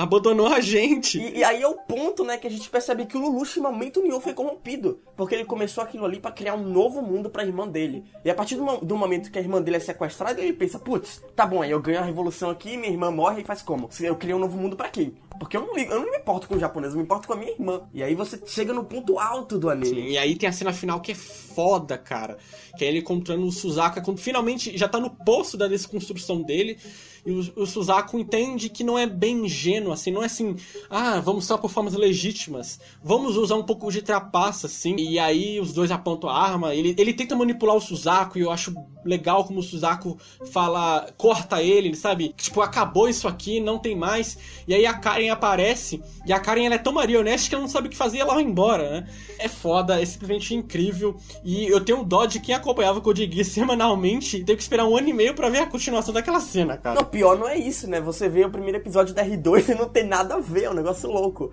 Abandonou 0.00 0.46
a 0.46 0.60
gente. 0.60 1.18
E, 1.18 1.38
e, 1.38 1.44
aí 1.44 1.62
é 1.62 1.68
o 1.68 1.74
ponto, 1.74 2.24
né, 2.24 2.36
que 2.38 2.46
a 2.46 2.50
gente 2.50 2.68
percebe 2.70 3.04
que 3.04 3.16
o 3.16 3.20
Lelouch 3.20 3.58
em 3.58 3.62
momento 3.62 4.02
nenhum 4.02 4.20
foi 4.20 4.32
corrompido. 4.32 5.00
Porque 5.16 5.34
ele 5.34 5.44
começou 5.44 5.84
aquilo 5.84 6.04
ali 6.04 6.18
para 6.18 6.32
criar 6.32 6.54
um 6.54 6.62
novo 6.62 7.02
mundo 7.02 7.28
pra 7.28 7.44
irmã 7.44 7.68
dele. 7.68 8.04
E 8.24 8.30
a 8.30 8.34
partir 8.34 8.56
do, 8.56 8.64
do, 8.78 8.96
momento 8.96 9.30
que 9.30 9.38
a 9.38 9.42
irmã 9.42 9.60
dele 9.60 9.76
é 9.76 9.80
sequestrada, 9.80 10.40
ele 10.40 10.52
pensa, 10.52 10.78
putz, 10.78 11.22
tá 11.36 11.46
bom, 11.46 11.62
aí 11.62 11.70
eu 11.70 11.80
ganho 11.80 12.00
a 12.00 12.04
revolução 12.04 12.50
aqui, 12.50 12.76
minha 12.76 12.90
irmã 12.90 13.10
morre 13.10 13.42
e 13.42 13.44
faz 13.44 13.62
como? 13.62 13.88
Eu 14.00 14.16
criei 14.16 14.34
um 14.34 14.38
novo 14.38 14.56
mundo 14.56 14.76
para 14.76 14.88
quem? 14.88 15.14
Porque 15.38 15.56
eu 15.56 15.66
não, 15.66 15.74
ligo, 15.74 15.92
eu 15.92 16.00
não 16.00 16.10
me 16.10 16.18
importo 16.18 16.48
com 16.48 16.56
o 16.56 16.58
japonês, 16.58 16.92
eu 16.92 16.98
me 16.98 17.04
importo 17.04 17.26
com 17.26 17.34
a 17.34 17.36
minha 17.36 17.52
irmã. 17.52 17.82
E 17.94 18.02
aí 18.02 18.14
você 18.14 18.40
chega 18.46 18.72
no 18.72 18.84
ponto 18.84 19.18
alto 19.18 19.58
do 19.58 19.70
anime. 19.70 20.02
Sim, 20.02 20.08
e 20.08 20.18
aí 20.18 20.36
tem 20.36 20.48
a 20.48 20.52
cena 20.52 20.72
final 20.72 21.00
que 21.00 21.12
é 21.12 21.14
foda, 21.14 21.96
cara. 21.96 22.38
Que 22.76 22.84
é 22.84 22.88
ele 22.88 22.98
encontrando 22.98 23.46
o 23.46 23.52
Suzaku, 23.52 24.02
quando 24.02 24.18
finalmente 24.18 24.76
já 24.76 24.88
tá 24.88 24.98
no 24.98 25.10
poço 25.10 25.56
da 25.56 25.66
desconstrução 25.66 26.42
dele. 26.42 26.78
E 27.24 27.30
o, 27.30 27.62
o 27.62 27.66
Suzaku 27.66 28.18
entende 28.18 28.68
que 28.68 28.82
não 28.82 28.98
é 28.98 29.06
bem 29.06 29.44
ingênuo, 29.44 29.92
assim, 29.92 30.10
não 30.10 30.22
é 30.22 30.26
assim, 30.26 30.56
ah, 30.88 31.20
vamos 31.20 31.44
só 31.44 31.58
por 31.58 31.70
formas 31.70 31.94
legítimas. 31.94 32.80
Vamos 33.02 33.36
usar 33.36 33.56
um 33.56 33.62
pouco 33.62 33.90
de 33.90 34.02
trapaça, 34.02 34.66
assim. 34.66 34.96
E 34.96 35.18
aí 35.18 35.60
os 35.60 35.72
dois 35.72 35.90
apontam 35.90 36.30
a 36.30 36.38
arma. 36.38 36.74
Ele, 36.74 36.94
ele 36.98 37.12
tenta 37.12 37.36
manipular 37.36 37.76
o 37.76 37.80
Suzaku 37.80 38.38
e 38.38 38.42
eu 38.42 38.50
acho 38.50 38.74
legal 39.04 39.44
como 39.44 39.60
o 39.60 39.62
Suzaku 39.62 40.18
fala, 40.50 41.12
corta 41.16 41.62
ele, 41.62 41.94
sabe? 41.94 42.34
Tipo, 42.36 42.60
acabou 42.60 43.08
isso 43.08 43.28
aqui, 43.28 43.60
não 43.60 43.78
tem 43.78 43.96
mais. 43.96 44.38
E 44.66 44.74
aí 44.74 44.86
a 44.86 44.94
Karen 45.20 45.30
aparece 45.30 46.02
e 46.24 46.32
a 46.32 46.40
Karen 46.40 46.64
ela 46.64 46.74
é 46.76 46.78
tão 46.78 46.92
marionete 46.92 47.48
que 47.48 47.54
ela 47.54 47.62
não 47.62 47.68
sabe 47.68 47.88
o 47.88 47.90
que 47.90 47.96
fazer 47.96 48.18
e 48.18 48.20
ela 48.20 48.34
vai 48.34 48.42
embora, 48.42 48.90
né? 48.90 49.08
É 49.38 49.48
foda, 49.48 50.00
é 50.00 50.04
simplesmente 50.04 50.54
incrível. 50.54 51.16
E 51.44 51.66
eu 51.66 51.80
tenho 51.80 52.02
dó 52.02 52.24
de 52.24 52.40
quem 52.40 52.54
acompanhava 52.54 52.98
o 52.98 53.02
Code 53.02 53.30
Geass 53.30 53.48
semanalmente 53.52 54.42
teve 54.44 54.56
que 54.56 54.62
esperar 54.62 54.86
um 54.86 54.96
ano 54.96 55.08
e 55.08 55.12
meio 55.12 55.34
para 55.34 55.50
ver 55.50 55.58
a 55.58 55.66
continuação 55.66 56.14
daquela 56.14 56.40
cena, 56.40 56.76
cara. 56.76 56.96
Não, 56.96 57.04
pior 57.04 57.38
não 57.38 57.48
é 57.48 57.56
isso, 57.56 57.86
né? 57.88 58.00
Você 58.00 58.28
vê 58.28 58.44
o 58.44 58.50
primeiro 58.50 58.78
episódio 58.78 59.14
da 59.14 59.24
R2 59.24 59.68
e 59.70 59.74
não 59.74 59.88
tem 59.88 60.04
nada 60.04 60.34
a 60.34 60.40
ver, 60.40 60.64
é 60.64 60.70
um 60.70 60.74
negócio 60.74 61.10
louco. 61.10 61.52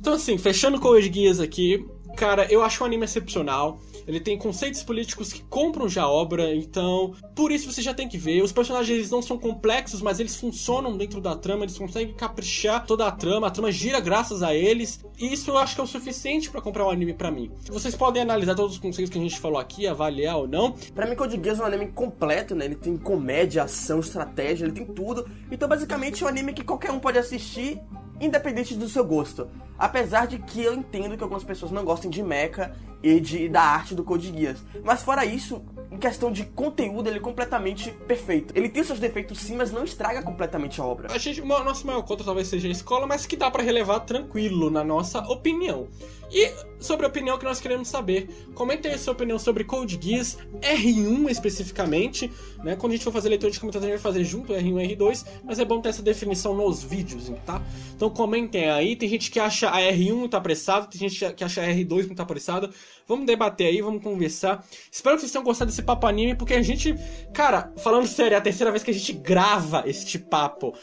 Então, 0.00 0.14
assim, 0.14 0.38
fechando 0.38 0.80
com 0.80 0.90
os 0.90 1.06
guias 1.06 1.40
aqui, 1.40 1.84
cara, 2.16 2.46
eu 2.50 2.62
acho 2.62 2.82
o 2.82 2.86
anime 2.86 3.04
excepcional. 3.04 3.80
Ele 4.06 4.20
tem 4.20 4.38
conceitos 4.38 4.82
políticos 4.82 5.32
que 5.32 5.42
compram 5.44 5.88
já 5.88 6.02
a 6.02 6.08
obra, 6.08 6.54
então 6.54 7.14
por 7.34 7.50
isso 7.50 7.70
você 7.70 7.82
já 7.82 7.92
tem 7.92 8.08
que 8.08 8.16
ver. 8.18 8.42
Os 8.42 8.52
personagens 8.52 8.96
eles 8.96 9.10
não 9.10 9.20
são 9.20 9.38
complexos, 9.38 10.00
mas 10.00 10.20
eles 10.20 10.36
funcionam 10.36 10.96
dentro 10.96 11.20
da 11.20 11.34
trama, 11.34 11.64
eles 11.64 11.76
conseguem 11.76 12.14
caprichar 12.14 12.86
toda 12.86 13.06
a 13.06 13.10
trama, 13.10 13.46
a 13.48 13.50
trama 13.50 13.72
gira 13.72 14.00
graças 14.00 14.42
a 14.42 14.54
eles. 14.54 15.04
E 15.18 15.32
isso 15.32 15.50
eu 15.50 15.58
acho 15.58 15.74
que 15.74 15.80
é 15.80 15.84
o 15.84 15.86
suficiente 15.86 16.50
para 16.50 16.60
comprar 16.60 16.84
o 16.84 16.88
um 16.88 16.90
anime 16.90 17.14
para 17.14 17.30
mim. 17.30 17.50
Vocês 17.68 17.94
podem 17.94 18.22
analisar 18.22 18.54
todos 18.54 18.74
os 18.74 18.78
conceitos 18.78 19.10
que 19.10 19.18
a 19.18 19.22
gente 19.22 19.38
falou 19.38 19.58
aqui, 19.58 19.86
avaliar 19.86 20.36
ou 20.36 20.46
não. 20.46 20.72
Para 20.94 21.06
mim, 21.06 21.16
Code 21.16 21.40
Geass 21.42 21.58
é 21.58 21.62
um 21.62 21.66
anime 21.66 21.88
completo, 21.88 22.54
né? 22.54 22.66
Ele 22.66 22.74
tem 22.74 22.96
comédia, 22.96 23.62
ação, 23.64 24.00
estratégia, 24.00 24.64
ele 24.64 24.72
tem 24.72 24.86
tudo. 24.86 25.28
Então, 25.50 25.68
basicamente, 25.68 26.22
é 26.22 26.26
um 26.26 26.28
anime 26.28 26.52
que 26.52 26.62
qualquer 26.62 26.90
um 26.90 27.00
pode 27.00 27.18
assistir 27.18 27.80
independente 28.20 28.74
do 28.74 28.88
seu 28.88 29.04
gosto. 29.04 29.48
Apesar 29.78 30.26
de 30.26 30.38
que 30.38 30.62
eu 30.62 30.74
entendo 30.74 31.16
que 31.16 31.22
algumas 31.22 31.44
pessoas 31.44 31.70
não 31.70 31.84
gostem 31.84 32.10
de 32.10 32.22
mecha 32.22 32.72
e 33.02 33.20
de, 33.20 33.48
da 33.48 33.62
arte 33.62 33.94
do 33.94 34.02
Code 34.02 34.32
Geass. 34.36 34.62
Mas 34.82 35.02
fora 35.02 35.24
isso, 35.24 35.62
em 35.90 35.98
questão 35.98 36.32
de 36.32 36.44
conteúdo, 36.44 37.08
ele 37.08 37.18
é 37.18 37.20
completamente 37.20 37.90
perfeito. 38.06 38.52
Ele 38.56 38.68
tem 38.68 38.82
seus 38.82 38.98
defeitos 38.98 39.38
sim, 39.38 39.56
mas 39.56 39.70
não 39.70 39.84
estraga 39.84 40.22
completamente 40.22 40.80
a 40.80 40.84
obra. 40.84 41.12
A 41.12 41.18
gente, 41.18 41.40
nosso 41.42 41.86
maior 41.86 42.02
contra 42.02 42.24
talvez 42.24 42.48
seja 42.48 42.68
a 42.68 42.70
escola, 42.70 43.06
mas 43.06 43.26
que 43.26 43.36
dá 43.36 43.50
para 43.50 43.62
relevar 43.62 44.00
tranquilo, 44.00 44.70
na 44.70 44.82
nossa 44.82 45.20
opinião. 45.20 45.88
E 46.30 46.52
sobre 46.80 47.06
a 47.06 47.08
opinião 47.08 47.38
que 47.38 47.44
nós 47.44 47.60
queremos 47.60 47.88
saber. 47.88 48.28
Comentem 48.54 48.92
a 48.92 48.98
sua 48.98 49.12
opinião 49.12 49.38
sobre 49.38 49.64
Code 49.64 49.98
Geass 50.00 50.38
R1 50.60 51.30
especificamente, 51.30 52.30
né? 52.64 52.74
Quando 52.76 52.92
a 52.92 52.96
gente 52.96 53.04
for 53.04 53.12
fazer 53.12 53.28
leitura 53.28 53.52
de 53.52 53.60
comentários, 53.60 53.88
a 53.88 53.92
gente 53.92 54.02
vai 54.02 54.12
fazer 54.12 54.24
junto 54.24 54.52
R1 54.52 54.90
e 54.90 54.96
R2, 54.96 55.26
mas 55.44 55.58
é 55.58 55.64
bom 55.64 55.80
ter 55.80 55.90
essa 55.90 56.02
definição 56.02 56.54
nos 56.54 56.82
vídeos, 56.82 57.30
tá? 57.44 57.62
Então 57.94 58.10
comentem 58.10 58.68
aí. 58.68 58.96
Tem 58.96 59.08
gente 59.08 59.30
que 59.30 59.38
acha 59.38 59.68
a 59.70 59.78
R1 59.78 60.14
muito 60.14 60.36
apressado, 60.36 60.88
tem 60.88 61.08
gente 61.08 61.32
que 61.32 61.44
acha 61.44 61.62
a 61.62 61.66
R2 61.66 62.06
muito 62.06 62.20
apressado. 62.20 62.70
Vamos 63.06 63.24
debater 63.24 63.68
aí, 63.68 63.80
vamos 63.80 64.02
conversar. 64.02 64.64
Espero 64.90 65.14
que 65.16 65.20
vocês 65.20 65.32
tenham 65.32 65.44
gostado 65.44 65.70
desse 65.70 65.75
papo 65.82 66.06
anime, 66.06 66.34
porque 66.34 66.54
a 66.54 66.62
gente, 66.62 66.94
cara, 67.32 67.72
falando 67.76 68.06
sério, 68.06 68.34
é 68.34 68.38
a 68.38 68.40
terceira 68.40 68.70
vez 68.70 68.82
que 68.82 68.90
a 68.90 68.94
gente 68.94 69.12
grava 69.12 69.84
este 69.86 70.18
papo. 70.18 70.74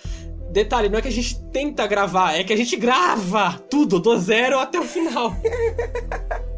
Detalhe, 0.51 0.89
não 0.89 1.00
é 1.00 1.02
que 1.02 1.08
a 1.08 1.12
gente 1.12 1.41
tenta 1.46 1.87
gravar, 1.87 2.37
é 2.37 2.44
que 2.44 2.54
a 2.54 2.58
gente 2.58 2.75
grava 2.75 3.60
tudo, 3.69 4.00
do 4.00 4.17
zero 4.19 4.60
até 4.60 4.79
o 4.79 4.83
final. 4.83 5.35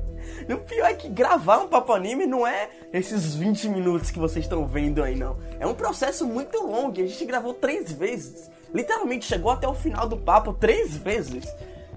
O 0.54 0.58
pior 0.58 0.86
é 0.86 0.94
que 0.94 1.10
gravar 1.10 1.58
um 1.58 1.68
papo 1.68 1.92
anime 1.92 2.28
não 2.28 2.46
é 2.46 2.70
esses 2.94 3.34
20 3.34 3.68
minutos 3.70 4.12
que 4.12 4.20
vocês 4.20 4.46
estão 4.46 4.68
vendo 4.68 5.02
aí, 5.02 5.16
não. 5.16 5.38
É 5.60 5.66
um 5.66 5.74
processo 5.74 6.28
muito 6.28 6.60
longo. 6.62 7.02
A 7.02 7.08
gente 7.08 7.26
gravou 7.26 7.54
três 7.54 7.92
vezes. 7.92 8.52
Literalmente 8.72 9.26
chegou 9.26 9.50
até 9.50 9.68
o 9.68 9.74
final 9.74 10.08
do 10.08 10.18
papo 10.18 10.54
três 10.54 10.96
vezes. 10.96 11.46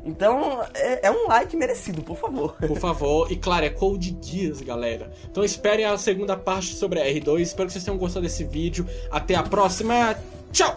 Então 0.08 0.62
é, 0.74 1.06
é, 1.06 1.10
um 1.10 1.28
like 1.28 1.54
merecido, 1.54 2.02
por 2.02 2.16
favor. 2.16 2.54
Por 2.54 2.78
favor. 2.78 3.30
E 3.30 3.36
claro, 3.36 3.66
é 3.66 3.70
Code 3.70 4.16
Geass, 4.22 4.62
galera. 4.62 5.12
Então 5.30 5.44
esperem 5.44 5.84
a 5.84 5.96
segunda 5.98 6.36
parte 6.36 6.74
sobre 6.74 6.98
a 7.00 7.04
R2. 7.04 7.40
Espero 7.40 7.66
que 7.66 7.72
vocês 7.74 7.84
tenham 7.84 7.98
gostado 7.98 8.24
desse 8.24 8.44
vídeo. 8.44 8.86
Até 9.10 9.34
a 9.34 9.42
próxima. 9.42 10.16
Tchau! 10.50 10.74